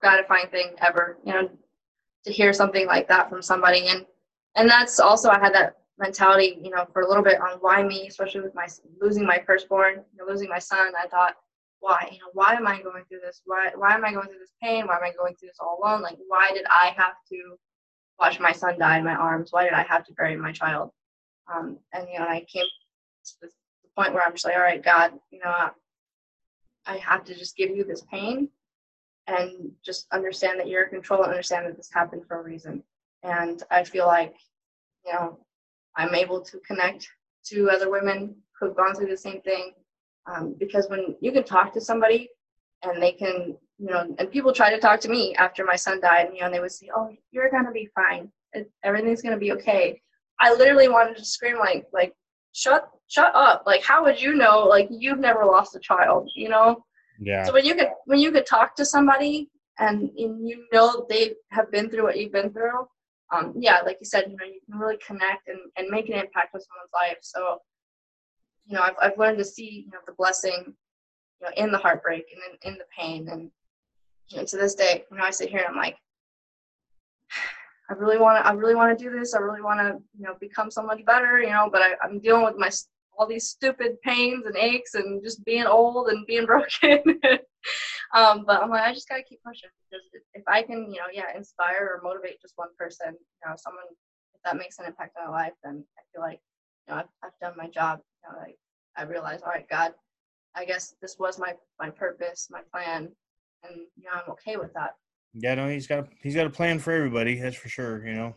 [0.01, 1.49] gratifying thing ever you know
[2.25, 3.87] to hear something like that from somebody.
[3.87, 4.05] And
[4.57, 7.83] and that's also i had that mentality you know for a little bit on why
[7.83, 8.67] me especially with my
[9.01, 10.93] losing my firstborn you know, losing my son.
[11.03, 11.37] I thought
[11.81, 13.43] why you know why am i going through this?
[13.47, 14.87] Why why am i going through this pain?
[14.87, 16.03] Why am i going through this all alone?
[16.03, 17.57] Like why did i have to
[18.19, 19.53] watch my son die in my arms?
[19.53, 20.91] Why did i have to bury my child?
[21.53, 22.65] Um, and you know i came
[23.25, 23.49] to the
[23.97, 25.71] point where i'm just like all right god you know
[26.87, 28.49] I, have to just give you this pain
[29.27, 32.83] and just understand that you're in control and understand that this happened for a reason.
[33.23, 34.37] And I feel like,
[35.05, 35.39] you know,
[35.97, 37.09] I'm able to connect
[37.47, 39.73] to other women who've gone through the same thing.
[40.27, 42.29] Um, because when you can talk to somebody
[42.83, 46.01] and they can, you know, and people try to talk to me after my son
[46.01, 48.33] died, you know, and they would say, "Oh, you're gonna be fine.
[48.83, 50.01] Everything's gonna be okay."
[50.41, 52.15] I literally wanted to scream like, like,
[52.53, 53.65] shut, shut up!
[53.67, 54.65] Like, how would you know?
[54.67, 56.85] Like, you've never lost a child, you know?
[57.19, 57.45] Yeah.
[57.45, 61.35] So when you could when you could talk to somebody and, and you know they
[61.51, 62.87] have been through what you've been through,
[63.35, 66.15] um, yeah, like you said, you know, you can really connect and, and make an
[66.15, 67.19] impact with someone's life.
[67.23, 67.59] So,
[68.67, 70.75] you know, I've I've learned to see, you know, the blessing,
[71.41, 73.29] you know, in the heartbreak and in, in the pain.
[73.29, 73.51] And
[74.29, 75.97] you know, to this day, you know, I sit here and I'm like,
[77.91, 79.35] I really want to, I really want to do this.
[79.35, 82.19] I really want to, you know, become so much better, you know, but I, I'm
[82.19, 82.69] dealing with my
[83.19, 87.03] all these stupid pains and aches and just being old and being broken.
[88.15, 91.11] um, but I'm like, I just gotta keep pushing because if I can, you know,
[91.13, 93.85] yeah, inspire or motivate just one person, you know, someone
[94.35, 96.41] if that makes an impact on their life, then I feel like,
[96.87, 98.01] you know, I've, I've done my job.
[98.23, 98.59] You know, like
[98.97, 99.95] I realize, all right, God,
[100.55, 103.09] I guess this was my my purpose, my plan,
[103.63, 104.95] and you know, I'm okay with that.
[105.35, 107.39] Yeah, no, he's got a, he's got a plan for everybody.
[107.39, 108.07] That's for sure.
[108.07, 108.35] You know.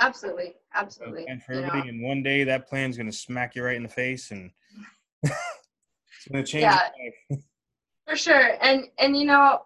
[0.00, 1.26] Absolutely, absolutely.
[1.28, 1.88] And for everybody, know.
[1.88, 4.50] and one day that plan's going to smack you right in the face, and
[5.22, 6.62] it's going to change.
[6.62, 7.36] Yeah,
[8.06, 8.50] for sure.
[8.60, 9.62] And and you know,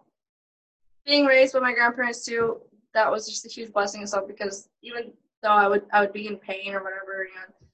[1.05, 2.61] being raised by my grandparents too,
[2.93, 5.11] that was just a huge blessing itself because even
[5.43, 7.67] though I would I would be in pain or whatever, you know,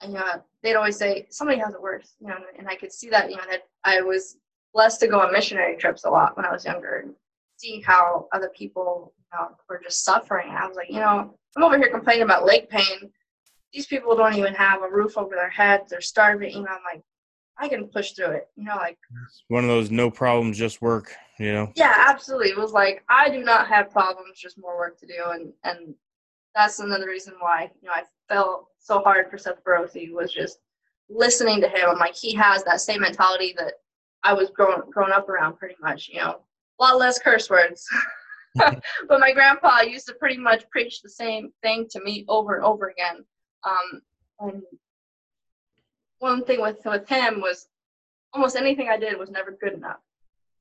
[0.00, 2.92] and you know, they'd always say somebody has it worse, you know, and I could
[2.92, 4.36] see that, you know, that I was
[4.72, 7.14] blessed to go on missionary trips a lot when I was younger and
[7.56, 10.50] see how other people know, were just suffering.
[10.50, 13.10] I was like, you know, I'm over here complaining about leg pain.
[13.72, 15.90] These people don't even have a roof over their heads.
[15.90, 16.50] They're starving.
[16.50, 17.02] You know, I'm like,
[17.58, 18.48] I can push through it.
[18.56, 18.98] You know, like
[19.48, 21.14] one of those no problems, just work.
[21.38, 21.72] You know.
[21.74, 22.50] Yeah, absolutely.
[22.50, 25.94] It was like I do not have problems, just more work to do, and and
[26.54, 30.58] that's another reason why you know I felt so hard for Seth Feroce was just
[31.08, 31.88] listening to him.
[31.88, 33.74] I'm like, he has that same mentality that
[34.22, 36.08] I was grown grown up around, pretty much.
[36.08, 36.40] You know,
[36.78, 37.86] a lot less curse words.
[39.08, 42.64] but my grandpa used to pretty much preach the same thing to me over and
[42.64, 43.24] over again.
[43.64, 44.02] Um,
[44.40, 44.62] and
[46.18, 47.68] one thing with with him was
[48.32, 50.00] almost anything I did was never good enough,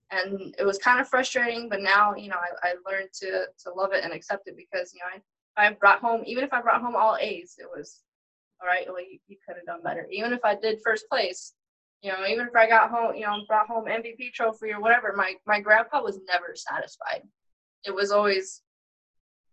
[0.10, 1.70] and it was kind of frustrating.
[1.70, 4.94] But now, you know, I, I learned to to love it and accept it because
[4.94, 5.22] you know
[5.58, 8.02] I I brought home even if I brought home all A's, it was
[8.60, 8.88] all right.
[8.88, 10.08] Well, you, you could have done better.
[10.12, 11.54] Even if I did first place,
[12.02, 15.14] you know, even if I got home, you know, brought home MVP trophy or whatever,
[15.16, 17.22] my my grandpa was never satisfied
[17.86, 18.62] it was always,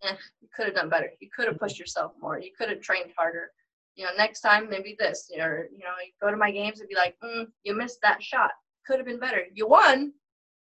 [0.02, 1.10] eh, you could have done better.
[1.20, 2.38] You could have pushed yourself more.
[2.38, 3.50] You could have trained harder.
[3.96, 5.30] You know, next time maybe this.
[5.36, 8.22] Or you know, you go to my games and be like, mm, you missed that
[8.22, 8.50] shot.
[8.86, 9.44] Could have been better.
[9.52, 10.12] You won,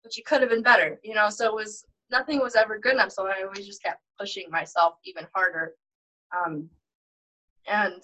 [0.03, 0.99] but you could have been better.
[1.03, 3.11] You know, so it was nothing was ever good enough.
[3.11, 5.73] So I always just kept pushing myself even harder.
[6.35, 6.69] Um,
[7.67, 8.01] and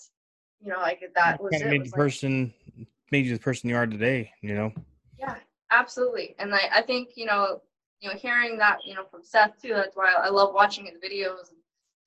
[0.61, 1.67] you know, like that was it.
[1.67, 2.53] made was the like- person
[3.11, 4.31] made you the person you are today.
[4.41, 4.71] You know.
[5.19, 5.35] Yeah,
[5.71, 6.35] absolutely.
[6.39, 7.61] And I, I think, you know,
[8.05, 10.97] you know, hearing that, you know, from Seth too, that's why I love watching his
[10.99, 11.49] videos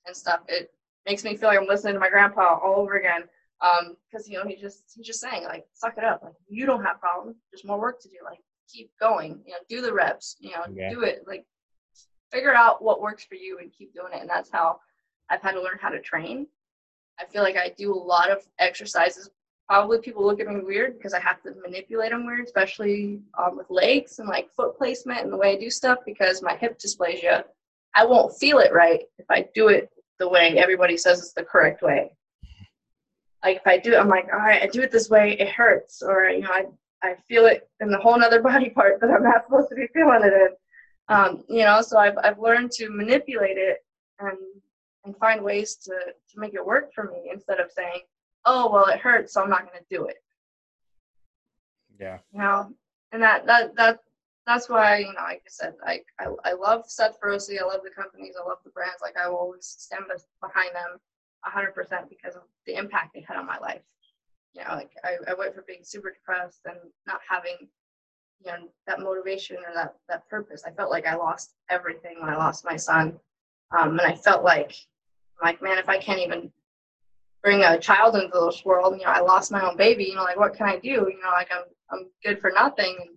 [0.06, 0.40] and stuff.
[0.46, 0.70] It
[1.06, 3.22] makes me feel like I'm listening to my grandpa all over again.
[3.60, 6.20] Um, because you know, he just he's just saying, like, suck it up.
[6.22, 7.36] Like you don't have problems.
[7.50, 8.14] There's more work to do.
[8.24, 8.38] Like
[8.72, 9.40] keep going.
[9.44, 10.90] You know, do the reps, you know, Yeah.
[10.90, 11.24] do it.
[11.26, 11.44] Like
[12.30, 14.20] figure out what works for you and keep doing it.
[14.20, 14.78] And that's how
[15.28, 16.46] I've had to learn how to train.
[17.18, 19.28] I feel like I do a lot of exercises
[19.68, 23.56] probably people look at me weird because I have to manipulate them weird, especially um,
[23.56, 26.78] with legs and like foot placement and the way I do stuff because my hip
[26.78, 27.44] dysplasia.
[27.94, 31.42] I won't feel it right if I do it the way everybody says it's the
[31.42, 32.12] correct way.
[33.44, 35.48] Like if I do it, I'm like, all right, I do it this way, it
[35.48, 36.64] hurts, or you know, I
[37.02, 39.86] I feel it in the whole other body part that I'm not supposed to be
[39.88, 40.48] feeling it in.
[41.08, 43.78] Um, you know, so I've I've learned to manipulate it
[44.18, 44.38] and
[45.04, 48.00] and find ways to to make it work for me instead of saying,
[48.48, 50.22] oh well it hurts so i'm not going to do it
[52.00, 52.18] Yeah.
[52.32, 52.72] you know
[53.12, 54.00] and that that that
[54.46, 57.50] that's why you know like i said like i, I love seth Feroce.
[57.60, 60.04] i love the companies i love the brands like i will always stand
[60.42, 60.98] behind them
[61.46, 63.82] 100% because of the impact they had on my life
[64.54, 66.76] you know like I, I went from being super depressed and
[67.06, 67.68] not having
[68.44, 72.30] you know that motivation or that that purpose i felt like i lost everything when
[72.30, 73.18] i lost my son
[73.78, 74.74] um, and i felt like
[75.42, 76.50] like man if i can't even
[77.42, 78.96] bring a child into this world.
[78.98, 80.04] You know, I lost my own baby.
[80.04, 80.88] You know, like what can I do?
[80.88, 82.96] You know, like I'm I'm good for nothing.
[83.00, 83.10] And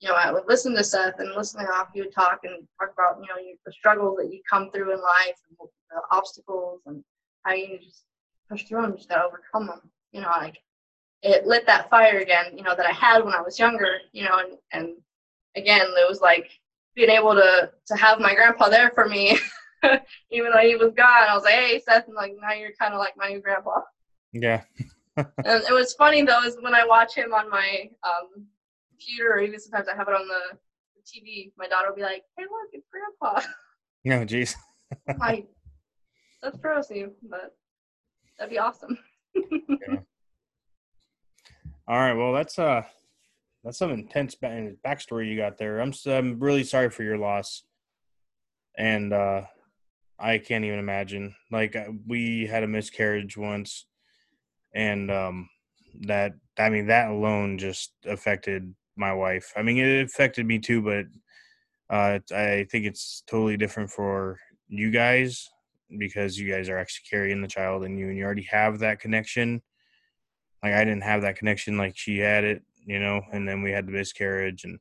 [0.00, 2.66] you know, I would listen to Seth and listen to how he would talk and
[2.78, 6.00] talk about you know you, the struggles that you come through in life and the
[6.10, 7.02] obstacles and
[7.44, 8.02] how you just
[8.50, 9.80] push through them, just gotta overcome them.
[10.12, 10.58] You know, like
[11.22, 12.56] it lit that fire again.
[12.56, 13.98] You know that I had when I was younger.
[14.12, 14.94] You know, and and
[15.56, 16.50] again it was like
[16.94, 19.38] being able to to have my grandpa there for me
[20.30, 22.94] even though he was gone, I was like, "Hey, Seth," and like now you're kind
[22.94, 23.80] of like my new grandpa.
[24.32, 24.62] Yeah.
[25.16, 28.46] and it was funny though is when I watch him on my um,
[28.90, 30.58] computer, or even sometimes I have it on the,
[30.94, 31.52] the TV.
[31.56, 33.46] My daughter will be like, "Hey, look, it's Grandpa."
[34.04, 34.54] No, jeez.
[35.08, 35.48] I'm like,
[36.42, 37.56] that's Feroce, but
[38.38, 38.98] that'd be awesome.
[39.34, 40.00] yeah.
[41.88, 42.14] All right.
[42.14, 42.82] Well, that's uh,
[43.64, 45.80] that's some intense ba- backstory you got there.
[45.80, 47.64] I'm I'm really sorry for your loss,
[48.76, 49.42] and uh,
[50.18, 51.34] I can't even imagine.
[51.50, 53.86] Like uh, we had a miscarriage once,
[54.74, 55.48] and um,
[56.02, 59.52] that I mean that alone just affected my wife.
[59.56, 61.06] I mean it affected me too, but
[61.94, 64.38] uh, I think it's totally different for
[64.68, 65.48] you guys
[65.98, 68.98] because you guys are actually carrying the child and you and you already have that
[68.98, 69.62] connection
[70.62, 73.70] like I didn't have that connection like she had it, you know, and then we
[73.70, 74.78] had the miscarriage and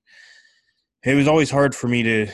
[1.04, 2.28] it was always hard for me to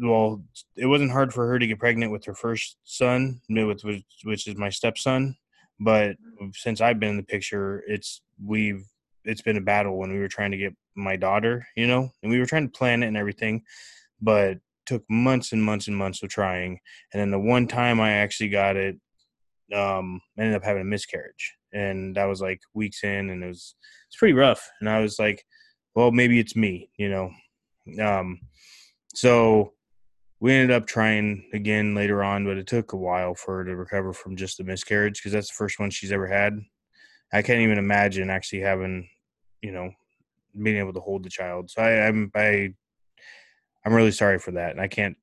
[0.00, 0.42] well,
[0.76, 4.46] it wasn't hard for her to get pregnant with her first son, with which, which
[4.46, 5.36] is my stepson,
[5.78, 6.16] but
[6.54, 8.84] since I've been in the picture, it's we've
[9.24, 12.30] it's been a battle when we were trying to get my daughter, you know, and
[12.30, 13.62] we were trying to plan it and everything,
[14.20, 16.80] but took months and months and months of trying.
[17.12, 18.96] And then the one time I actually got it,
[19.74, 23.46] um, I ended up having a miscarriage, and that was like weeks in, and it
[23.46, 23.74] was
[24.08, 24.68] it's pretty rough.
[24.80, 25.44] And I was like,
[25.94, 27.30] well, maybe it's me, you know.
[28.04, 28.40] Um,
[29.14, 29.72] so
[30.40, 33.76] we ended up trying again later on, but it took a while for her to
[33.76, 36.58] recover from just the miscarriage because that's the first one she's ever had.
[37.32, 39.08] I can't even imagine actually having,
[39.62, 39.90] you know,
[40.60, 41.70] being able to hold the child.
[41.70, 42.70] So I, I'm I
[43.84, 45.16] I'm really sorry for that, and I can't,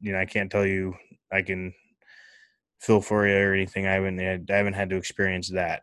[0.00, 0.94] you know, I can't tell you
[1.32, 1.74] I can
[2.80, 3.86] feel for you or anything.
[3.86, 5.82] I haven't had, I haven't had to experience that.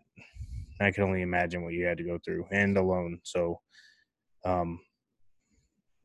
[0.79, 3.19] I can only imagine what you had to go through and alone.
[3.23, 3.61] So,
[4.45, 4.79] um,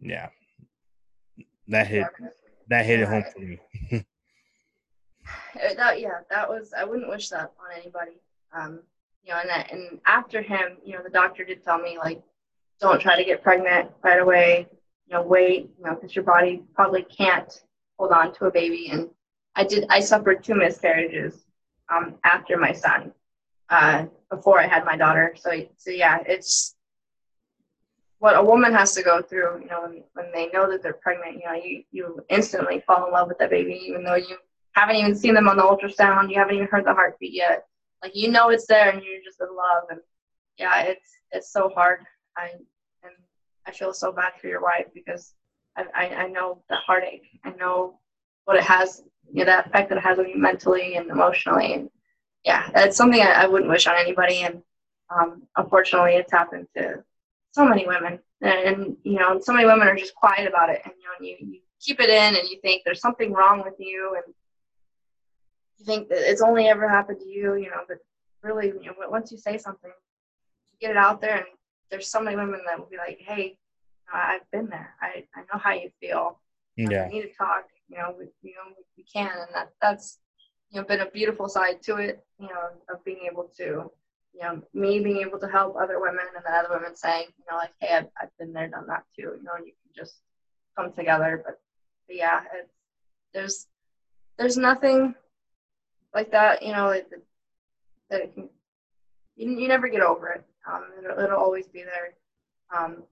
[0.01, 0.29] yeah,
[1.73, 2.07] that hit
[2.69, 3.59] that hit it home for me.
[5.77, 8.21] That yeah that was i wouldn't wish that on anybody.
[8.53, 8.81] Um
[9.25, 12.21] you know and that, and after him you know the doctor did tell me like
[12.81, 14.67] don't try to get pregnant right away.
[15.07, 17.53] You know wait you know because your body probably can't
[17.99, 18.89] hold on to a baby.
[18.91, 19.09] And
[19.55, 21.45] i did i suffered two miscarriages
[21.89, 23.13] um after my son
[23.71, 25.35] uh before i had my daughter.
[25.39, 26.75] So so yeah it's
[28.23, 31.03] what a woman has to go through you know when, when they know that they're
[31.07, 34.37] pregnant you know you you instantly fall in love with that baby even though you
[34.73, 36.31] haven't even seen them on the ultrasound.
[36.31, 37.67] You haven't even heard the heartbeat yet.
[38.03, 39.85] Like you know it's there, and you're just in love.
[39.91, 40.01] And
[40.59, 42.01] yeah, it's it's so hard.
[42.37, 42.51] I
[43.03, 43.13] and
[43.67, 45.35] I feel so bad for your wife because
[45.77, 47.29] I I, I know the heartache.
[47.45, 47.99] I know
[48.45, 51.75] what it has, you know, that effect that it has on you mentally and emotionally.
[51.75, 51.91] And
[52.45, 54.41] yeah, it's something I, I wouldn't wish on anybody.
[54.41, 54.63] And
[55.11, 57.05] um, unfortunately, it's happened to
[57.53, 58.19] so many women.
[58.41, 61.27] And, and you know, so many women are just quiet about it, and you know,
[61.27, 64.35] you, you keep it in and you think there's something wrong with you and
[65.79, 67.99] you think that it's only ever happened to you, you know, but
[68.43, 69.91] really, you know, once you say something,
[70.71, 71.47] you get it out there and
[71.91, 73.59] there's so many women that will be like, hey,
[74.13, 74.95] uh, I've been there.
[75.01, 76.39] I, I know how you feel.
[76.77, 77.09] Yeah.
[77.09, 77.65] We need to talk.
[77.89, 80.19] You know, we, you know, we can, and that that's
[80.71, 82.25] you know been a beautiful side to it.
[82.39, 83.91] You know, of being able to,
[84.35, 87.45] you know, me being able to help other women, and then other women saying, you
[87.51, 89.35] know, like, hey, I've, I've been there, done that too.
[89.37, 90.17] You know, and you can just
[90.77, 91.43] come together.
[91.45, 91.61] But,
[92.07, 92.73] but yeah, it's
[93.35, 93.67] there's
[94.39, 95.15] there's nothing
[96.15, 96.63] like that.
[96.63, 97.07] You know, that,
[98.11, 98.49] that it can
[99.37, 100.45] you, you never get over it.
[100.71, 102.15] Um, it'll, it'll always be there.
[102.77, 103.03] Um,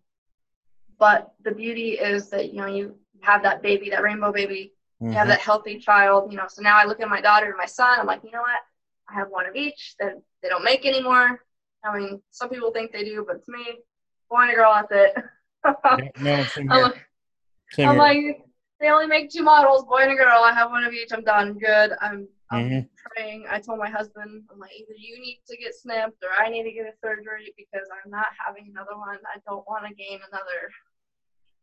[0.99, 4.73] but the beauty is that you know you have that baby, that rainbow baby.
[5.01, 5.13] Mm-hmm.
[5.13, 5.31] You have mm-hmm.
[5.31, 6.31] that healthy child.
[6.31, 7.99] You know, so now I look at my daughter and my son.
[7.99, 8.61] I'm like, you know what?
[9.11, 11.41] I have one of each that they don't make anymore.
[11.85, 13.79] I mean, some people think they do, but to me,
[14.29, 15.25] boy and a girl, that's it.
[15.65, 16.85] yeah, no, same here.
[16.85, 16.93] I'm,
[17.73, 18.45] same I'm like,
[18.81, 20.43] they only make two models, boy and a girl.
[20.43, 21.13] I have one of each.
[21.13, 21.59] I'm done.
[21.59, 21.93] Good.
[22.01, 22.87] I'm I'm mm-hmm.
[23.15, 23.45] praying.
[23.49, 26.65] I told my husband, I'm like, either you need to get snipped or I need
[26.65, 29.19] to get a surgery because I'm not having another one.
[29.33, 30.71] I don't want to gain another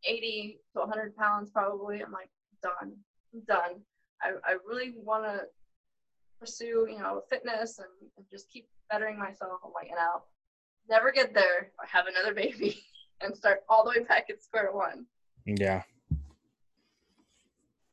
[0.04, 2.02] 80 to 100 pounds probably.
[2.02, 2.30] I'm like,
[2.62, 2.96] done,
[3.34, 3.80] I'm done.
[4.22, 5.42] I, I really want to
[6.38, 9.60] pursue, you know, fitness and, and, just keep bettering myself.
[9.64, 10.26] I'm like, and I'll
[10.88, 12.82] never get there I have another baby
[13.20, 15.06] and start all the way back at square one.
[15.44, 15.82] Yeah.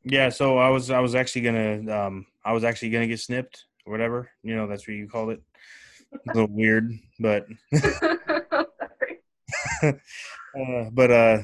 [0.03, 0.29] Yeah.
[0.29, 3.65] So I was, I was actually going to, um, I was actually gonna get snipped
[3.85, 4.29] or whatever.
[4.43, 5.41] You know, that's what you called it.
[6.13, 7.47] A little weird, but
[9.83, 9.93] uh,
[10.91, 11.37] but uh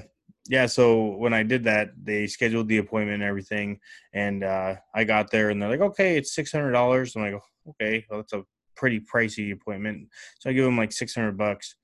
[0.47, 3.79] yeah, so when I did that, they scheduled the appointment and everything,
[4.13, 7.41] and uh, I got there, and they're like, "Okay, it's six hundred dollars." I'm like,
[7.69, 8.43] "Okay, well, that's a
[8.75, 10.07] pretty pricey appointment."
[10.39, 11.75] So I give them like six hundred bucks,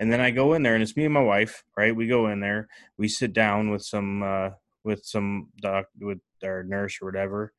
[0.00, 1.94] and then I go in there, and it's me and my wife, right?
[1.94, 2.68] We go in there,
[2.98, 4.50] we sit down with some uh,
[4.84, 7.52] with some doc with our nurse or whatever,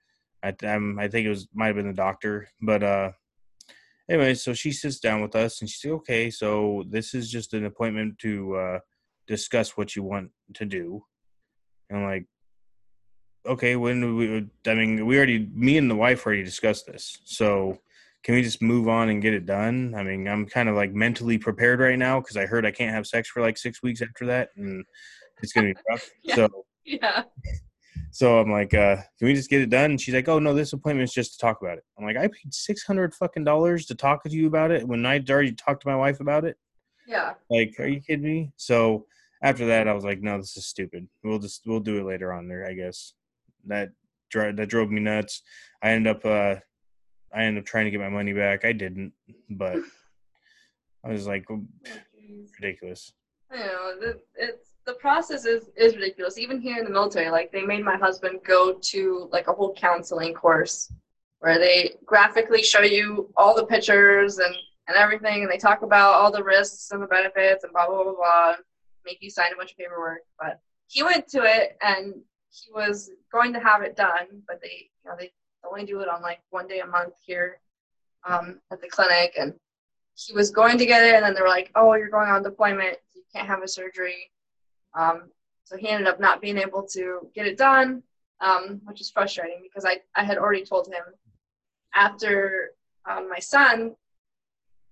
[0.44, 3.11] I, um, I think it was might have been the doctor, but uh,
[4.10, 7.53] anyway, so she sits down with us and she's said, "Okay, so this is just
[7.53, 8.80] an appointment to uh,
[9.28, 11.04] discuss what you want to do."
[11.90, 12.26] And I'm like,
[13.45, 14.50] "Okay, when we?
[14.68, 17.80] I mean, we already, me and the wife already discussed this, so."
[18.24, 19.94] Can we just move on and get it done?
[19.98, 22.94] I mean, I'm kind of like mentally prepared right now because I heard I can't
[22.95, 24.86] have sex for like six weeks after that, and
[25.41, 26.10] it's gonna be rough.
[26.24, 26.36] yeah.
[26.36, 27.24] So yeah,
[28.12, 29.91] so I'm like, uh, can we just get it done?
[29.91, 31.84] And she's like, oh no, this appointment is just to talk about it.
[31.98, 35.06] I'm like, I paid six hundred fucking dollars to talk to you about it when
[35.06, 36.58] I'd already talked to my wife about it.
[37.08, 37.34] Yeah.
[37.50, 38.52] Like, are you kidding me?
[38.58, 39.06] So
[39.42, 41.08] after that, I was like, no, this is stupid.
[41.24, 43.14] We'll just we'll do it later on there, I guess.
[43.66, 43.90] That
[44.34, 45.42] that drove me nuts.
[45.82, 46.56] I ended up uh,
[47.34, 48.66] I ended up trying to get my money back.
[48.66, 49.14] I didn't,
[49.50, 49.78] but
[51.06, 51.64] I was like, oh,
[52.60, 53.12] ridiculous.
[53.52, 53.94] I know
[54.36, 56.38] it's the process is is ridiculous.
[56.38, 59.74] Even here in the military, like they made my husband go to like a whole
[59.74, 60.92] counseling course
[61.40, 64.56] where they graphically show you all the pictures and
[64.88, 68.03] and everything, and they talk about all the risks and the benefits and blah blah
[68.03, 68.55] blah blah.
[69.05, 72.14] Make you sign a bunch of paperwork, but he went to it and
[72.49, 75.31] he was going to have it done, but they you know they
[75.65, 77.60] only do it on like one day a month here
[78.27, 79.53] um, at the clinic, and
[80.15, 82.43] he was going to get it, and then they were like, "Oh, you're going on
[82.43, 84.31] deployment, you can't have a surgery."
[84.93, 85.30] Um,
[85.64, 88.03] so he ended up not being able to get it done,
[88.41, 91.03] um, which is frustrating because I, I had already told him
[91.95, 92.72] after
[93.10, 93.95] um, my son,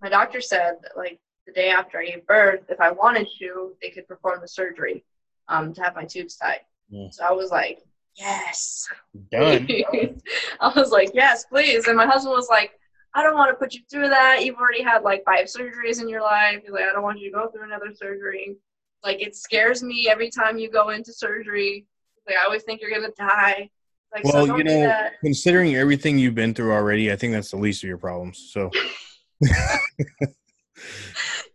[0.02, 3.74] my doctor said that, like the day after I gave birth, if I wanted to,
[3.82, 5.04] they could perform the surgery
[5.48, 6.62] um, to have my tubes tied.
[6.90, 7.10] Yeah.
[7.12, 7.80] So I was like,
[8.16, 8.88] yes.
[9.32, 9.68] Done.
[10.60, 11.88] I was like, yes, please.
[11.88, 12.72] And my husband was like,
[13.14, 14.44] I don't want to put you through that.
[14.46, 16.62] You've already had like five surgeries in your life.
[16.64, 18.56] He's like, I don't want you to go through another surgery.
[19.04, 21.86] Like it scares me every time you go into surgery.
[22.28, 23.70] Like I always think you're gonna die.
[24.14, 27.58] Like, well, so you know, considering everything you've been through already, I think that's the
[27.58, 28.50] least of your problems.
[28.54, 28.70] So.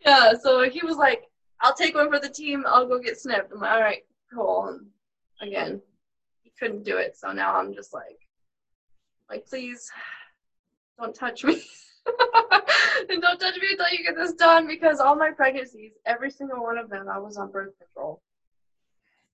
[0.04, 0.32] yeah.
[0.40, 1.24] So he was like,
[1.60, 2.64] "I'll take one for the team.
[2.66, 4.02] I'll go get snipped." I'm like, "All right,
[4.32, 5.80] cool." And again,
[6.42, 8.18] he couldn't do it, so now I'm just like,
[9.30, 9.90] like, please,
[10.98, 11.62] don't touch me.
[13.08, 16.62] and don't touch me until you get this done because all my pregnancies, every single
[16.62, 18.22] one of them, I was on birth control.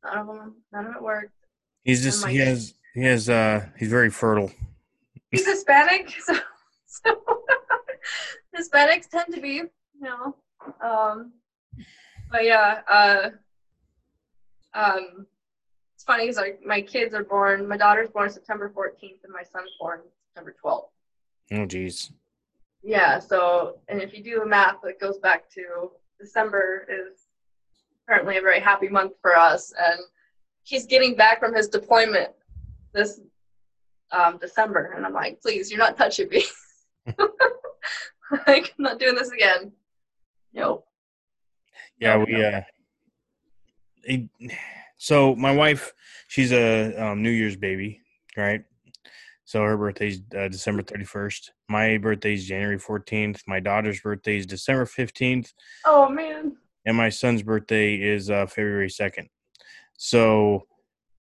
[0.04, 1.32] None of them, none of it worked.
[1.84, 4.50] He's just he has he has uh he's very fertile.
[5.30, 6.34] He's Hispanic, so,
[7.04, 7.44] so
[8.58, 9.70] Hispanics tend to be, you
[10.00, 10.36] know.
[10.82, 11.32] Um,
[12.30, 13.30] but yeah, uh,
[14.74, 15.26] um,
[15.94, 17.68] it's funny because my kids are born.
[17.68, 20.00] My daughter's born September 14th, and my son's born
[20.34, 20.88] September 12th.
[21.52, 22.12] Oh, geez
[22.82, 27.26] yeah, so, and if you do the math, it goes back to December is
[28.04, 29.72] apparently a very happy month for us.
[29.80, 30.00] And
[30.64, 32.30] he's getting back from his deployment
[32.92, 33.20] this
[34.10, 36.44] um, December, and I'm like, please, you're not touching me.
[38.46, 39.72] like, I'm not doing this again.
[40.52, 40.86] Nope.
[41.98, 42.62] Yeah, we uh,
[44.04, 44.28] it,
[44.96, 45.92] so my wife,
[46.28, 48.00] she's a um, New Year's baby,
[48.36, 48.64] right?
[49.44, 51.50] So her birthday's uh, December 31st.
[51.68, 53.42] My birthday's January 14th.
[53.46, 55.52] My daughter's birthday is December 15th.
[55.84, 56.56] Oh man.
[56.86, 59.28] And my son's birthday is uh, February 2nd.
[59.96, 60.66] So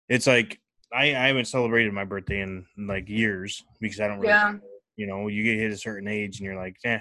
[0.08, 0.60] it's like
[0.92, 4.54] I, I haven't celebrated my birthday in like years because I don't really, Yeah.
[5.00, 6.98] You know, you get hit a certain age and you're like, eh,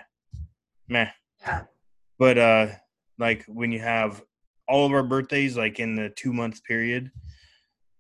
[0.87, 1.09] meh.
[1.41, 1.63] Yeah.
[2.17, 2.67] But uh,
[3.17, 4.23] like when you have
[4.69, 7.11] all of our birthdays like in the two month period,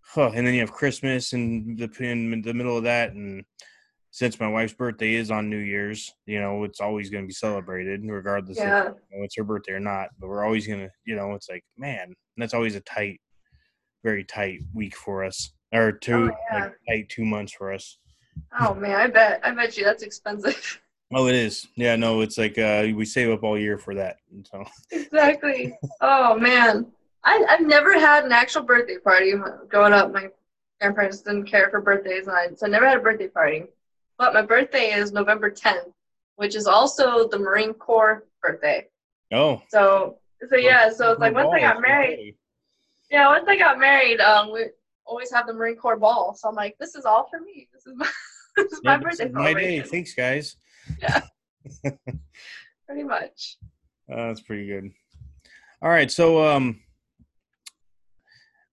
[0.01, 3.43] huh, and then you have Christmas and the in the middle of that, and
[4.11, 7.33] since my wife's birthday is on New Year's, you know, it's always going to be
[7.33, 8.87] celebrated regardless Yeah.
[8.87, 10.09] if you know, it's her birthday or not.
[10.17, 13.19] But we're always gonna, you know, it's like man, that's always a tight,
[14.03, 16.63] very tight week for us, or two Oh, yeah.
[16.63, 17.97] like, tight two months for us.
[18.59, 19.41] Oh man, I bet.
[19.43, 20.79] I bet you that's expensive.
[21.11, 21.65] Oh, it is.
[21.75, 24.17] Yeah, no, it's like uh, we save up all year for that.
[24.43, 25.75] So exactly.
[26.01, 26.85] Oh man,
[27.23, 29.33] I I've never had an actual birthday party
[29.69, 30.11] growing up.
[30.13, 30.29] My
[30.79, 33.63] grandparents didn't care for birthdays, and I so I never had a birthday party.
[34.19, 35.91] But my birthday is November 10th,
[36.35, 38.87] which is also the Marine Corps birthday.
[39.33, 42.35] oh, So so yeah, so it's like once I got married,
[43.09, 44.65] yeah, once I got married, um, we
[45.05, 46.35] always have the Marine Corps ball.
[46.35, 47.67] So I'm like, this is all for me.
[47.73, 48.07] This is my
[48.57, 49.81] is my Yeah, birthday my day.
[49.81, 50.55] Thanks, guys.
[51.01, 51.21] Yeah.
[52.87, 53.57] pretty much.
[54.11, 54.91] Uh, that's pretty good.
[55.81, 56.81] All right, so um,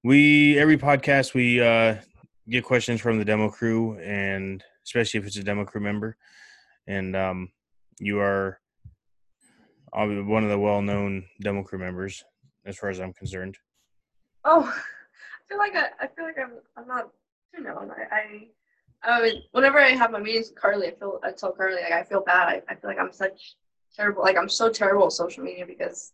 [0.02, 1.96] we every podcast we uh
[2.48, 6.16] get questions from the demo crew, and especially if it's a demo crew member,
[6.86, 7.50] and um,
[7.98, 8.60] you are
[9.92, 12.22] one of the well-known demo crew members,
[12.66, 13.56] as far as I'm concerned.
[14.44, 17.10] Oh, I feel like I, I feel like I'm I'm not
[17.54, 17.90] too known.
[17.90, 18.46] I, I
[19.06, 21.92] I mean, whenever I have my meetings with Carly, I feel I tell Carly like
[21.92, 22.48] I feel bad.
[22.48, 23.54] I, I feel like I'm such
[23.94, 24.22] terrible.
[24.22, 26.12] Like I'm so terrible at social media because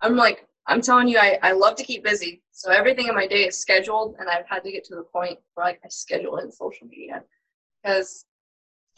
[0.00, 2.42] I'm like I'm telling you, I, I love to keep busy.
[2.50, 5.38] So everything in my day is scheduled, and I've had to get to the point
[5.54, 7.22] where like I schedule in social media
[7.82, 8.26] because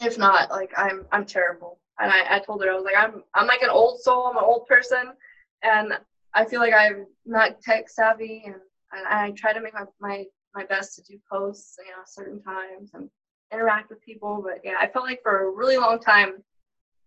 [0.01, 1.79] if not, like I'm I'm terrible.
[1.99, 4.27] And I, I told her I was like I'm I'm like an old soul.
[4.27, 5.13] I'm an old person,
[5.61, 5.93] and
[6.33, 8.55] I feel like I'm not tech savvy, and,
[8.91, 12.41] and I try to make my, my my best to do posts, you know, certain
[12.41, 13.09] times and
[13.51, 14.41] interact with people.
[14.43, 16.43] But yeah, I felt like for a really long time,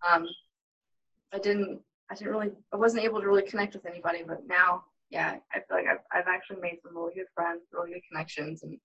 [0.09, 0.27] um,
[1.33, 4.23] I didn't I didn't really I wasn't able to really connect with anybody.
[4.27, 7.93] But now, yeah, I feel like I've I've actually made some really good friends, really
[7.93, 8.79] good connections, and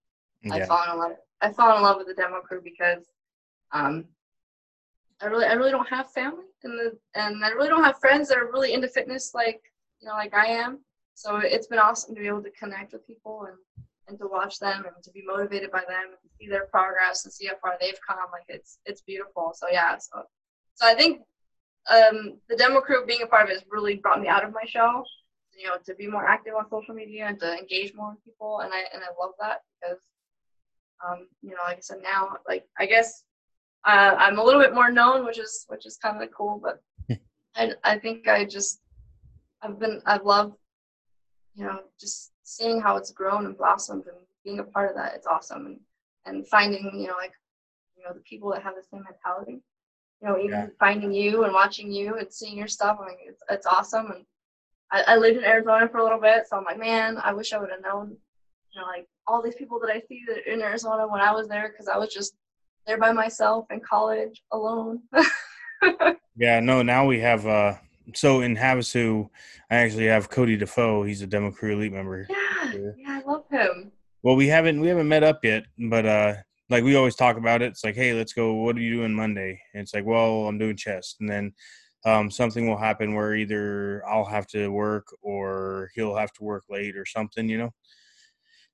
[0.51, 1.11] I Yeah, fallen in love.
[1.41, 3.05] I fallen in love with the demo crew because
[3.71, 4.05] um,
[5.21, 8.29] I really I really don't have family and the and I really don't have friends
[8.29, 9.61] that are really into fitness like
[10.01, 10.79] you know like I am.
[11.15, 13.57] So it's been awesome to be able to connect with people and
[14.07, 17.33] and to watch them and to be motivated by them and see their progress and
[17.33, 18.17] see how far they've come.
[18.31, 19.53] Like it's it's beautiful.
[19.55, 19.97] So yeah.
[19.97, 20.23] So
[20.75, 21.21] so I think
[21.89, 24.53] um, the demo crew being a part of it has really brought me out of
[24.53, 25.05] my shell.
[25.57, 28.59] You know, to be more active on social media and to engage more with people,
[28.61, 29.99] and I and I love that because
[31.05, 33.23] um, you know, like I said, now, like I guess
[33.85, 36.61] uh, I'm a little bit more known, which is which is kind of cool.
[36.61, 36.81] But
[37.55, 38.81] I I think I just
[39.61, 40.55] I've been I've loved
[41.55, 45.13] you know just seeing how it's grown and blossomed and being a part of that.
[45.15, 45.79] It's awesome and
[46.25, 47.33] and finding you know like
[47.97, 49.61] you know the people that have the same mentality.
[50.21, 50.67] You know, even Yeah.
[50.79, 52.97] finding you and watching you and seeing your stuff.
[53.01, 54.11] I mean, it's it's awesome.
[54.11, 54.25] And
[54.91, 57.51] I, I lived in Arizona for a little bit, so I'm like, man, I wish
[57.51, 58.15] I would have known
[58.73, 61.47] you know, like all these people that I see that in Arizona when I was
[61.47, 62.33] there because I was just
[62.87, 65.01] there by myself in college alone.
[66.35, 66.59] yeah.
[66.59, 67.45] No, now we have.
[67.45, 67.73] uh
[68.15, 69.29] So in Havasu,
[69.71, 71.03] I actually have Cody Defoe.
[71.03, 72.27] He's a demo crew elite member.
[72.29, 73.91] yeah, yeah, I love him.
[74.23, 76.33] Well, we haven't we haven't met up yet, but uh
[76.69, 77.67] like we always talk about it.
[77.67, 78.53] It's like, hey, let's go.
[78.55, 79.59] What are you doing Monday?
[79.73, 81.53] And it's like, well, I'm doing chest, and then
[82.05, 86.63] um, something will happen where either I'll have to work or he'll have to work
[86.69, 87.69] late or something, you know.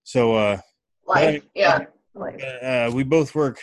[0.04, 0.58] So uh,
[1.06, 2.42] Life, yeah, life.
[2.64, 3.60] uh, we both work.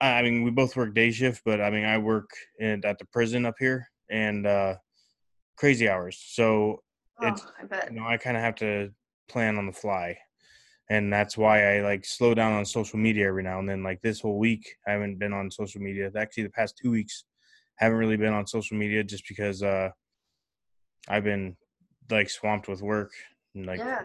[0.00, 2.98] I I mean, we both work day shift, but I mean, I work in, at
[2.98, 4.76] the prison up here and uh,
[5.56, 6.22] crazy hours.
[6.26, 6.82] So
[7.22, 7.90] it's Oh, I bet.
[7.90, 8.90] you know, I kind of have to
[9.28, 10.18] plan on the fly.
[10.88, 13.82] And that's why I like slow down on social media every now and then.
[13.82, 16.10] Like this whole week, I haven't been on social media.
[16.16, 17.24] Actually, the past two weeks,
[17.76, 19.90] haven't really been on social media just because uh,
[21.08, 21.56] I've been
[22.08, 23.10] like swamped with work.
[23.54, 24.02] And, like, yeah,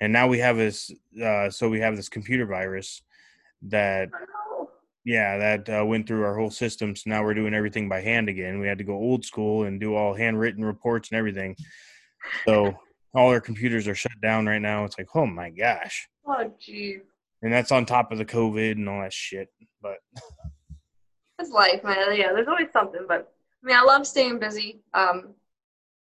[0.00, 0.90] and now we have this.
[1.22, 3.02] Uh, so we have this computer virus
[3.62, 4.45] that I.
[5.06, 6.96] yeah, that uh, went through our whole system.
[6.96, 8.58] So now we're doing everything by hand again.
[8.58, 11.54] We had to go old school and do all handwritten reports and everything.
[12.44, 12.76] So
[13.14, 14.84] all our computers are shut down right now.
[14.84, 16.08] It's like, oh my gosh.
[16.26, 17.02] Oh, geez.
[17.40, 19.48] And that's on top of the COVID and all that shit.
[19.80, 19.98] But
[21.38, 22.16] It's life, man.
[22.16, 23.04] Yeah, there's always something.
[23.06, 24.80] But I mean, I love staying busy.
[24.92, 25.34] Um,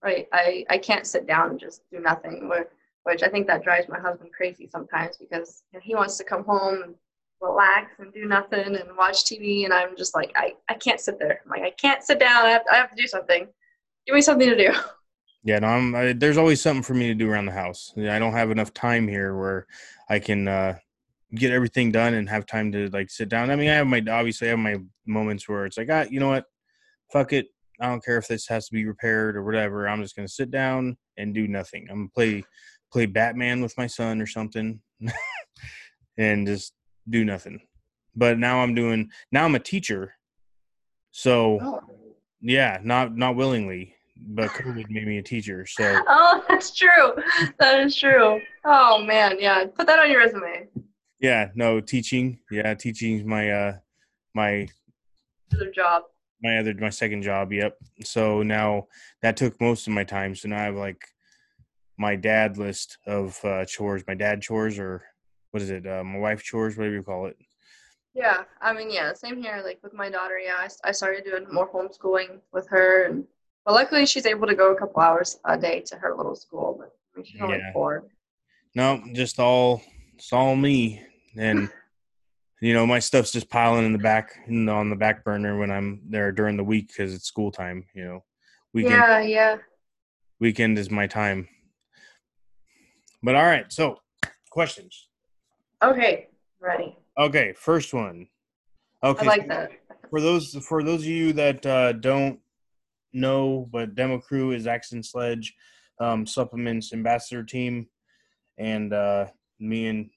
[0.04, 0.28] right.
[0.34, 2.70] I, I can't sit down and just do nothing, which,
[3.04, 6.82] which I think that drives my husband crazy sometimes because he wants to come home
[6.82, 6.96] and
[7.42, 9.66] relax and do nothing and watch TV.
[9.66, 11.42] And I'm just like, I, I can't sit there.
[11.44, 12.46] I'm like, I can't sit down.
[12.46, 13.48] I have, I have to do something.
[14.06, 14.74] Give me something to do.
[15.48, 17.94] Yeah, no, I'm, I, there's always something for me to do around the house.
[17.96, 19.68] I don't have enough time here where
[20.10, 20.80] I can uh,
[21.36, 23.52] get everything done and have time to like sit down.
[23.52, 26.20] I mean, I have my obviously I have my moments where it's like, ah, you
[26.20, 26.46] know what,
[27.12, 27.48] fuck it.
[27.80, 29.88] I don't care if this has to be repaired or whatever.
[29.88, 31.88] I'm just gonna sit down and do nothing.
[31.92, 32.44] I'm gonna play
[32.92, 34.82] play Batman with my son or something,
[36.18, 36.74] and just
[37.10, 37.62] do nothing.
[38.16, 39.10] But now I'm doing.
[39.32, 40.14] Now I'm a teacher,
[41.12, 41.80] so Oh.
[42.42, 45.66] yeah, not not willingly, but COVID made me a teacher.
[45.66, 47.14] So Oh, that's true.
[47.60, 48.40] That is true.
[48.64, 49.66] Oh man, yeah.
[49.66, 50.68] Put that on your resume.
[51.20, 52.40] yeah, no teaching.
[52.52, 53.74] Yeah, teaching's my uh
[54.34, 54.68] my
[55.54, 56.04] Other job.
[56.42, 58.88] my other my second job yep so now
[59.22, 61.02] that took most of my time so now i have like
[61.98, 65.02] my dad list of uh chores my dad chores or
[65.56, 67.38] what is it uh, my wife chores whatever you call it
[68.14, 69.62] Yeah, I mean, yeah, same here.
[69.64, 73.24] Like with my daughter, yeah, I, I started doing more homeschooling with her, and
[73.66, 76.76] but luckily she's able to go a couple hours a day to her little school.
[76.78, 77.72] But I mean, she's only Yeah.
[77.72, 78.04] four.
[78.76, 79.82] no just all
[80.16, 81.02] it's all me
[81.38, 81.70] and
[82.62, 85.72] you know my stuff's just piling in the back in, on the back burner when
[85.72, 88.24] i'm there during the week because it's school time you know
[88.74, 89.58] weekend Yeah, yeah.
[90.42, 91.48] weekend is my time
[93.24, 93.98] but all right so
[94.50, 95.05] questions
[95.86, 96.28] Okay,
[96.60, 96.98] ready.
[97.20, 98.28] okay first one
[99.04, 99.72] okay I like that.
[100.10, 102.40] for those for those of you that uh, don't
[103.14, 105.56] know, but Demo Crew is Axe and Sledge
[106.00, 107.88] um, supplements ambassador team,
[108.58, 109.28] and uh,
[109.60, 110.10] me and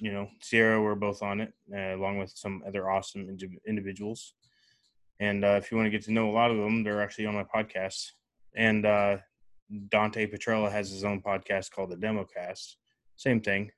[0.00, 4.34] you know Seirra were both on it, uh, along with some other awesome indi- individuals.
[5.18, 7.24] And uh, if you want to get to know a lot of them, they're actually
[7.24, 8.10] on my podcast.
[8.54, 9.16] And uh,
[9.88, 12.74] Dante Petrella has his own podcast called the Democast.
[13.16, 13.70] Same thing,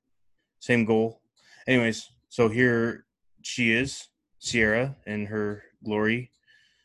[0.61, 1.21] same goal.
[1.67, 3.07] Anyways, so here
[3.43, 4.09] she is,
[4.41, 6.31] Seirra, in her glory.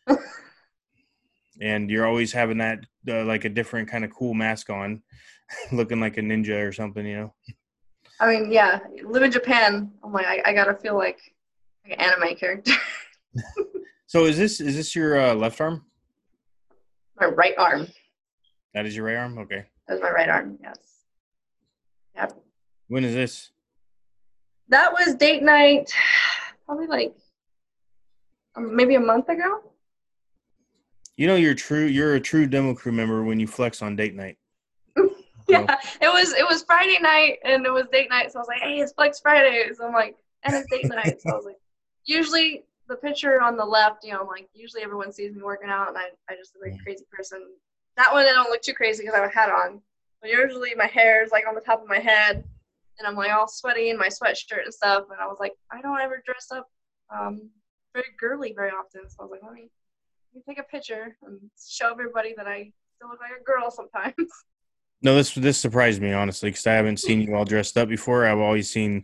[1.61, 2.79] and you're always having that
[3.09, 5.01] uh, like a different kind of cool mask on,
[5.71, 7.33] looking like a ninja or something, you know.
[8.19, 8.79] I mean, yeah.
[9.03, 9.91] Live in Japan.
[10.03, 11.19] I'm like, I, I gotta feel like,
[11.83, 12.73] like an anime character.
[14.13, 15.85] So is this is this your uh, left arm?
[17.19, 17.87] my right arm.
[18.75, 19.39] That is your right arm.
[19.39, 19.65] Okay.
[19.87, 20.59] That's my right arm.
[20.61, 20.77] Yes.
[22.15, 22.39] Yep.
[22.89, 23.49] When is this?
[24.69, 25.91] That was date night.
[26.65, 27.15] Probably like
[28.55, 29.61] um, maybe a month ago.
[31.15, 31.85] You know you're true.
[31.85, 34.37] You're a true demo crew member when you flex on date night.
[35.45, 38.47] Yeah, it was it was Friday night and it was date night, so I was
[38.47, 39.69] like, hey, it's Flex Friday.
[39.73, 41.21] So I'm like, and it's date night.
[41.21, 41.59] So I was like,
[42.05, 45.69] usually the picture on the left, you know, I'm like, usually everyone sees me working
[45.69, 47.45] out, and I, I just look like a crazy person.
[47.97, 49.81] That one I don't look too crazy because I have a hat on,
[50.21, 52.45] but usually my hair is like on the top of my head,
[52.99, 55.05] and I'm like all sweaty in my sweatshirt and stuff.
[55.11, 56.67] And I was like, I don't ever dress up
[57.13, 57.49] um,
[57.93, 59.69] very girly very often, so I was like, let me,
[60.33, 63.71] let me take a picture and show everybody that I still look like a girl
[63.71, 64.15] sometimes.
[65.05, 68.25] No, this this surprised me honestly because I haven't seen you all dressed up before.
[68.25, 69.03] I've always seen,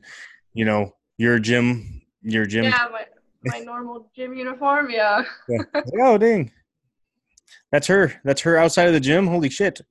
[0.53, 2.63] you know, your gym, your gym.
[2.63, 3.03] Yeah, my,
[3.43, 4.89] my normal gym uniform.
[4.89, 5.23] Yeah.
[5.49, 5.67] Like,
[6.01, 6.53] oh dang,
[7.71, 8.19] that's her.
[8.23, 9.27] That's her outside of the gym.
[9.27, 9.81] Holy shit!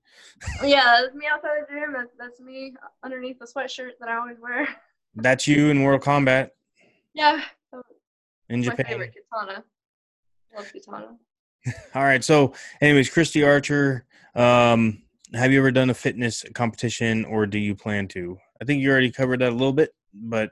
[0.62, 1.92] Yeah, that's me outside the gym.
[1.92, 4.68] That's, that's me underneath the sweatshirt that I always wear.
[5.14, 6.50] That's you in Mortal Kombat.
[7.12, 7.42] Yeah,
[8.48, 8.84] in Japan.
[8.86, 9.62] my favorite Kitana.
[10.56, 11.16] Love Kitana.
[11.94, 12.22] All right.
[12.22, 14.04] So, anyways, Christy Archer,
[14.34, 15.02] um,
[15.34, 18.38] have you ever done a fitness competition or do you plan to?
[18.60, 20.50] I think you already covered that a little bit, but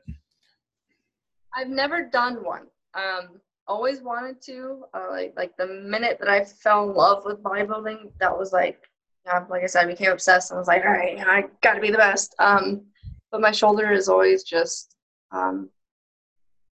[1.55, 2.67] I've never done one.
[2.95, 4.85] Um, always wanted to.
[4.95, 8.83] Uh, like like the minute that I fell in love with bodybuilding, that was like,
[9.25, 11.81] yeah, like I said, I became obsessed and was like, all right, I got to
[11.81, 12.35] be the best.
[12.39, 12.83] Um,
[13.31, 14.97] but my shoulder is always just
[15.33, 15.69] um,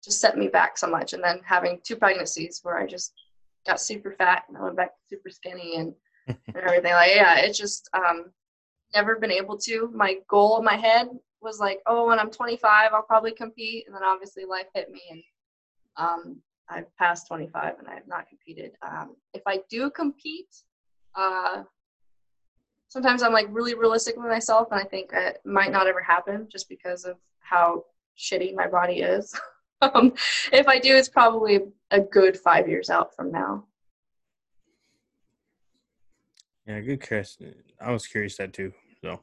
[0.05, 1.13] just set me back so much.
[1.13, 3.13] And then having two pregnancies where I just
[3.67, 5.95] got super fat and I went back super skinny and,
[6.27, 6.93] and everything.
[6.93, 8.27] Like, yeah, it's just um,
[8.95, 9.91] never been able to.
[9.95, 11.09] My goal in my head
[11.41, 13.85] was like, oh, when I'm 25, I'll probably compete.
[13.87, 15.23] And then obviously life hit me and
[15.97, 16.37] um,
[16.73, 18.73] I've passed 25 and I have not competed.
[18.83, 20.55] Um, if I do compete,
[21.15, 21.65] uh,
[22.89, 26.49] sometimes I'm like really realistic with myself and I think it might not ever happen
[26.51, 27.85] just because of how
[28.19, 29.39] shitty my body is.
[29.83, 30.15] um,
[30.53, 33.65] if I do, it's probably a good five years out from now.
[36.67, 37.55] yeah, good question.
[37.81, 38.73] I was curious that too.
[39.03, 39.21] So,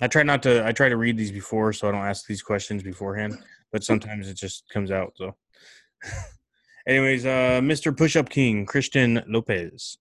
[0.00, 0.66] I try not to.
[0.66, 3.38] I try to read these before, so I don't ask these questions beforehand.
[3.70, 5.12] But sometimes it just comes out.
[5.16, 5.34] So,
[6.86, 7.96] anyways, uh, Mr.
[7.96, 9.98] Push Up King Christian Lopez.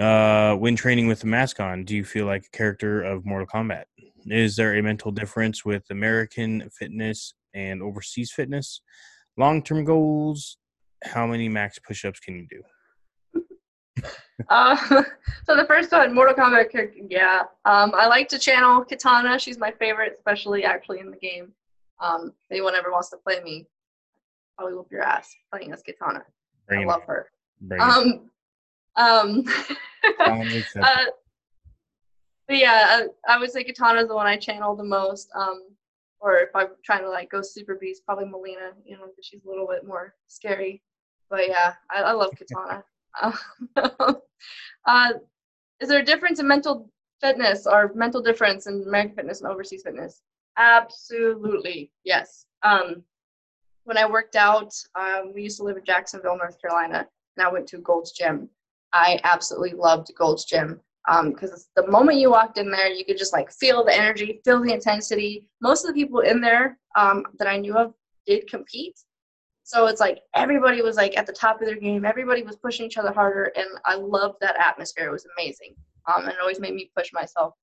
[0.00, 3.46] Uh, when training with the mask on, do you feel like a character of Mortal
[3.46, 3.84] Kombat?
[4.26, 8.80] Is there a mental difference with American fitness and overseas fitness?
[9.36, 10.56] Long term goals.
[11.04, 12.62] How many max push ups can you do?
[14.48, 14.76] uh,
[15.46, 17.42] so the first one, Mortal Kombat character, yeah.
[17.64, 19.38] Um, I like to channel Kitana.
[19.38, 21.52] She's my favorite, especially actually in the game.
[22.00, 23.66] Um, anyone ever wants to play me,
[24.62, 25.82] probably whoop your ass playing as.
[26.68, 27.30] Bring I love her.
[27.60, 28.30] Bring um,
[28.96, 29.44] um,
[30.20, 31.04] uh,
[32.46, 32.84] but yeah,
[33.28, 35.28] I, I, would say Kitana is the one I channel the most.
[35.34, 35.64] Um,
[36.20, 39.44] or if I'm trying to like go super beast, probably Mileena, you know, because she's
[39.44, 40.82] a little bit more scary.
[41.28, 42.82] But yeah, I, I love Kitana.
[44.86, 45.12] uh,
[45.80, 46.90] is there a difference in mental
[47.20, 50.22] fitness or mental difference in American fitness and overseas fitness?
[50.56, 52.46] Absolutely, yes.
[52.62, 53.02] Um,
[53.84, 57.06] when I worked out, um, we used to live in Jacksonville, North Carolina,
[57.36, 58.48] and I went to Gold's Gym.
[58.92, 60.80] I absolutely loved Gold's Gym
[61.24, 64.40] because um, the moment you walked in there, you could just like feel the energy,
[64.44, 65.46] feel the intensity.
[65.60, 67.94] Most of the people in there um, that I knew of
[68.26, 68.98] did compete,
[69.64, 72.04] so it's like everybody was like at the top of their game.
[72.04, 75.08] Everybody was pushing each other harder, and I loved that atmosphere.
[75.08, 75.74] It was amazing,
[76.06, 77.54] um, and it always made me push myself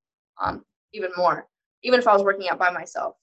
[0.42, 0.64] um,
[0.94, 1.48] even more,
[1.84, 3.16] even if I was working out by myself.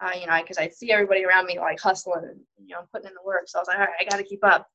[0.00, 3.08] Uh, you know, because I'd see everybody around me like hustling and you know putting
[3.08, 3.44] in the work.
[3.46, 4.68] So I was like, all right, I got to keep up.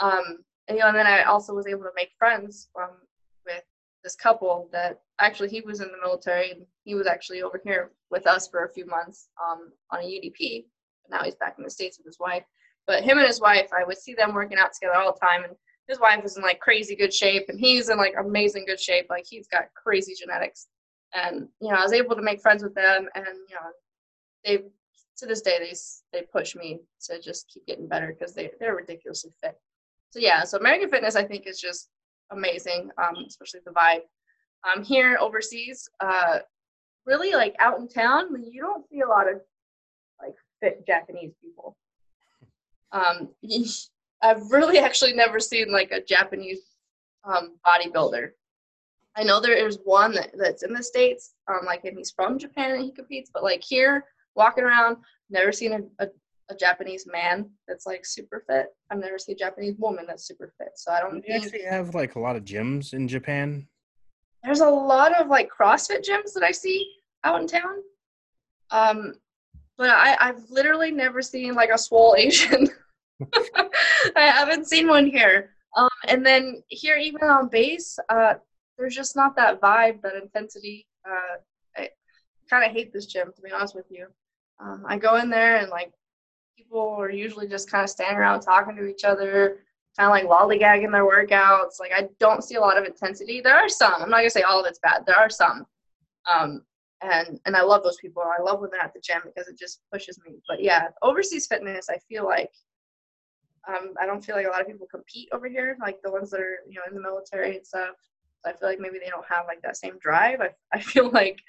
[0.00, 0.38] Um,
[0.68, 2.96] and you know, and then I also was able to make friends um,
[3.44, 3.62] with
[4.02, 7.92] this couple that actually he was in the military and he was actually over here
[8.10, 10.64] with us for a few months um, on a UDP.
[11.02, 12.44] But now he's back in the states with his wife.
[12.86, 15.44] But him and his wife, I would see them working out together all the time.
[15.44, 15.54] And
[15.88, 19.06] his wife is in like crazy good shape, and he's in like amazing good shape.
[19.10, 20.68] Like he's got crazy genetics.
[21.14, 23.70] And you know, I was able to make friends with them, and you know,
[24.46, 24.58] they
[25.18, 25.74] to this day they
[26.18, 29.58] they push me to just keep getting better because they they're ridiculously fit.
[30.10, 31.88] So yeah, so American Fitness I think is just
[32.30, 34.00] amazing, um, especially the vibe.
[34.64, 36.38] Um, here overseas, uh,
[37.04, 39.40] really like out in town, you don't see a lot of
[40.20, 41.76] like fit Japanese people.
[42.92, 43.28] Um,
[44.22, 46.60] I've really actually never seen like a Japanese
[47.24, 48.30] um, bodybuilder.
[49.14, 52.38] I know there is one that, that's in the states, um, like and he's from
[52.38, 54.04] Japan and he competes, but like here,
[54.36, 54.98] walking around,
[55.30, 56.08] never seen a, a,
[56.50, 58.66] a Japanese man that's like super fit.
[58.90, 60.70] I've never seen a Japanese woman that's super fit.
[60.76, 61.20] So I don't.
[61.20, 63.66] Do you actually have like a lot of gyms in Japan?
[64.42, 66.88] There's a lot of like CrossFit gyms that I see
[67.24, 67.82] out in town.
[68.70, 69.14] Um,
[69.76, 72.68] but I, I've literally never seen like a swole Asian.
[73.34, 75.50] I haven't seen one here.
[75.76, 78.34] Um, and then here, even on base, uh,
[78.78, 80.86] there's just not that vibe, that intensity.
[81.06, 81.36] Uh,
[81.76, 81.88] I
[82.48, 84.06] kind of hate this gym, to be honest with you.
[84.58, 85.92] Um, I go in there and like
[86.56, 89.58] people are usually just kind of standing around talking to each other,
[89.98, 91.78] kind of like lollygagging their workouts.
[91.80, 93.40] Like I don't see a lot of intensity.
[93.40, 94.02] There are some.
[94.02, 95.04] I'm not gonna say all of it's bad.
[95.06, 95.66] There are some.
[96.30, 96.62] Um,
[97.02, 98.22] and and I love those people.
[98.22, 100.36] I love when they're at the gym because it just pushes me.
[100.48, 102.50] But yeah, overseas fitness, I feel like
[103.68, 106.30] um, I don't feel like a lot of people compete over here, like the ones
[106.30, 107.96] that are you know in the military and stuff.
[108.44, 110.40] I feel like maybe they don't have like that same drive.
[110.40, 111.40] I I feel like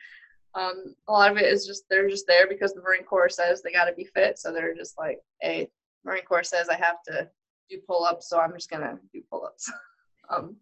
[0.58, 3.62] um, a lot of it is just they're just there because the Marine Corps says
[3.62, 5.70] they got to be fit, so they're just like, hey,
[6.04, 7.30] Marine Corps says I have to
[7.70, 9.72] do pull ups, so I'm just gonna do pull ups.
[10.30, 10.56] um,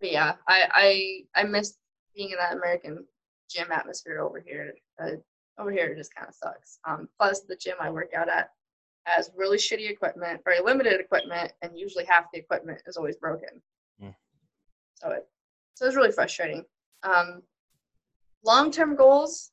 [0.00, 1.78] but yeah, I I I miss
[2.14, 3.04] being in that American
[3.50, 4.74] gym atmosphere over here.
[5.02, 5.12] Uh,
[5.58, 6.78] over here, it just kind of sucks.
[6.86, 8.50] Um, plus, the gym I work out at
[9.04, 13.62] has really shitty equipment, very limited equipment, and usually half the equipment is always broken.
[14.02, 14.14] Mm.
[14.96, 15.26] So it
[15.74, 16.64] so it's really frustrating.
[17.02, 17.42] Um,
[18.44, 19.50] Long term goals.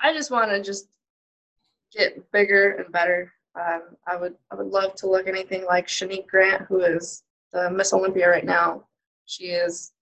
[0.00, 0.88] I just want to just
[1.92, 3.32] get bigger and better.
[3.54, 7.70] Um, I would I would love to look anything like Shanique Grant, who is the
[7.70, 8.84] Miss Olympia right now.
[9.26, 9.92] She is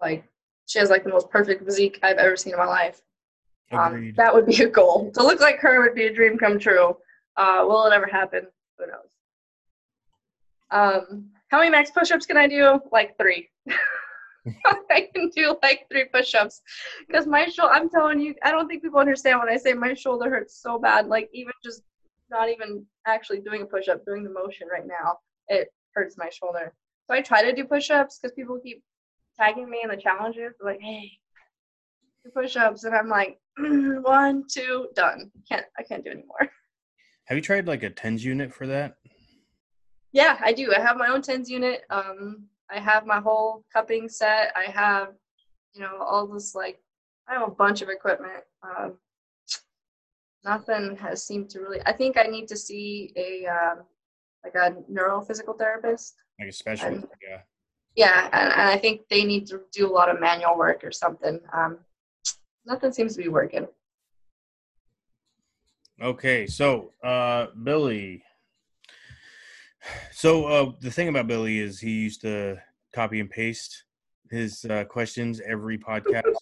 [0.00, 0.24] like
[0.66, 3.02] she has like the most perfect physique I've ever seen in my life.
[3.72, 5.10] Um, that would be a goal.
[5.14, 6.96] To look like her would be a dream come true.
[7.36, 8.46] Uh, will it ever happen?
[8.78, 9.10] Who knows?
[10.70, 12.80] Um, how many max push-ups can I do?
[12.92, 13.48] Like three.
[14.90, 16.62] I can do like three push-ups
[17.06, 17.72] because my shoulder.
[17.72, 20.78] I'm telling you, I don't think people understand when I say my shoulder hurts so
[20.78, 21.08] bad.
[21.08, 21.82] Like even just
[22.30, 25.18] not even actually doing a push-up, doing the motion right now,
[25.48, 26.74] it hurts my shoulder.
[27.06, 28.82] So I try to do push-ups because people keep
[29.38, 30.54] tagging me in the challenges.
[30.60, 31.10] They're like, hey,
[32.24, 35.30] do push-ups, and I'm like, one, two, done.
[35.48, 36.50] Can't I can't do anymore.
[37.24, 38.96] Have you tried like a tens unit for that?
[40.12, 40.72] Yeah, I do.
[40.72, 41.82] I have my own tens unit.
[41.90, 44.52] Um, I have my whole cupping set.
[44.56, 45.08] I have
[45.74, 46.80] you know, all this like
[47.28, 48.42] I have a bunch of equipment.
[48.62, 48.94] Um,
[50.44, 51.80] nothing has seemed to really.
[51.84, 53.78] I think I need to see a um,
[54.44, 56.14] like a neurophysical therapist.
[56.40, 57.40] Like a specialist, And- yeah.
[57.94, 60.92] Yeah, and, and I think they need to do a lot of manual work or
[60.92, 61.40] something.
[61.54, 61.78] Um,
[62.66, 63.66] nothing seems to be working.
[66.02, 68.22] Okay, so uh Billy.
[70.12, 72.56] So uh the thing about Billy is he used to
[72.94, 73.84] copy and paste
[74.30, 76.34] his uh questions every podcast.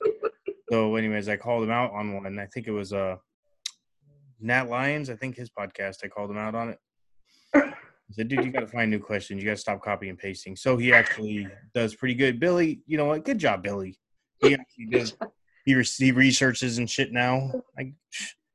[0.70, 2.38] so anyways, I called him out on one.
[2.38, 3.16] I think it was uh
[4.40, 6.78] Nat Lyons, I think his podcast, I called him out on it.
[7.54, 9.42] I said, dude, you gotta find new questions.
[9.42, 10.56] You gotta stop copying and pasting.
[10.56, 12.38] So he actually does pretty good.
[12.38, 13.24] Billy, you know what?
[13.24, 13.98] Good job, Billy.
[14.40, 15.16] He actually does
[15.64, 17.50] he, re- he researches and shit now.
[17.78, 17.92] I,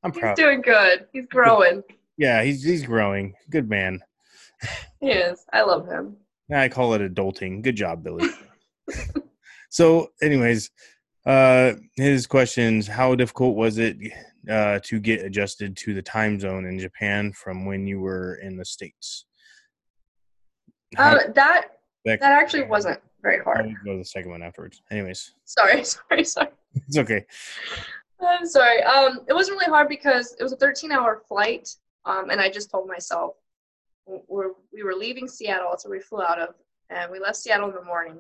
[0.04, 1.08] I'm He's doing good.
[1.12, 1.82] He's growing.
[2.18, 3.34] Yeah, he's he's growing.
[3.50, 4.02] Good man.
[5.02, 5.46] He is.
[5.54, 6.18] I love him.
[6.54, 7.62] I call it adulting.
[7.62, 8.28] Good job, Billy.
[9.70, 10.72] so, anyways,
[11.26, 13.96] uh, his questions: How difficult was it
[14.50, 18.58] uh, to get adjusted to the time zone in Japan from when you were in
[18.58, 19.26] the states?
[20.98, 23.68] How, Um, that that, actually wasn't very hard.
[23.68, 24.82] I'll go to the second one afterwards.
[24.92, 26.50] Anyways, Sorry, sorry, sorry.
[26.76, 27.26] it's okay.
[28.22, 28.84] I'm sorry.
[28.84, 31.70] Um, it wasn't really hard because it was a 13-hour flight,
[32.06, 33.36] um, and I just told myself
[34.28, 35.76] we're, we were leaving Seattle.
[35.78, 36.56] so we flew out of,
[36.90, 38.20] and we left Seattle in the morning.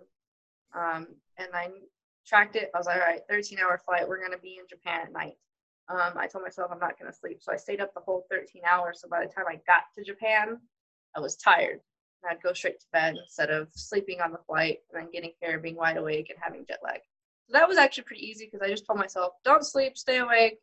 [0.74, 1.08] Um,
[1.38, 1.70] and I
[2.28, 2.70] tracked it.
[2.74, 4.08] I was like, all right, 13-hour flight.
[4.08, 5.34] We're gonna be in Japan at night.
[5.90, 8.62] Um, I told myself I'm not gonna sleep, so I stayed up the whole 13
[8.70, 9.02] hours.
[9.02, 10.60] So by the time I got to Japan,
[11.16, 11.80] I was tired.
[12.22, 15.32] And I'd go straight to bed instead of sleeping on the flight and then getting
[15.42, 17.00] here, being wide awake, and having jet lag.
[17.48, 20.60] So that was actually pretty easy because I just told myself, don't sleep, stay awake.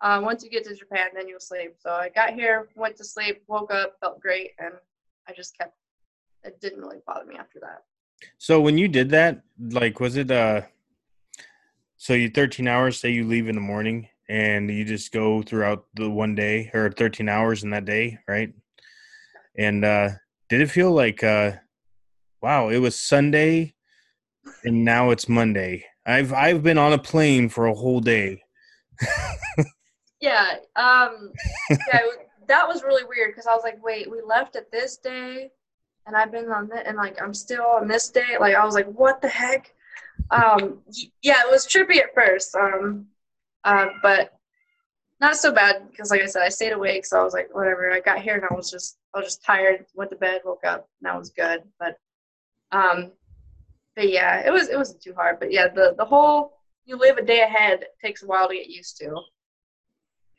[0.00, 1.74] Uh, once you get to Japan, then you'll sleep.
[1.78, 4.74] So I got here, went to sleep, woke up, felt great, and
[5.28, 5.74] I just kept.
[6.42, 7.82] It didn't really bother me after that.
[8.38, 10.62] So when you did that, like, was it uh?
[11.96, 12.98] So you 13 hours.
[12.98, 16.90] Say you leave in the morning, and you just go throughout the one day or
[16.90, 18.54] 13 hours in that day, right?
[19.58, 20.10] And uh
[20.50, 21.52] did it feel like uh,
[22.42, 23.74] wow, it was Sunday,
[24.64, 25.84] and now it's Monday.
[26.04, 28.42] I've I've been on a plane for a whole day.
[30.20, 31.32] Yeah, um,
[31.70, 32.00] yeah,
[32.48, 35.50] that was really weird because I was like, wait, we left at this day,
[36.06, 38.36] and I've been on that, and like I'm still on this day.
[38.38, 39.72] Like I was like, what the heck?
[40.30, 40.78] Um,
[41.22, 43.06] yeah, it was trippy at first, um,
[43.64, 44.38] uh, but
[45.20, 47.90] not so bad because, like I said, I stayed awake, so I was like, whatever.
[47.92, 49.84] I got here and I was just, I was just tired.
[49.94, 51.62] Went to bed, woke up, and that was good.
[51.78, 51.98] But,
[52.72, 53.12] um,
[53.96, 55.38] but yeah, it was, it wasn't too hard.
[55.40, 56.54] But yeah, the the whole
[56.86, 59.20] you live a day ahead takes a while to get used to.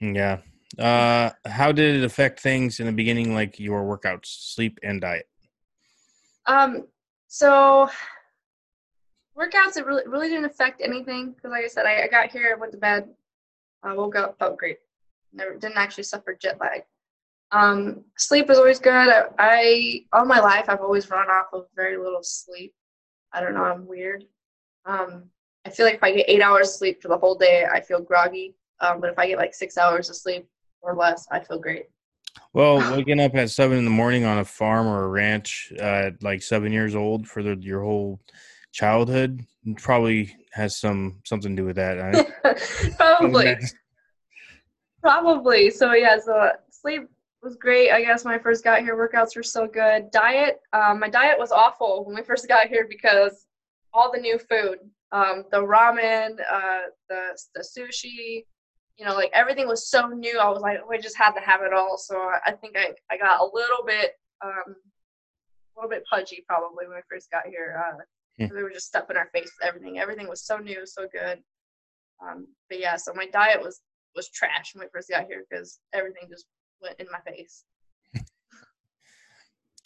[0.01, 0.39] Yeah.
[0.79, 5.27] Uh, how did it affect things in the beginning, like your workouts, sleep, and diet?
[6.47, 6.87] Um,
[7.27, 7.89] so
[9.37, 12.57] workouts it really really didn't affect anything because, like I said, I, I got here,
[12.57, 13.09] went to bed,
[13.83, 14.79] uh, woke up, felt great.
[15.33, 16.83] Never didn't actually suffer jet lag.
[17.51, 18.93] Um, sleep is always good.
[18.93, 22.73] I, I all my life I've always run off of very little sleep.
[23.33, 24.25] I don't know, I'm weird.
[24.85, 25.25] Um,
[25.65, 28.01] I feel like if I get eight hours sleep for the whole day, I feel
[28.01, 28.55] groggy.
[28.81, 30.47] Um, but if I get like six hours of sleep
[30.81, 31.85] or less, I feel great.
[32.53, 35.83] Well, waking up at seven in the morning on a farm or a ranch uh,
[35.83, 38.19] at like seven years old for the, your whole
[38.71, 39.45] childhood
[39.77, 41.99] probably has some something to do with that.
[41.99, 42.55] I-
[42.97, 43.55] Probably.
[45.01, 45.69] Probably.
[45.69, 47.07] So yeah, so uh, sleep
[47.41, 47.91] was great.
[47.91, 50.11] I guess when I first got here, workouts were so good.
[50.11, 53.47] Diet, um, my diet was awful when we first got here because
[53.93, 54.77] all the new food,
[55.11, 58.45] um, the ramen, uh, the the sushi,
[59.01, 60.37] you know, like everything was so new.
[60.39, 61.97] I was like, we just had to have it all.
[61.97, 64.11] So I, I think I, I got a little bit
[64.45, 64.75] um,
[65.75, 67.83] a little bit pudgy probably when I first got here.
[67.83, 67.97] Uh,
[68.37, 68.45] Hmm.
[68.45, 69.99] 'cause they were just stuff in our face with everything.
[69.99, 71.39] Everything was so new, so good.
[72.25, 73.81] Um, but yeah, so my diet was
[74.15, 76.45] was trash when I first got here because everything just
[76.81, 77.63] went in my face.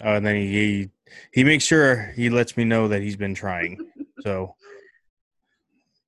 [0.03, 0.89] Uh, and then he, he
[1.31, 3.79] he makes sure he lets me know that he's been trying.
[4.19, 4.55] So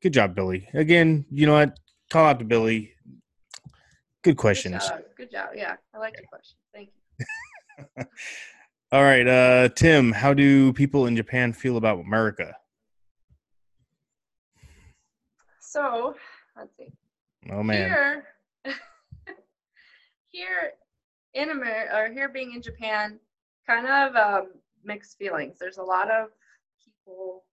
[0.03, 0.67] good job, Billy.
[0.73, 1.79] Again, you know what?
[2.11, 2.93] Call out to Billy.
[4.27, 4.85] Good Good questions.
[4.89, 5.01] job.
[5.15, 5.49] Good job.
[5.55, 6.57] Yeah, I like your question.
[6.73, 6.89] Thank
[7.97, 8.03] you.
[8.91, 10.11] All right, uh, Tim.
[10.11, 12.53] How do people in Japan feel about America?
[15.61, 16.15] So
[16.57, 16.91] let's see.
[17.49, 18.23] Oh man, Here,
[20.31, 20.71] here
[21.33, 23.17] in America, or here being in Japan,
[23.65, 24.47] kind of um,
[24.83, 25.57] mixed feelings.
[25.57, 26.31] There's a lot of
[26.83, 27.45] people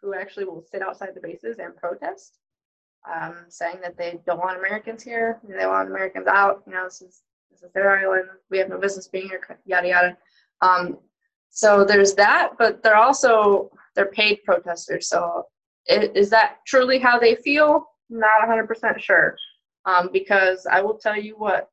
[0.00, 2.38] who actually will sit outside the bases and protest,
[3.12, 6.62] um, saying that they don't want Americans here, they want Americans out.
[6.66, 8.28] You know, this is this is their island.
[8.50, 9.40] We have no business being here.
[9.66, 10.16] Yada yada.
[10.60, 10.98] Um,
[11.50, 15.08] so there's that, but they're also they're paid protesters.
[15.08, 15.46] So
[15.86, 17.86] is that truly how they feel?
[18.10, 19.36] Not 100% sure.
[19.86, 21.68] Um, because I will tell you what,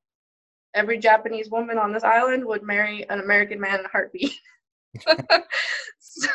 [0.75, 4.33] every Japanese woman on this island would marry an American man in a heartbeat.
[5.99, 6.31] so,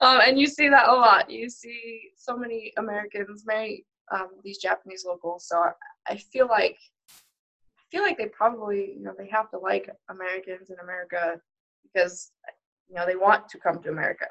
[0.00, 1.28] um, and you see that a lot.
[1.28, 5.46] You see so many Americans marry um, these Japanese locals.
[5.48, 5.72] So I,
[6.08, 6.78] I feel like
[7.08, 11.40] I feel like they probably you know they have to like Americans in America
[11.82, 12.32] because
[12.88, 14.26] you know they want to come to America.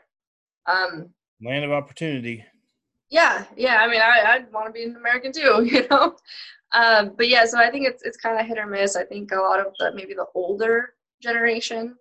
[0.68, 1.10] Um,
[1.42, 2.44] Land of opportunity.
[3.10, 3.78] Yeah, yeah.
[3.78, 6.16] I mean, I, I'd want to be an American too, you know.
[6.72, 8.96] Um, but yeah, so I think it's it's kind of hit or miss.
[8.96, 11.96] I think a lot of the maybe the older generation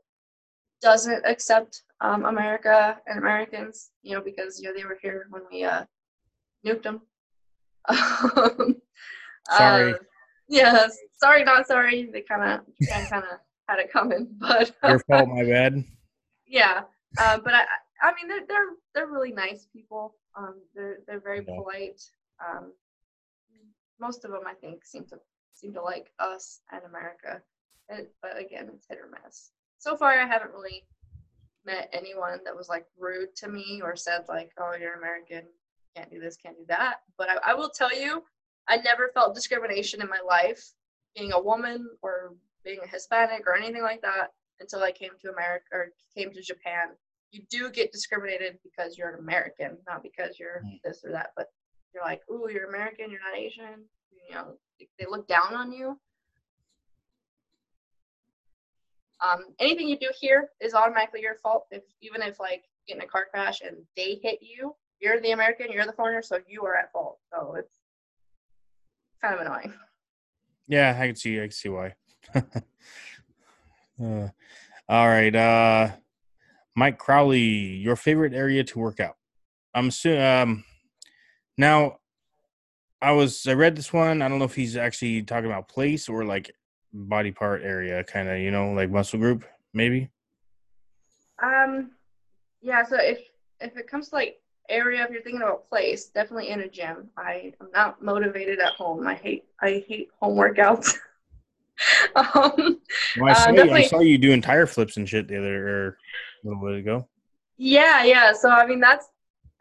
[0.82, 5.42] doesn't accept um, America and Americans, you know, because you know they were here when
[5.50, 5.84] we uh,
[6.66, 7.02] nuked them.
[9.50, 9.94] sorry.
[9.94, 9.98] Uh,
[10.48, 10.86] yeah,
[11.16, 12.08] sorry, not sorry.
[12.12, 12.60] They kind of
[13.10, 13.38] kind of
[13.68, 15.84] had it coming, but your fault, my bad.
[16.46, 16.82] Yeah,
[17.18, 17.64] uh, but I
[18.02, 20.14] I mean they're they're they're really nice people.
[20.36, 21.54] Um, they're they're very yeah.
[21.56, 22.02] polite.
[22.40, 22.72] Um,
[24.00, 25.16] most of them I think seem to
[25.54, 27.40] seem to like us and America,
[27.88, 29.50] it, but again it's hit or miss.
[29.78, 30.84] So far I haven't really
[31.64, 35.44] met anyone that was like rude to me or said like, "Oh, you're American,
[35.96, 38.22] can't do this, can't do that." But I, I will tell you,
[38.68, 40.62] I never felt discrimination in my life,
[41.16, 42.34] being a woman or
[42.64, 46.42] being a Hispanic or anything like that, until I came to America or came to
[46.42, 46.88] Japan.
[47.30, 50.80] You do get discriminated because you're an American, not because you're mm.
[50.84, 51.30] this or that.
[51.36, 51.48] But
[51.92, 53.84] you're like, "Ooh, you're American, you're not Asian."
[54.28, 54.56] You know,
[54.98, 55.98] they look down on you.
[59.20, 61.66] Um, anything you do here is automatically your fault.
[61.70, 65.32] If even if like get in a car crash and they hit you, you're the
[65.32, 67.18] American, you're the foreigner, so you are at fault.
[67.32, 67.74] So it's
[69.22, 69.72] kind of annoying.
[70.66, 71.38] Yeah, I can see.
[71.38, 71.94] I can see why.
[72.34, 74.28] uh,
[74.88, 75.90] all right, uh,
[76.74, 79.16] Mike Crowley, your favorite area to work out?
[79.74, 80.22] I'm assuming.
[80.22, 80.64] Um,
[81.56, 81.98] now,
[83.00, 84.22] I was I read this one.
[84.22, 86.50] I don't know if he's actually talking about place or like
[86.92, 90.10] body part area, kind of, you know, like muscle group, maybe?
[91.42, 91.90] Um,
[92.62, 92.84] yeah.
[92.84, 93.18] So if
[93.60, 94.36] if it comes to like
[94.68, 97.08] area, if you're thinking about place, definitely in a gym.
[97.16, 99.06] I am not motivated at home.
[99.06, 100.94] I hate I hate home workouts.
[102.16, 102.80] um,
[103.18, 105.38] well, I, uh, saw uh, you, I saw you doing tire flips and shit the
[105.38, 107.08] other or a little bit ago.
[107.56, 108.32] Yeah, yeah.
[108.32, 109.08] So I mean, that's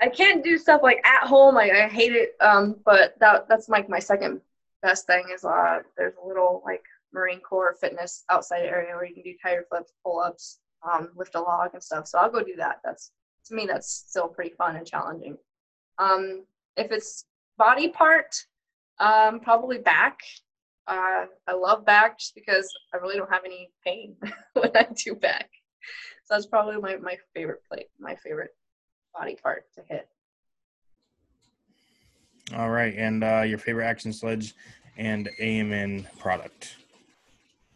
[0.02, 1.58] I can't do stuff like at home.
[1.58, 2.36] I, I hate it.
[2.40, 4.42] Um, but that that's like my second
[4.82, 9.14] best thing is uh there's a little like Marine Corps fitness outside area where you
[9.14, 12.08] can do tire flips, pull ups, um, lift a log and stuff.
[12.08, 12.82] So I'll go do that.
[12.84, 13.12] That's
[13.46, 15.38] to me that's still pretty fun and challenging.
[15.98, 16.46] Um,
[16.78, 17.26] if it's
[17.58, 18.36] body part,
[19.00, 20.20] um, probably back.
[20.88, 24.16] Uh, I love back just because I really don't have any pain
[24.54, 25.50] when I do back.
[26.26, 28.52] So that's probably my, my favorite plate, my favorite
[29.14, 30.08] body part to hit.
[32.56, 34.54] All right, and uh, your favorite Axe and Sledge
[34.98, 36.76] and AMN product.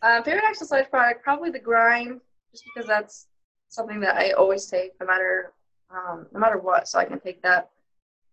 [0.01, 2.21] Uh, favorite sledge product, probably the grind,
[2.51, 3.27] just because that's
[3.69, 5.53] something that I always take, no matter
[5.89, 6.87] um, no matter what.
[6.87, 7.69] So I can take that,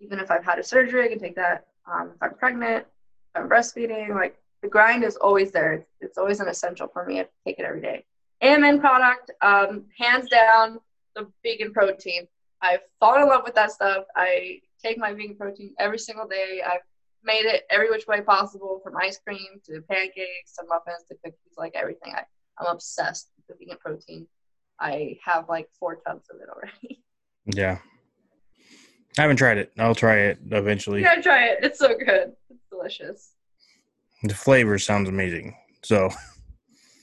[0.00, 1.66] even if I've had a surgery, I can take that.
[1.90, 2.86] Um, if I'm pregnant,
[3.34, 5.86] if I'm breastfeeding, like the grind is always there.
[6.00, 7.20] It's, always an essential for me.
[7.20, 8.04] I take it every day.
[8.42, 10.78] AMN product, um, hands down,
[11.14, 12.26] the vegan protein.
[12.60, 14.04] I've fallen in love with that stuff.
[14.16, 16.62] I take my vegan protein every single day.
[16.64, 16.80] I've
[17.22, 21.56] made it every which way possible from ice cream to pancakes to muffins to cookies,
[21.56, 22.14] like everything.
[22.14, 22.22] I,
[22.58, 24.26] I'm obsessed with vegan protein.
[24.80, 27.02] I have like four tubs of it already.
[27.46, 27.78] Yeah.
[29.18, 29.72] I haven't tried it.
[29.78, 31.02] I'll try it eventually.
[31.02, 31.58] Yeah, try it.
[31.62, 32.32] It's so good.
[32.50, 33.34] It's delicious.
[34.24, 35.56] The flavor sounds amazing.
[35.82, 36.10] So.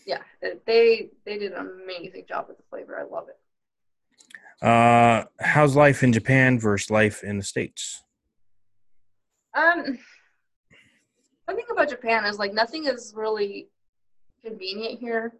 [0.03, 0.17] Yeah,
[0.65, 2.99] they they did an amazing job with the flavor.
[2.99, 4.65] I love it.
[4.65, 8.03] Uh, how's life in Japan versus life in the states?
[9.55, 9.99] Um,
[11.47, 13.69] the thing about Japan is like nothing is really
[14.43, 15.33] convenient here.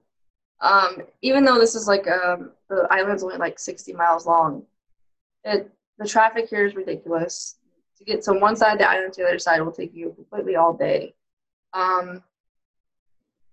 [0.62, 4.64] Um, even though this is like um, the island's only like 60 miles long,
[5.44, 7.58] it the traffic here is ridiculous.
[7.98, 10.14] To get from one side of the island to the other side will take you
[10.16, 11.14] completely all day.
[11.74, 12.24] Um,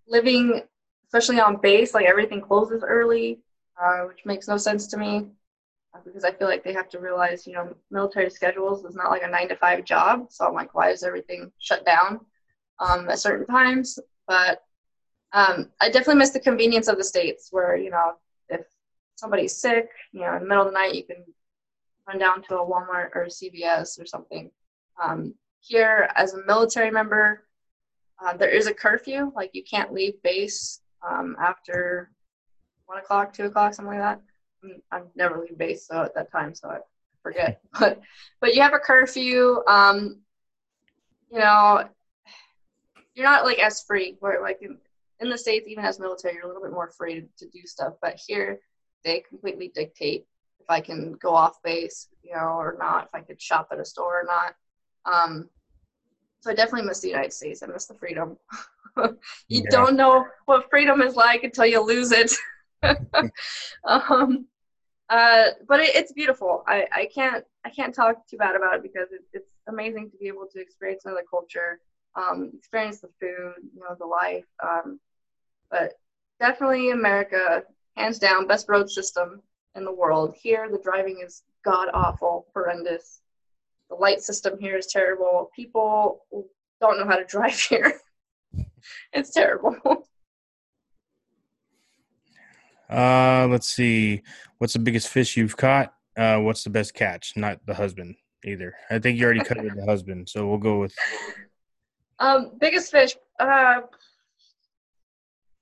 [0.06, 0.62] living,
[1.06, 3.40] especially on base, like everything closes early,
[3.80, 5.26] uh, which makes no sense to me
[6.04, 9.22] because I feel like they have to realize, you know, military schedules is not like
[9.22, 10.26] a nine to five job.
[10.30, 12.20] So I'm like, why is everything shut down
[12.78, 13.98] um, at certain times?
[14.26, 14.62] But
[15.32, 18.14] um, I definitely miss the convenience of the states where, you know,
[18.48, 18.62] if
[19.16, 21.24] somebody's sick, you know, in the middle of the night, you can
[22.08, 24.50] run down to a Walmart or a CVS or something.
[25.02, 27.44] Um, here, as a military member,
[28.24, 29.30] uh, there is a curfew.
[29.36, 32.10] Like you can't leave base um, after
[32.86, 34.22] one o'clock, two o'clock, something like that.
[34.90, 36.78] I'm never leave base so at that time, so I,
[37.22, 37.60] forget.
[37.78, 38.00] But
[38.40, 39.62] but you have a curfew.
[39.68, 40.20] Um,
[41.30, 41.84] you know,
[43.14, 44.16] you're not like as free.
[44.20, 44.78] Where like in,
[45.20, 47.66] in the states, even as military, you're a little bit more free to, to do
[47.66, 47.94] stuff.
[48.00, 48.60] But here,
[49.04, 50.26] they completely dictate
[50.68, 53.04] I can go off base, you know, or not.
[53.04, 54.54] If I could shop at a store or not.
[55.04, 55.48] Um,
[56.40, 57.62] so I definitely miss the United States.
[57.62, 58.36] I miss the freedom.
[58.96, 59.12] you
[59.48, 59.70] yeah.
[59.70, 62.32] don't know what freedom is like until you lose it.
[63.84, 64.46] um,
[65.08, 66.64] uh, but it, it's beautiful.
[66.66, 70.16] I, I can't I can't talk too bad about it because it, it's amazing to
[70.18, 71.80] be able to experience another culture,
[72.14, 74.44] um, experience the food, you know, the life.
[74.62, 75.00] Um,
[75.70, 75.94] but
[76.40, 77.62] definitely America,
[77.96, 79.42] hands down, best road system
[79.78, 80.36] in the world.
[80.40, 83.22] Here, the driving is god awful, horrendous.
[83.88, 85.50] The light system here is terrible.
[85.56, 86.26] People
[86.80, 87.94] don't know how to drive here.
[89.12, 89.76] it's terrible.
[92.90, 94.22] Uh, let's see.
[94.58, 95.94] What's the biggest fish you've caught?
[96.16, 97.34] Uh, what's the best catch?
[97.36, 98.74] Not the husband either.
[98.90, 100.94] I think you already covered the husband, so we'll go with.
[102.18, 103.14] Um, biggest fish.
[103.38, 103.82] Uh,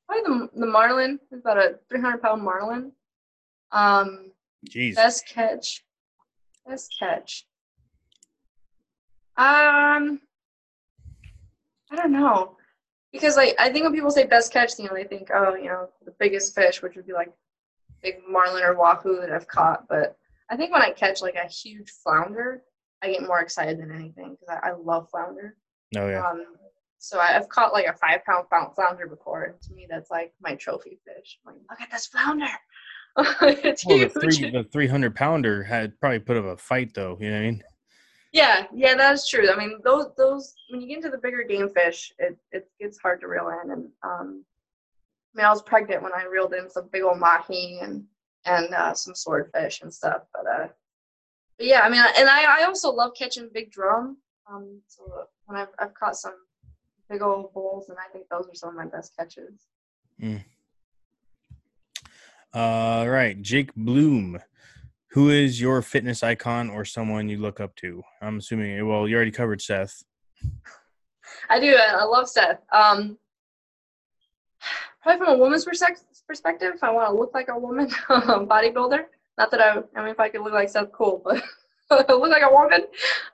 [0.06, 1.18] probably the the marlin.
[1.30, 2.92] It's about a three hundred pound marlin.
[3.72, 4.32] Um,
[4.68, 4.94] Jeez.
[4.94, 5.84] Best catch.
[6.66, 7.46] Best catch.
[9.36, 10.20] Um,
[11.90, 12.56] I don't know
[13.16, 15.68] because like I think when people say best catch, you know, they think oh, you
[15.68, 17.32] know, the biggest fish, which would be like
[18.02, 19.88] big marlin or wahoo that I've caught.
[19.88, 20.16] But
[20.50, 22.62] I think when I catch like a huge flounder,
[23.02, 25.56] I get more excited than anything because I, I, love flounder.
[25.96, 26.26] Oh yeah.
[26.26, 26.44] Um,
[26.98, 30.32] so I, have caught like a five pound flounder before, and to me that's like
[30.40, 31.38] my trophy fish.
[31.46, 32.46] I'm like, look at this flounder.
[33.42, 34.12] it's well, huge.
[34.12, 37.16] The, three, the 300 pounder had probably put up a fight though.
[37.20, 37.62] You know what I mean?
[38.32, 39.50] Yeah, yeah, that's true.
[39.50, 42.98] I mean, those those when you get into the bigger game fish, it it gets
[42.98, 43.70] hard to reel in.
[43.70, 44.44] And um,
[45.34, 48.04] I mean, I was pregnant when I reeled in some big old mahi and
[48.44, 50.22] and uh, some swordfish and stuff.
[50.34, 50.68] But uh,
[51.56, 54.18] but yeah, I mean, and I I also love catching big drum.
[54.50, 55.04] Um, so
[55.46, 56.34] when I've I've caught some
[57.08, 59.66] big old bulls, and I think those are some of my best catches.
[60.22, 60.44] Mm.
[62.56, 64.40] All right, Jake Bloom
[65.16, 68.02] who is your fitness icon or someone you look up to?
[68.20, 68.86] I'm assuming.
[68.86, 70.04] Well, you already covered Seth.
[71.48, 71.74] I do.
[71.74, 72.60] I love Seth.
[72.70, 73.16] Um,
[75.02, 79.04] probably from a woman's perspective, if I want to look like a woman, bodybuilder.
[79.38, 79.78] Not that I.
[79.98, 81.42] I mean, if I could look like Seth, cool, but
[82.10, 82.82] look like a woman.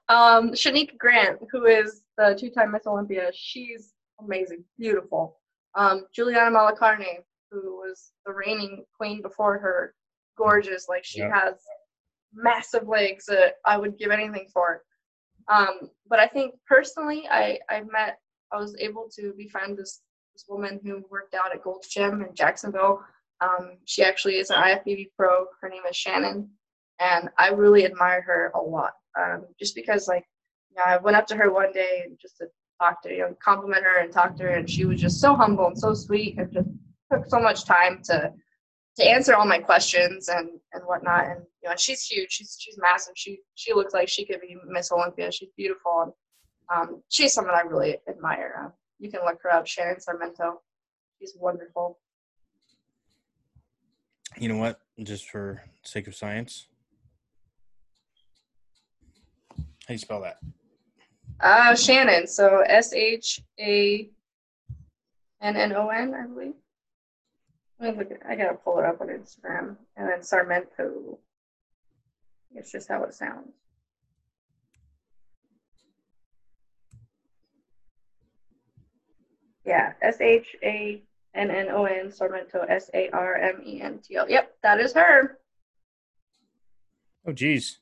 [0.08, 5.40] Um, Shanique Grant, who is the two-time Miss Olympia, she's amazing, beautiful.
[5.74, 9.94] Um, Juliana Malacarne, who was the reigning queen before her,
[10.38, 10.88] gorgeous.
[10.88, 11.32] Like she yep.
[11.32, 11.54] has
[12.34, 14.82] massive legs that I would give anything for.
[15.48, 18.18] Um, but I think personally, I I met
[18.52, 20.00] I was able to befriend this
[20.34, 23.02] this woman who worked out at Gold's Gym in Jacksonville.
[23.40, 25.46] Um, she actually is an IFBB pro.
[25.60, 26.48] Her name is Shannon,
[27.00, 28.92] and I really admire her a lot.
[29.18, 30.24] Um, just because like
[30.70, 32.46] you know, I went up to her one day and just to
[32.80, 35.20] talk to her, you know, compliment her and talk to her, and she was just
[35.20, 36.68] so humble and so sweet, and just
[37.12, 38.32] took so much time to
[38.96, 41.24] to answer all my questions and and whatnot.
[41.24, 42.30] And you know, she's huge.
[42.30, 43.14] She's she's massive.
[43.16, 45.30] She she looks like she could be Miss Olympia.
[45.32, 46.14] She's beautiful,
[46.70, 48.64] and um, she's someone I really admire.
[48.64, 50.56] Uh, you can look her up, Shannon Sarmento.
[51.18, 51.98] She's wonderful.
[54.38, 54.80] You know what?
[55.02, 56.66] Just for sake of science,
[59.56, 60.38] how do you spell that?
[61.40, 62.26] Uh, Shannon.
[62.26, 64.08] So S H A
[65.40, 66.54] N N O N, I believe.
[67.82, 69.76] Look at, I gotta pull it up on Instagram.
[69.96, 71.18] And then Sarmento.
[72.54, 73.52] It's just how it sounds.
[79.64, 81.02] Yeah, S H A
[81.34, 84.26] N N O N Sarmento S A R M E N T O.
[84.26, 85.38] Yep, that is her.
[87.26, 87.78] Oh, geez.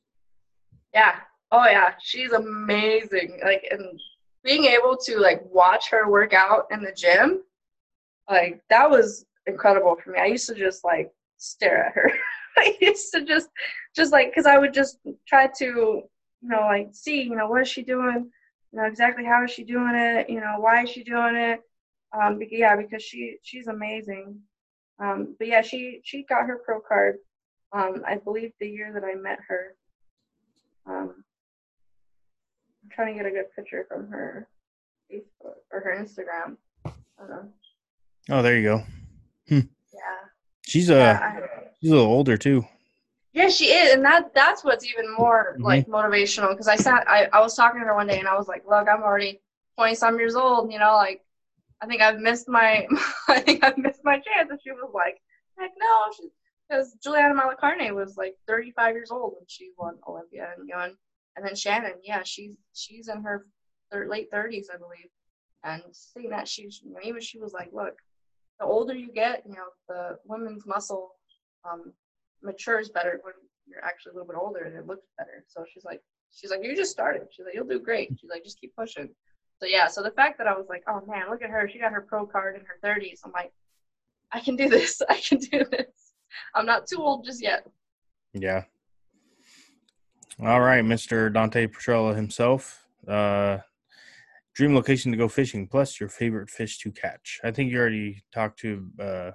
[0.95, 1.17] Yeah.
[1.51, 1.95] Oh, yeah.
[2.01, 3.41] She's amazing.
[3.43, 4.01] Like, and
[4.45, 7.43] being able to like watch her work out in the gym,
[8.29, 10.19] like that was incredible for me.
[10.19, 12.13] I used to just like stare at her.
[12.57, 13.49] I used to just,
[13.95, 17.63] just like, cause I would just try to, you know, like see, you know, what
[17.63, 18.31] is she doing?
[18.73, 20.31] You know, exactly how is she doing it?
[20.31, 21.61] You know, why is she doing it?
[22.13, 24.39] Um, because, yeah, because she, she's amazing.
[24.99, 27.17] Um, but yeah, she, she got her pro card.
[27.73, 29.77] Um, I believe the year that I met her.
[30.87, 31.25] Um,
[32.83, 34.49] I'm trying to get a good picture from her
[35.11, 36.57] Facebook or her Instagram.
[38.29, 38.85] Oh, there you go.
[39.51, 39.67] Hmm.
[39.93, 40.01] Yeah.
[40.63, 41.41] She's a yeah,
[41.83, 42.65] she's a little older too.
[43.33, 45.65] Yeah, she is, and that that's what's even more mm-hmm.
[45.65, 46.51] like motivational.
[46.51, 48.63] Because I sat, I, I was talking to her one day, and I was like,
[48.69, 49.41] "Look, I'm already
[49.77, 50.73] twenty some years old.
[50.73, 51.23] You know, like
[51.81, 52.87] I think I've missed my,
[53.29, 55.21] I think I've missed my chance." And she was like,
[55.59, 56.29] "Heck no!"
[56.69, 60.83] Because Juliana Malacarne was like 35 years old when she won Olympia, and you know,
[60.83, 60.95] and,
[61.37, 63.47] and then Shannon, yeah, she's she's in her
[63.91, 65.11] thir- late 30s, I believe,
[65.65, 67.97] and seeing that she's you know, even she was like, look,
[68.61, 71.13] the older you get, you know, the women's muscle
[71.69, 71.93] um,
[72.43, 73.35] matures better when
[73.67, 75.45] you're actually a little bit older, and it looks better.
[75.49, 76.01] So she's like,
[76.31, 77.23] she's like, you just started.
[77.31, 78.11] She's like, you'll do great.
[78.21, 79.09] She's like, just keep pushing.
[79.59, 81.79] So yeah, so the fact that I was like, oh man, look at her, she
[81.79, 83.21] got her pro card in her 30s.
[83.25, 83.53] I'm like,
[84.33, 85.03] I can do this.
[85.09, 86.13] I can do this.
[86.55, 87.67] I'm not too old just yet.
[88.33, 88.65] Yeah.
[90.43, 91.33] All right, Mr.
[91.33, 92.87] Dante Petrella himself.
[93.07, 93.59] Uh,
[94.55, 97.41] dream location to go fishing, plus your favorite fish to catch.
[97.45, 98.87] I think you already talked to.
[98.99, 99.31] Uh,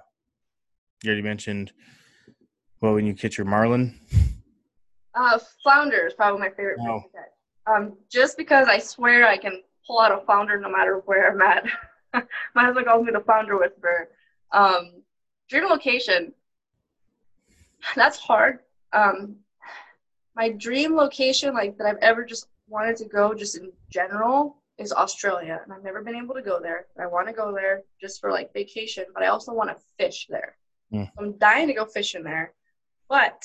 [1.02, 1.72] you already mentioned.
[2.80, 3.98] Well, when you catch your marlin.
[5.14, 7.00] Uh, flounder is probably my favorite Oh.
[7.00, 7.30] fish to catch.
[7.66, 11.40] Um, just because I swear I can pull out a flounder no matter where I'm
[11.42, 11.64] at.
[12.54, 14.08] my husband calls me the flounder whisperer.
[14.52, 15.02] Um,
[15.48, 16.32] dream location.
[17.94, 18.60] That's hard.
[18.92, 19.36] Um,
[20.34, 24.92] my dream location, like that I've ever just wanted to go, just in general, is
[24.92, 26.86] Australia, and I've never been able to go there.
[27.00, 30.26] I want to go there just for like vacation, but I also want to fish
[30.28, 30.56] there.
[30.92, 31.04] Hmm.
[31.18, 32.52] I'm dying to go fishing there,
[33.08, 33.42] but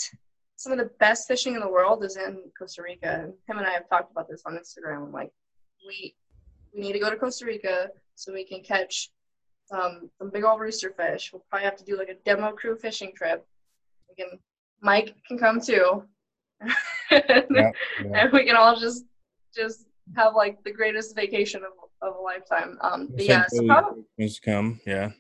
[0.58, 3.22] some of the best fishing in the world is in Costa Rica.
[3.24, 5.06] And him and I have talked about this on Instagram.
[5.06, 5.32] I'm like,
[5.88, 6.16] we
[6.74, 9.10] we need to go to Costa Rica so we can catch
[9.66, 11.32] some some big old rooster fish.
[11.32, 13.46] We'll probably have to do like a demo crew fishing trip.
[14.10, 14.38] We can
[14.82, 16.04] Mike can come too.
[17.12, 17.72] Yeah, yeah.
[18.14, 19.04] and we can all just
[19.54, 19.86] just
[20.16, 21.72] have like the greatest vacation of,
[22.08, 22.78] of a lifetime.
[22.82, 24.04] Um, but yeah, so probably,
[24.44, 24.80] come.
[24.86, 25.12] Yeah.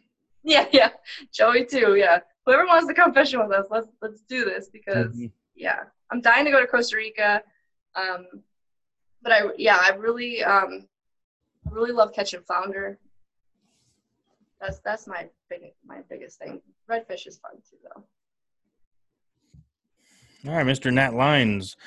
[0.44, 0.90] yeah, yeah,
[1.34, 1.96] Joey too.
[1.96, 5.32] Yeah, whoever wants to come fishing with us, let's let's do this because Mhm.
[5.56, 7.42] yeah, I'm dying to go to Costa Rica.
[7.96, 8.28] Um,
[9.22, 10.88] but I yeah, I really um,
[11.68, 12.98] I really love catching flounder.
[14.60, 16.62] That's that's my big my biggest thing.
[16.90, 18.04] Redfish is fun too though.
[20.50, 20.92] All right, Mr.
[20.92, 21.78] Nat Lines.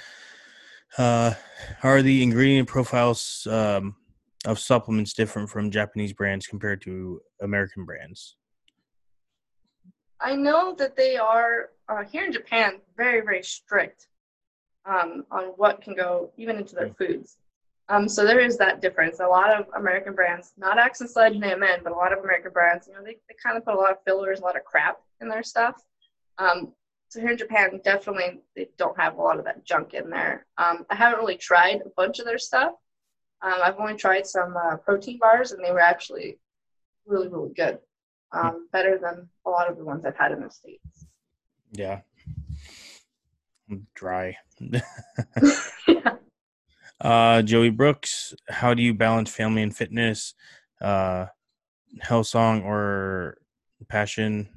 [0.97, 1.35] Uh,
[1.83, 3.97] are the ingredient profiles um,
[4.45, 8.37] of supplements different from Japanese brands compared to American brands?
[10.21, 14.09] I know that they are uh, here in Japan very very strict
[14.87, 17.39] um, on what can go even into their foods.
[17.89, 19.21] Um, so there is that difference.
[19.21, 22.25] A lot of American brands, not Axe and Sledge and AMN, but a lot of
[22.25, 24.57] American brands, you know, they, they kind of put a lot of fillers, a lot
[24.57, 25.83] of crap in their stuff.
[26.39, 26.73] Um,
[27.15, 30.47] so here in Japan, definitely they don't have a lot of that junk in there.
[30.59, 32.73] Um, I haven't really tried a bunch of their stuff.
[33.41, 36.41] Um, I've only tried some uh, protein bars, and they were actually
[37.07, 37.78] really, really good.
[38.32, 41.07] Um, better than a lot of the ones I've had in the states.
[41.70, 42.01] Yeah.
[43.95, 44.36] Dry.
[44.59, 44.81] yeah.
[47.01, 50.32] Uh, Joey Brooks, how do you balance family and fitness?
[50.81, 51.27] Uh,
[52.03, 53.36] Hillsong or
[53.89, 54.49] Passion?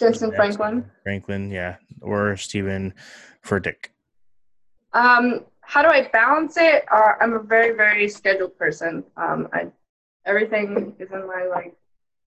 [0.00, 0.90] Jentezen Franklin.
[1.02, 2.94] Franklin, yeah, or Stephen
[3.44, 3.90] Furtick.
[4.92, 6.84] Um, how do I balance it?
[6.90, 9.04] Uh, I'm a very, very scheduled person.
[9.16, 9.66] Um, I
[10.26, 11.76] everything is in my like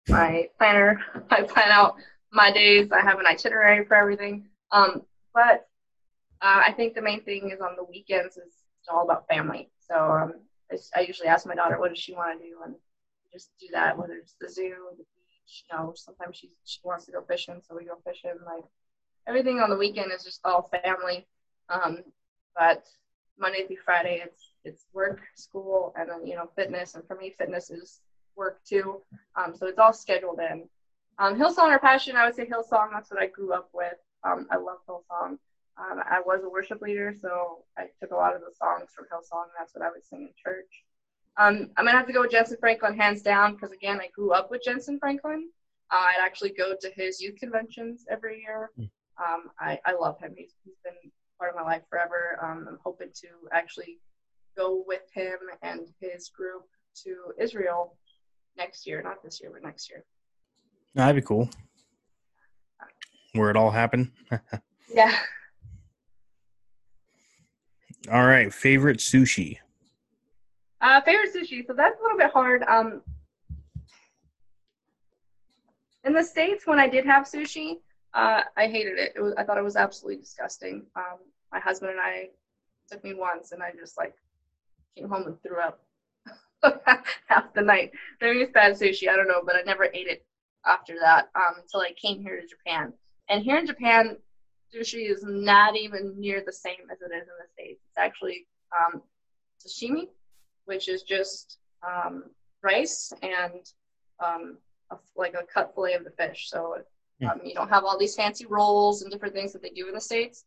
[0.08, 1.00] my planner.
[1.30, 1.96] I plan out
[2.32, 2.92] my days.
[2.92, 4.48] I have an itinerary for everything.
[4.72, 5.02] Um,
[5.34, 5.68] but
[6.40, 9.70] uh, I think the main thing is on the weekends is it's all about family.
[9.80, 10.32] So um,
[10.94, 12.74] I usually ask my daughter what does she want to do, and
[13.32, 13.98] just do that.
[13.98, 15.04] Whether it's the zoo, the.
[15.46, 18.34] You know, sometimes she she wants to go fishing, so we go fishing.
[18.44, 18.64] Like
[19.26, 21.26] everything on the weekend is just all family.
[21.68, 21.98] Um,
[22.56, 22.86] but
[23.38, 26.94] Monday through Friday, it's it's work, school, and then you know fitness.
[26.94, 28.00] And for me, fitness is
[28.36, 29.02] work too.
[29.36, 30.68] Um, so it's all scheduled in.
[31.18, 32.90] Um, Hillsong or Passion, I would say Hillsong.
[32.92, 33.94] That's what I grew up with.
[34.24, 35.38] Um, I love Hillsong.
[35.78, 39.06] Um, I was a worship leader, so I took a lot of the songs from
[39.06, 39.46] Hillsong.
[39.58, 40.84] That's what I would sing in church.
[41.38, 44.32] Um, I'm gonna have to go with Jentezen Franklin hands down because again, I grew
[44.32, 45.48] up with Jentezen Franklin.
[45.92, 48.70] Uh, I'd actually go to his youth conventions every year.
[49.18, 50.34] Um, I, I love him.
[50.36, 50.94] He's, he's been
[51.38, 52.38] part of my life forever.
[52.42, 53.98] Um, I'm hoping to actually
[54.56, 56.64] go with him and his group
[57.04, 57.96] to Israel
[58.56, 59.02] next year.
[59.02, 60.04] Not this year, but next year.
[60.94, 61.48] That'd be cool.
[63.32, 64.10] Where it all happened.
[64.94, 65.12] Yeah.
[68.10, 69.58] All right, favorite sushi.
[70.80, 71.66] Uh, favorite sushi.
[71.66, 72.62] So that's a little bit hard.
[72.64, 73.02] Um,
[76.04, 77.78] in the states, when I did have sushi,
[78.14, 79.12] uh, I hated it.
[79.16, 80.82] it was, I thought it was absolutely disgusting.
[80.94, 81.18] Um,
[81.52, 82.28] my husband and I
[82.90, 84.14] took me once, and I just like
[84.96, 85.80] came home and threw up
[87.26, 87.90] half the night.
[88.20, 89.08] Maybe it's bad sushi.
[89.08, 90.24] I don't know, but I never ate it
[90.66, 92.92] after that um, until I came here to Japan.
[93.28, 94.16] And here in Japan,
[94.74, 97.80] sushi is not even near the same as it is in the states.
[97.88, 98.46] It's actually
[98.76, 99.00] um,
[99.64, 100.08] sashimi,
[100.66, 102.24] which is just um,
[102.62, 103.64] rice and
[104.24, 104.58] um,
[104.90, 106.48] a, like a cut fillet of the fish.
[106.50, 106.76] So
[107.20, 107.26] Hmm.
[107.28, 109.94] Um, you don't have all these fancy rolls and different things that they do in
[109.94, 110.44] the states.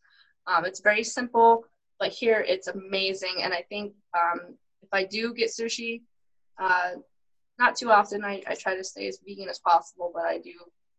[0.48, 1.66] Um, it's very simple,
[2.00, 3.41] but here it's amazing.
[3.41, 6.02] And I think um, if I do get sushi,
[6.60, 6.91] uh,
[7.58, 8.24] not too often.
[8.24, 10.54] I, I try to stay as vegan as possible, but I do.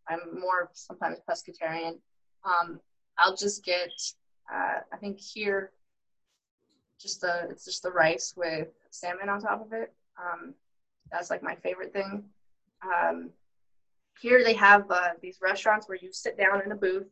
[0.08, 1.98] I'm more sometimes pescatarian.
[2.44, 2.80] Um,
[3.18, 3.90] I'll just get.
[4.52, 5.70] Uh, I think here,
[7.00, 9.92] just the it's just the rice with salmon on top of it.
[10.18, 10.54] Um,
[11.10, 12.24] that's like my favorite thing.
[12.82, 13.30] Um,
[14.20, 17.06] here they have uh, these restaurants where you sit down in a booth.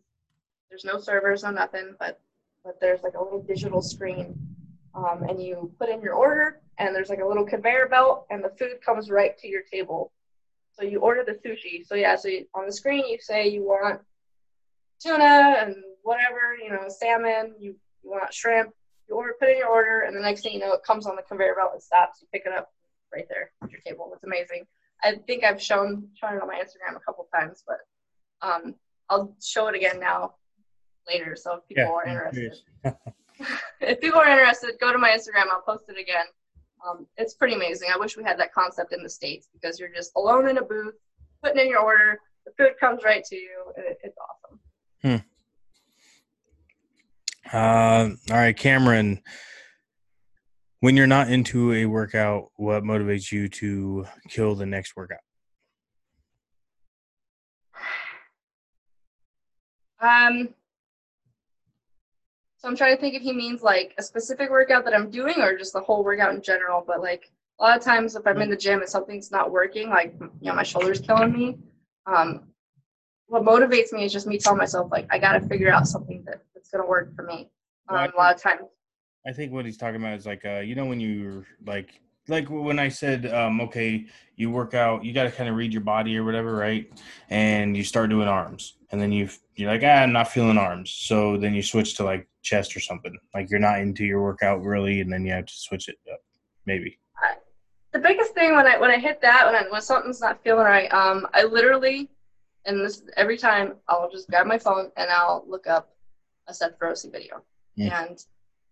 [0.68, 2.20] There's no servers, no nothing, but
[2.64, 4.38] but there's like a little digital screen,
[4.94, 8.44] um, and you put in your order, and there's like a little conveyor belt, and
[8.44, 10.12] the food comes right to your table.
[10.72, 11.86] So you order the sushi.
[11.86, 14.00] So yeah, so you, on the screen you say you want
[15.00, 17.54] tuna and whatever, you know, salmon.
[17.58, 18.70] You, you want shrimp.
[19.08, 21.16] You order, put in your order, and the next thing you know, it comes on
[21.16, 21.70] the conveyor belt.
[21.72, 22.20] and stops.
[22.20, 22.70] You pick it up
[23.12, 24.10] right there at your table.
[24.14, 24.66] It's amazing.
[25.02, 27.78] I think I've shown shown it on my Instagram a couple times, but
[28.46, 28.74] um,
[29.08, 30.34] I'll show it again now
[31.08, 31.36] later.
[31.36, 32.54] So if people Yeah, are interested,
[33.80, 35.46] if people are interested, go to my Instagram.
[35.52, 36.26] I'll post it again.
[36.86, 37.88] Um, it's pretty amazing.
[37.92, 40.62] I wish we had that concept in the states because you're just alone in a
[40.62, 40.94] booth,
[41.42, 43.72] putting in your order, the food comes right to you.
[43.76, 44.60] and It, it's awesome.
[47.52, 49.22] Uh, all right, Cameron.
[50.80, 55.18] When you're not into a workout, what motivates you to kill the next workout?
[60.00, 60.50] Um,
[62.58, 65.40] so I'm trying to think if he means like a specific workout that I'm doing
[65.40, 66.84] or just the whole workout in general.
[66.86, 69.88] But like a lot of times, if I'm in the gym and something's not working,
[69.88, 71.58] like you know my shoulder's killing me,
[72.06, 72.48] um,
[73.26, 76.24] what motivates me is just me telling myself like I got to figure out something
[76.26, 77.48] that, that's gonna work for me.
[77.88, 78.62] Um, Well, a lot of times,
[79.26, 82.48] I think what he's talking about is like, uh, you know, when you're like, like
[82.48, 84.06] when I said, um, okay,
[84.36, 86.90] you work out, you got to kind of read your body or whatever, right?
[87.30, 90.90] And you start doing arms, and then you you're like, ah, I'm not feeling arms,
[90.90, 93.16] so then you switch to like chest or something.
[93.34, 96.20] Like you're not into your workout really, and then you have to switch it up,
[96.66, 96.98] maybe.
[97.92, 100.64] the biggest thing when I when I hit that when I, when something's not feeling
[100.64, 102.08] right, um, I literally,
[102.66, 105.94] and this every time I'll just grab my phone and I'll look up
[106.48, 107.42] a Seth Feroce video,
[107.76, 108.02] Yeah.
[108.02, 108.18] and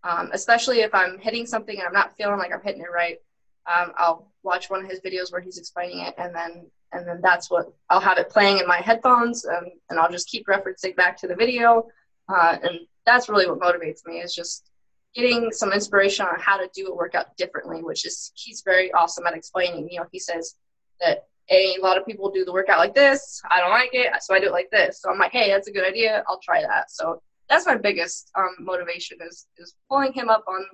[0.03, 3.19] um, especially if I'm hitting something and I'm not feeling like I'm hitting it right,
[3.67, 7.21] um, I'll watch one of his videos where he's explaining it, and then and then
[7.23, 10.97] that's what I'll have it playing in my headphones, and and I'll just keep referencing
[10.97, 11.89] back to the video,
[12.29, 14.71] uh, and that's really what motivates me is just
[15.15, 19.27] getting some inspiration on how to do a workout differently, which is he's very awesome
[19.27, 19.89] at explaining.
[19.91, 20.55] You know, he says
[21.01, 23.41] that a, a lot of people do the workout like this.
[23.51, 25.01] I don't like it, so I do it like this.
[25.01, 26.23] So I'm like, hey, that's a good idea.
[26.29, 26.91] I'll try that.
[26.91, 30.65] So that's my biggest um, motivation is is pulling him up on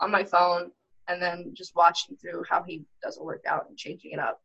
[0.00, 0.70] on my phone
[1.08, 4.40] and then just watching through how he does a workout and changing it up.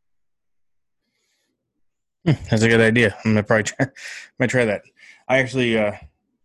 [2.24, 3.14] Hmm, That's a good idea.
[3.24, 3.86] I'm gonna probably try,
[4.38, 4.82] might try that.
[5.28, 5.92] I actually uh,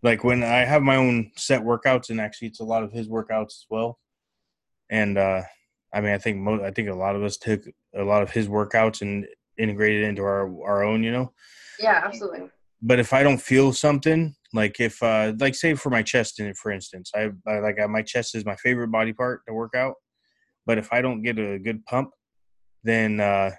[0.03, 3.07] like when I have my own set workouts, and actually it's a lot of his
[3.07, 3.99] workouts as well.
[4.89, 5.43] And uh,
[5.93, 7.63] I mean, I think mo- I think a lot of us took
[7.95, 9.25] a lot of his workouts and
[9.57, 11.31] integrated into our our own, you know.
[11.79, 12.49] Yeah, absolutely.
[12.81, 16.53] But if I don't feel something, like if uh, like say for my chest, in
[16.55, 19.75] for instance, I, I like I, my chest is my favorite body part to work
[19.75, 19.95] out.
[20.65, 22.09] But if I don't get a good pump,
[22.83, 23.51] then uh,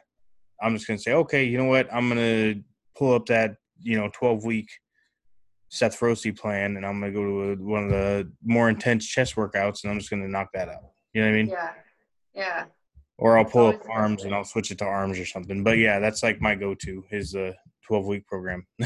[0.60, 1.92] I'm just gonna say, okay, you know what?
[1.92, 2.54] I'm gonna
[2.96, 4.68] pull up that you know 12 week
[5.68, 9.36] Seth Feroce plan, and I'm gonna go to a, one of the more intense chest
[9.36, 10.90] workouts, and I'm just gonna knock that out.
[11.12, 11.48] You know what I mean?
[11.48, 11.70] Yeah,
[12.34, 12.64] yeah.
[13.18, 15.62] Or I'll pull up arms and I'll switch it to arms or something.
[15.62, 17.54] But yeah, that's like my go-to is the
[17.86, 18.66] 12 week program.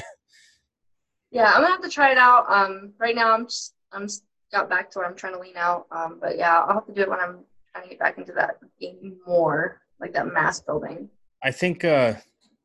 [1.34, 2.48] Yeah, I'm gonna have to try it out.
[2.48, 4.22] Um, right now I'm just I'm just
[4.52, 5.86] got back to where I'm trying to lean out.
[5.90, 7.40] Um, but yeah, I'll have to do it when I'm
[7.72, 11.10] trying to get back into that game more, like that mass building.
[11.42, 12.14] I think uh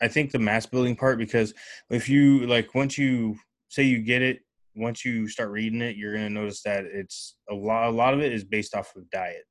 [0.01, 1.53] I think the mass building part because
[1.89, 3.38] if you like once you
[3.69, 4.41] say you get it,
[4.75, 8.22] once you start reading it, you're gonna notice that it's a lot a lot of
[8.22, 9.45] it is based off of diet.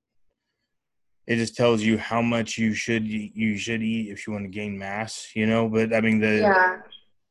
[1.27, 4.49] It just tells you how much you should you should eat if you want to
[4.49, 5.69] gain mass, you know.
[5.69, 6.77] But I mean the Yeah,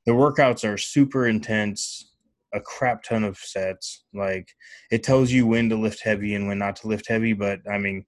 [0.08, 2.14] the workouts are super intense,
[2.54, 4.06] a crap ton of sets.
[4.14, 4.50] Like
[4.90, 7.78] it tells you when to lift heavy and when not to lift heavy, but I
[7.78, 8.04] mean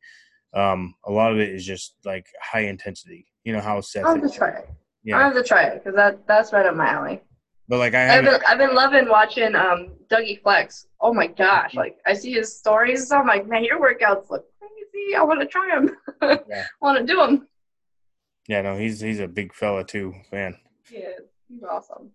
[0.55, 3.27] um a lot of it is just like high intensity.
[3.43, 4.69] You know how Seth I'll have to try it.
[5.03, 5.17] Yeah.
[5.17, 7.21] I'll have to try it because that that's right up my alley.
[7.67, 10.87] But like I I've been I've been loving watching um Dougie Flex.
[11.01, 13.09] Oh my gosh, like I see his stories.
[13.09, 15.15] So I'm like, man, your workouts look crazy.
[15.15, 15.95] I want to try them.
[16.49, 16.63] Yeah.
[16.63, 17.47] I want to do them.
[18.47, 20.57] Yeah, no, he's he's a big fella too, man.
[20.91, 21.09] Yeah,
[21.69, 22.11] awesome.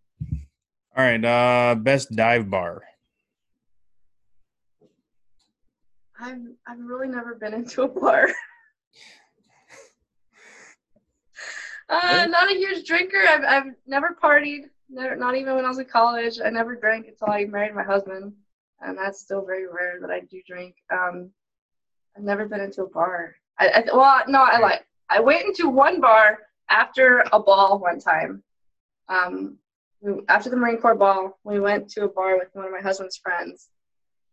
[0.96, 2.82] All right, uh best dive bar.
[6.18, 8.28] I've I've really never been into a bar.
[11.88, 13.18] uh, not a huge drinker.
[13.28, 14.70] I've I've never partied.
[14.88, 16.38] Never, not even when I was in college.
[16.44, 18.32] I never drank until I married my husband,
[18.80, 20.76] and that's still very rare that I do drink.
[20.92, 21.30] Um,
[22.16, 23.34] I've never been into a bar.
[23.58, 24.86] I, I well, no, I like.
[25.10, 26.38] I went into one bar
[26.70, 28.42] after a ball one time.
[29.08, 29.58] Um,
[30.00, 32.80] we, after the Marine Corps ball, we went to a bar with one of my
[32.80, 33.68] husband's friends.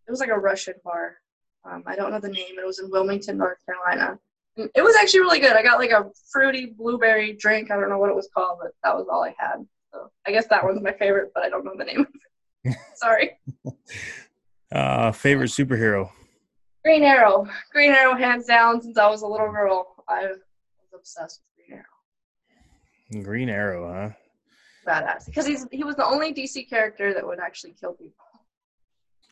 [0.08, 1.18] It was like a Russian bar.
[1.64, 2.58] Um, I don't know the name.
[2.58, 4.20] It was in Wilmington, North Carolina.
[4.58, 5.56] And it was actually really good.
[5.56, 7.72] I got like a fruity blueberry drink.
[7.72, 9.66] I don't know what it was called, but that was all I had.
[9.94, 12.08] So I guess that one's my favorite, but I don't know the name.
[12.96, 13.38] Sorry.
[14.72, 16.10] Uh, favorite superhero.
[16.84, 17.48] Green Arrow.
[17.72, 18.82] Green Arrow, hands down.
[18.82, 20.40] Since I was a little girl, I was
[20.94, 23.24] obsessed with Green Arrow.
[23.24, 24.10] Green Arrow, huh?
[24.88, 25.26] Badass.
[25.28, 28.26] Because he's he was the only DC character that would actually kill people.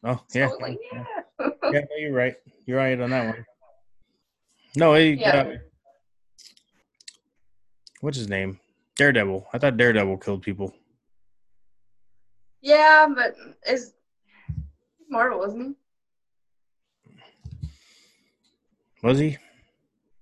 [0.03, 0.45] Oh yeah.
[0.45, 1.03] I was like, yeah.
[1.71, 2.35] yeah, no, you're right.
[2.65, 3.45] You're right on that one.
[4.75, 5.35] No, he, Yeah.
[5.37, 5.57] uh,
[8.01, 8.59] what's his name?
[8.95, 9.47] Daredevil.
[9.53, 10.73] I thought Daredevil killed people.
[12.61, 13.35] Yeah, but
[13.67, 13.93] is
[15.09, 15.75] Marvel, isn't he?
[19.01, 19.35] Was he?
[19.35, 19.37] I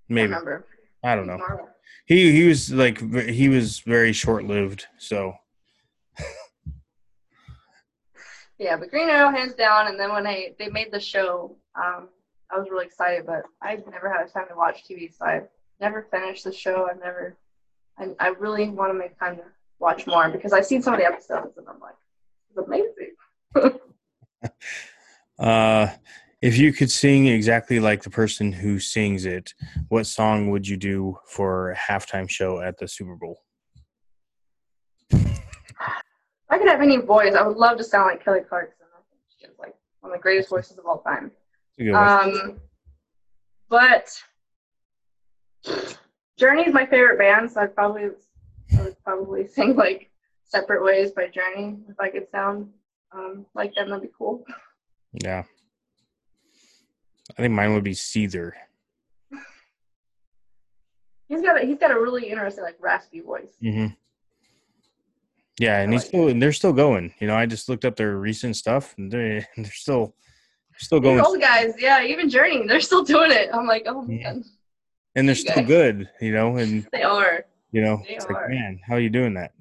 [0.08, 0.28] Maybe.
[0.28, 0.66] remember.
[1.04, 1.36] I don't know.
[1.36, 1.68] Marvel.
[2.06, 4.86] He he was like he was very short lived.
[4.98, 5.34] So
[8.58, 9.86] Yeah, but Green Arrow hands down.
[9.86, 12.08] And then when they they made the show, um,
[12.50, 13.26] I was really excited.
[13.26, 15.42] But I never had time to watch TV, so I
[15.80, 16.88] never finished the show.
[16.90, 17.36] I never.
[17.98, 19.42] I I really want to make time to
[19.78, 21.94] watch more because I've seen some of the episodes and I'm like,
[22.50, 23.14] it's amazing.
[25.38, 25.88] uh
[26.40, 29.54] if you could sing exactly like the person who sings it,
[29.88, 33.42] what song would you do for a halftime show at the Super Bowl?
[35.10, 35.40] If
[36.50, 38.86] I could have any voice, I would love to sound like Kelly Clarkson.
[38.94, 41.32] I think she has like one of the greatest voices of all time.
[41.76, 42.34] That's a good one.
[42.34, 42.60] Um,
[43.68, 44.16] but
[46.38, 48.10] Journey is my favorite band, so I'd probably
[48.78, 50.10] I would probably sing like
[50.44, 52.68] "Separate Ways" by Journey if I could sound
[53.12, 53.90] um, like them.
[53.90, 54.44] That'd be cool.
[55.12, 55.42] yeah.
[57.36, 58.54] I think mine would be Caesar.
[61.28, 63.50] He's got a, he's got a really interesting like raspy voice.
[63.62, 63.88] Mm-hmm.
[65.60, 67.12] Yeah, and he's still and they're still going.
[67.20, 70.14] You know, I just looked up their recent stuff, and they they're still
[70.78, 73.50] still These going, old guys, yeah, even Journey, they're still doing it.
[73.52, 74.32] I'm like, oh Yeah.
[74.34, 74.44] man,
[75.16, 75.66] and they're you still guys.
[75.66, 76.08] good.
[76.20, 77.44] You know, and they are.
[77.72, 78.32] you know, They it's are.
[78.32, 79.52] like, man, how are you doing that?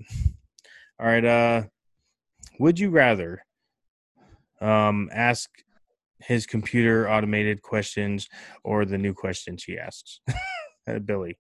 [1.00, 1.64] All right, uh,
[2.60, 3.44] would you rather
[4.62, 5.50] um ask
[6.20, 8.28] his computer automated questions
[8.64, 10.22] or the new questions he asks?
[10.90, 11.38] Uh, Billy.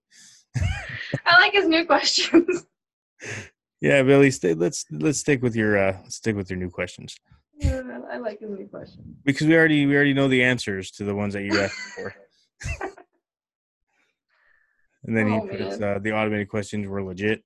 [1.25, 2.65] I like his new questions.
[3.79, 7.15] Yeah, Billy, stay, let's let's stick with your uh stick with your new questions.
[7.63, 9.05] I like his new questions.
[9.23, 12.13] because we already we already know the answers to the ones that you asked for.
[15.03, 17.43] and then Oh, he puts uh, the automated questions were legit.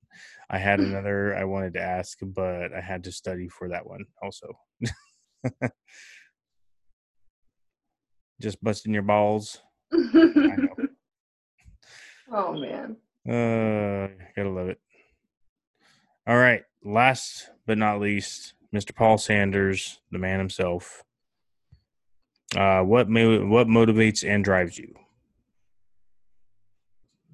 [0.50, 4.06] I had another I wanted to ask, but I had to study for that one
[4.24, 4.48] also.
[8.42, 9.60] Just busting your balls.
[9.94, 10.08] oh
[12.54, 12.98] man.
[13.28, 14.80] Uh, gotta love it.
[16.26, 18.96] All right, last but not least, Mr.
[18.96, 21.04] Paul Sanders, the man himself.
[22.56, 24.96] Uh, what mo- what motivates and drives you?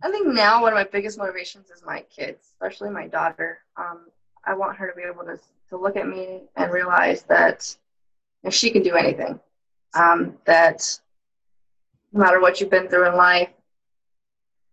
[0.03, 3.59] I think now one of my biggest motivations is my kids, especially my daughter.
[3.77, 4.07] Um,
[4.45, 7.75] I want her to be able to to look at me and realize that
[8.43, 9.39] if she can do anything,
[9.93, 10.99] um, that
[12.13, 13.49] no matter what you've been through in life,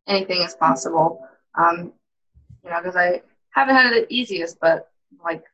[0.07, 1.26] anything is possible.
[1.55, 1.93] Um,
[2.62, 4.91] you know, because I haven't had it the easiest, but
[5.23, 5.44] like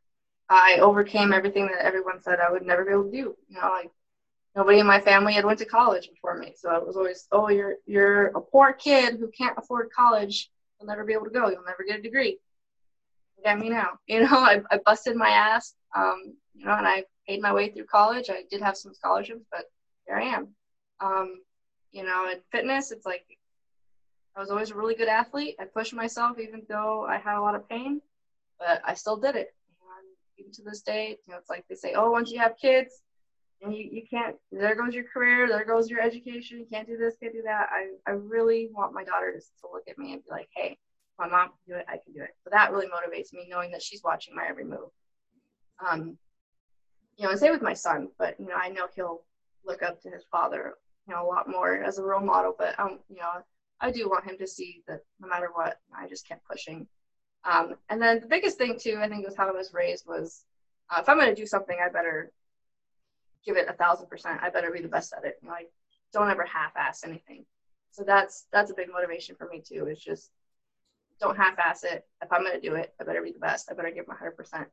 [0.48, 3.36] I overcame everything that everyone said I would never be able to do.
[3.48, 3.90] You know, like
[4.56, 7.48] nobody in my family had went to college before me, so it was always, oh,
[7.48, 10.50] you're you're a poor kid who can't afford college.
[10.78, 11.48] You'll never be able to go.
[11.48, 12.38] You'll never get a degree.
[13.36, 13.90] Look at me now.
[14.06, 15.74] You know, I, I busted my ass.
[15.94, 18.28] Um, you know, and I paid my way through college.
[18.28, 19.64] I did have some scholarships, but
[20.06, 20.48] here I am.
[21.00, 21.42] Um,
[21.92, 23.24] you know, in fitness, it's like
[24.36, 25.54] I was always a really good athlete.
[25.60, 28.00] I pushed myself even though I had a lot of pain,
[28.58, 29.54] but I still did it.
[29.80, 30.06] And
[30.38, 33.00] even to this day, you know, it's like they say, oh, once you have kids,
[33.62, 36.96] and you, you can't, there goes your career, there goes your education, you can't do
[36.96, 37.68] this, can't do that.
[37.70, 40.78] I, I really want my daughter to, to look at me and be like, hey,
[41.18, 42.34] my mom can do it, I can do it.
[42.42, 44.88] So that really motivates me, knowing that she's watching my every move.
[45.86, 46.16] Um,
[47.16, 49.22] you know, and same with my son, but you know, I know he'll
[49.64, 50.74] look up to his father,
[51.06, 52.54] you know, a lot more as a role model.
[52.56, 53.42] But um, you know,
[53.80, 56.86] I do want him to see that no matter what, I just kept pushing.
[57.44, 60.44] Um, and then the biggest thing too, I think, was how I was raised was
[60.90, 62.32] uh, if I'm going to do something, I better
[63.44, 64.40] give it a thousand percent.
[64.42, 65.38] I better be the best at it.
[65.42, 65.64] You know, I
[66.12, 67.44] don't ever half-ass anything.
[67.92, 69.86] So that's that's a big motivation for me too.
[69.86, 70.30] Is just
[71.20, 72.06] don't half-ass it.
[72.22, 73.70] If I'm gonna do it, I better be the best.
[73.70, 74.68] I better give my hundred percent.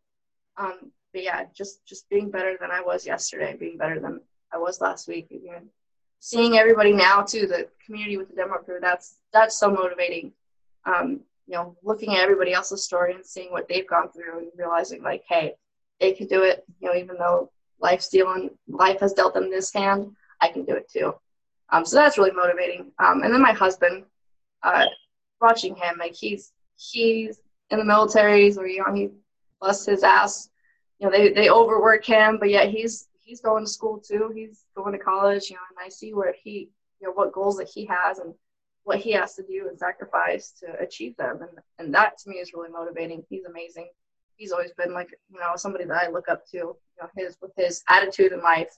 [0.58, 4.22] Um, but yeah, just just being better than I was yesterday, being better than
[4.54, 5.32] I was last week.
[5.32, 5.68] Again,
[6.20, 8.78] seeing everybody now too, the community with the demo crew.
[8.80, 10.32] That's that's so motivating.
[10.86, 14.52] Um, you know, looking at everybody else's story and seeing what they've gone through and
[14.56, 15.56] realizing like, hey,
[16.00, 16.64] they could do it.
[16.82, 20.76] You know, even though life's dealing, life has dealt them this hand, I can do
[20.76, 21.16] it too.
[21.72, 22.92] Um, so that's really motivating.
[23.00, 24.04] Um, and then my husband,
[24.62, 24.86] uh,
[25.42, 27.40] watching him, like he's he's
[27.72, 29.10] in the military, so you know he
[29.60, 30.50] busts his ass.
[31.00, 34.32] You know they they overwork him, but yet he's he's going to school too.
[34.34, 36.70] He's going to college, you know, and I see where he,
[37.00, 38.34] you know, what goals that he has and
[38.84, 42.38] what he has to do and sacrifice to achieve them, and and that to me
[42.38, 43.24] is really motivating.
[43.30, 43.90] He's amazing.
[44.38, 46.58] He's always been like you know somebody that I look up to.
[46.58, 48.76] You know, his with his attitude in life,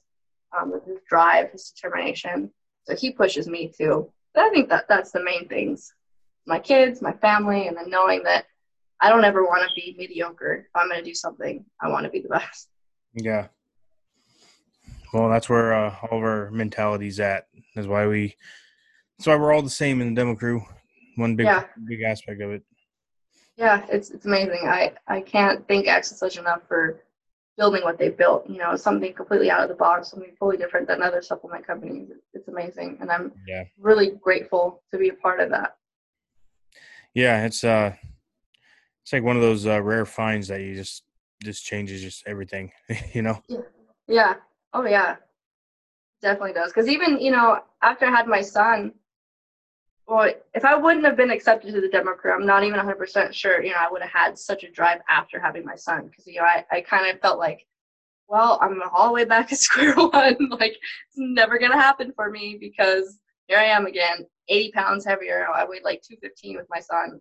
[0.57, 2.51] um, with his drive, his determination.
[2.83, 4.11] So he pushes me too.
[4.33, 5.93] But I think that that's the main things
[6.49, 8.45] my kids, my family, and then knowing that
[9.01, 10.67] I don't ever want to be mediocre.
[10.67, 12.69] If I'm going to do something, I want to be the best.
[13.13, 13.47] Yeah.
[15.13, 17.47] Well, that's where uh, all of our mentality's at.
[17.75, 18.35] That's why we.
[19.17, 20.63] That's why we're all the same in the demo crew.
[21.15, 21.65] One big, yeah.
[21.85, 22.63] big aspect of it.
[23.57, 24.61] Yeah, it's it's amazing.
[24.67, 27.03] I I can't thank Axe and Sledge enough for
[27.57, 28.49] building what they built.
[28.49, 32.09] You know, something completely out of the box, something fully different than other supplement companies.
[32.33, 33.65] It's amazing, and I'm yeah.
[33.77, 35.75] really grateful to be a part of that.
[37.13, 37.95] Yeah, it's uh,
[39.09, 41.01] it's like one of those uh, rare finds that you just
[41.41, 42.71] just changes just everything,
[43.13, 43.41] you know.
[43.47, 43.57] Yeah.
[44.07, 44.33] yeah.
[44.71, 45.15] Oh yeah.
[46.21, 46.71] Definitely does.
[46.71, 48.93] Because even you know after I had my son,
[50.05, 53.33] well, if I wouldn't have been accepted to the demo crew, I'm not even 100%
[53.33, 56.07] sure, you know, I would have had such a drive after having my son.
[56.07, 57.65] Because, you know, I, I kind of felt like,
[58.27, 60.37] well, I'm all the way back at square one.
[60.51, 65.05] like, it's never going to happen for me because here I am again, 80 pounds
[65.05, 65.47] heavier.
[65.53, 67.19] I weighed like 215 with my son.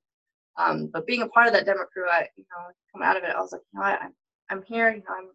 [0.59, 3.23] Um, but being a part of that demo crew, I, you know, come out of
[3.23, 4.09] it, I was like, you know, I,
[4.51, 5.29] I'm here, you know, I'm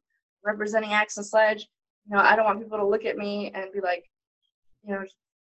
[0.44, 1.68] representing Axe and Sledge.
[2.06, 4.04] You know, I don't want people to look at me and be like,
[4.86, 5.04] you know,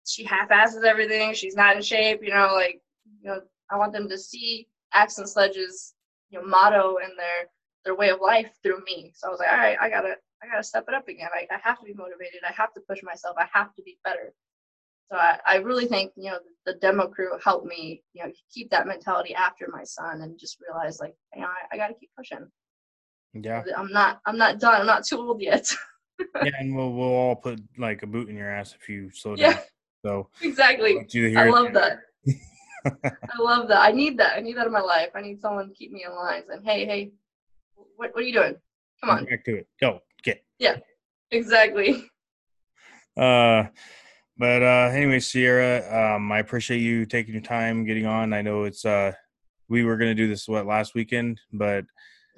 [0.07, 1.33] she half-asses everything.
[1.33, 2.21] She's not in shape.
[2.23, 2.81] You know, like
[3.21, 5.93] you know, I want them to see Axe and Sledge's
[6.29, 7.49] you know motto and their
[7.83, 9.11] their way of life through me.
[9.15, 11.29] So I was like, all right, I gotta I gotta step it up again.
[11.33, 12.41] I, I have to be motivated.
[12.47, 13.35] I have to push myself.
[13.37, 14.33] I have to be better.
[15.11, 18.31] So I, I really think you know the, the demo crew helped me you know
[18.53, 21.87] keep that mentality after my son and just realize like you know I, I got
[21.87, 22.47] to keep pushing.
[23.33, 23.63] Yeah.
[23.77, 24.81] I'm not I'm not done.
[24.81, 25.69] I'm not too old yet.
[26.43, 29.35] yeah, and we'll we'll all put like a boot in your ass if you slow
[29.35, 29.51] down.
[29.51, 29.59] Yeah.
[30.03, 31.07] So exactly.
[31.37, 31.99] I love that.
[32.85, 33.81] I love that.
[33.81, 34.37] I need that.
[34.37, 35.09] I need that in my life.
[35.15, 36.43] I need someone to keep me in line.
[36.51, 37.11] And hey, hey,
[37.95, 38.55] what what are you doing?
[39.01, 39.25] Come on.
[39.25, 39.67] Back to it.
[39.79, 40.43] Go get.
[40.59, 40.77] Yeah.
[41.31, 42.09] Exactly.
[43.15, 43.63] Uh.
[44.39, 48.33] But uh, anyway, Seirra, um, I appreciate you taking your time getting on.
[48.33, 49.13] I know it's uh,
[49.67, 51.85] we were gonna do this what last weekend, but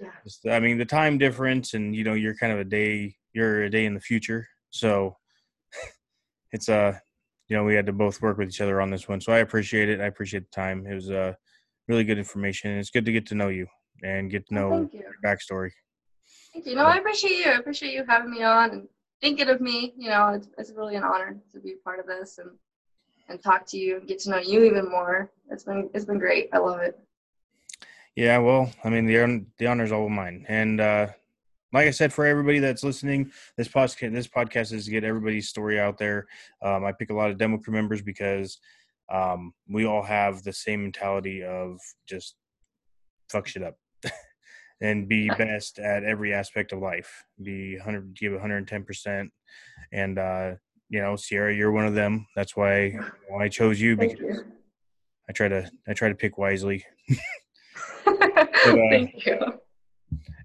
[0.02, 0.12] yeah.
[0.24, 3.64] Just, I mean the time difference, and you know you're kind of a day, you're
[3.64, 5.18] a day in the future, so
[6.54, 6.98] it's uh
[7.50, 9.20] you know we had to both work with each other on this one.
[9.20, 10.00] So i appreciate it.
[10.00, 10.88] I appreciate the time.
[10.88, 11.34] It was uh
[11.90, 12.78] really good information.
[12.78, 13.68] It's good to get to know you
[14.04, 15.00] and get to know oh, you.
[15.00, 15.72] your backstory.
[16.54, 16.76] Thank you.
[16.76, 17.52] No i appreciate you.
[17.52, 18.88] I appreciate you having me on
[19.22, 22.38] thinking of me you know it's, it's really an honor to be part of this
[22.38, 22.52] and
[23.30, 25.32] and talk to you and get to know you even more.
[25.50, 26.50] It's been it's been great.
[26.52, 27.00] I love it.
[28.16, 30.46] Yeah well i mean the the honor's all mine.
[30.50, 31.08] And uh
[31.72, 35.48] like I said, for everybody that's listening, this podcast this podcast is to get everybody's
[35.48, 36.26] story out there.
[36.64, 38.60] Um, I pick a lot of demo crew members because
[39.12, 42.38] um, we all have the same mentality of just
[43.30, 43.78] fuck shit up
[44.82, 47.24] and be best at every aspect of life.
[47.42, 49.32] Be 100, give 110 percent,
[49.92, 50.52] and uh,
[50.90, 52.28] you know, Seirra, you're one of them.
[52.36, 54.46] That's why, why I chose you because you.
[55.30, 56.86] I try to I try to pick wisely.
[58.06, 59.60] but, uh, Thank you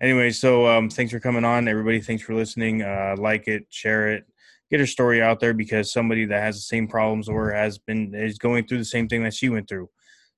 [0.00, 2.00] anyway, so um, thanks for coming on, everybody.
[2.00, 2.82] Thanks for listening.
[2.82, 4.24] Uh, like it, share it,
[4.70, 8.14] get her story out there because somebody that has the same problems or has been
[8.14, 9.88] is going through the same thing that she went through.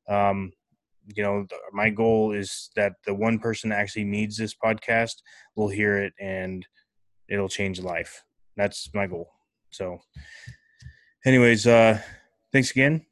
[0.09, 0.53] Um,
[1.15, 5.15] you know, my goal is that the one person that actually needs this podcast
[5.55, 6.67] will hear it and
[7.29, 8.23] it'll change life.
[8.57, 9.31] That's my goal.
[9.71, 9.99] So,
[11.25, 12.01] anyways, uh,
[12.53, 13.05] thanks again,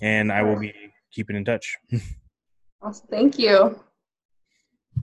[0.00, 0.72] and I will be
[1.12, 1.76] keeping in touch.
[2.82, 3.06] Awesome.
[3.10, 3.80] Thank you.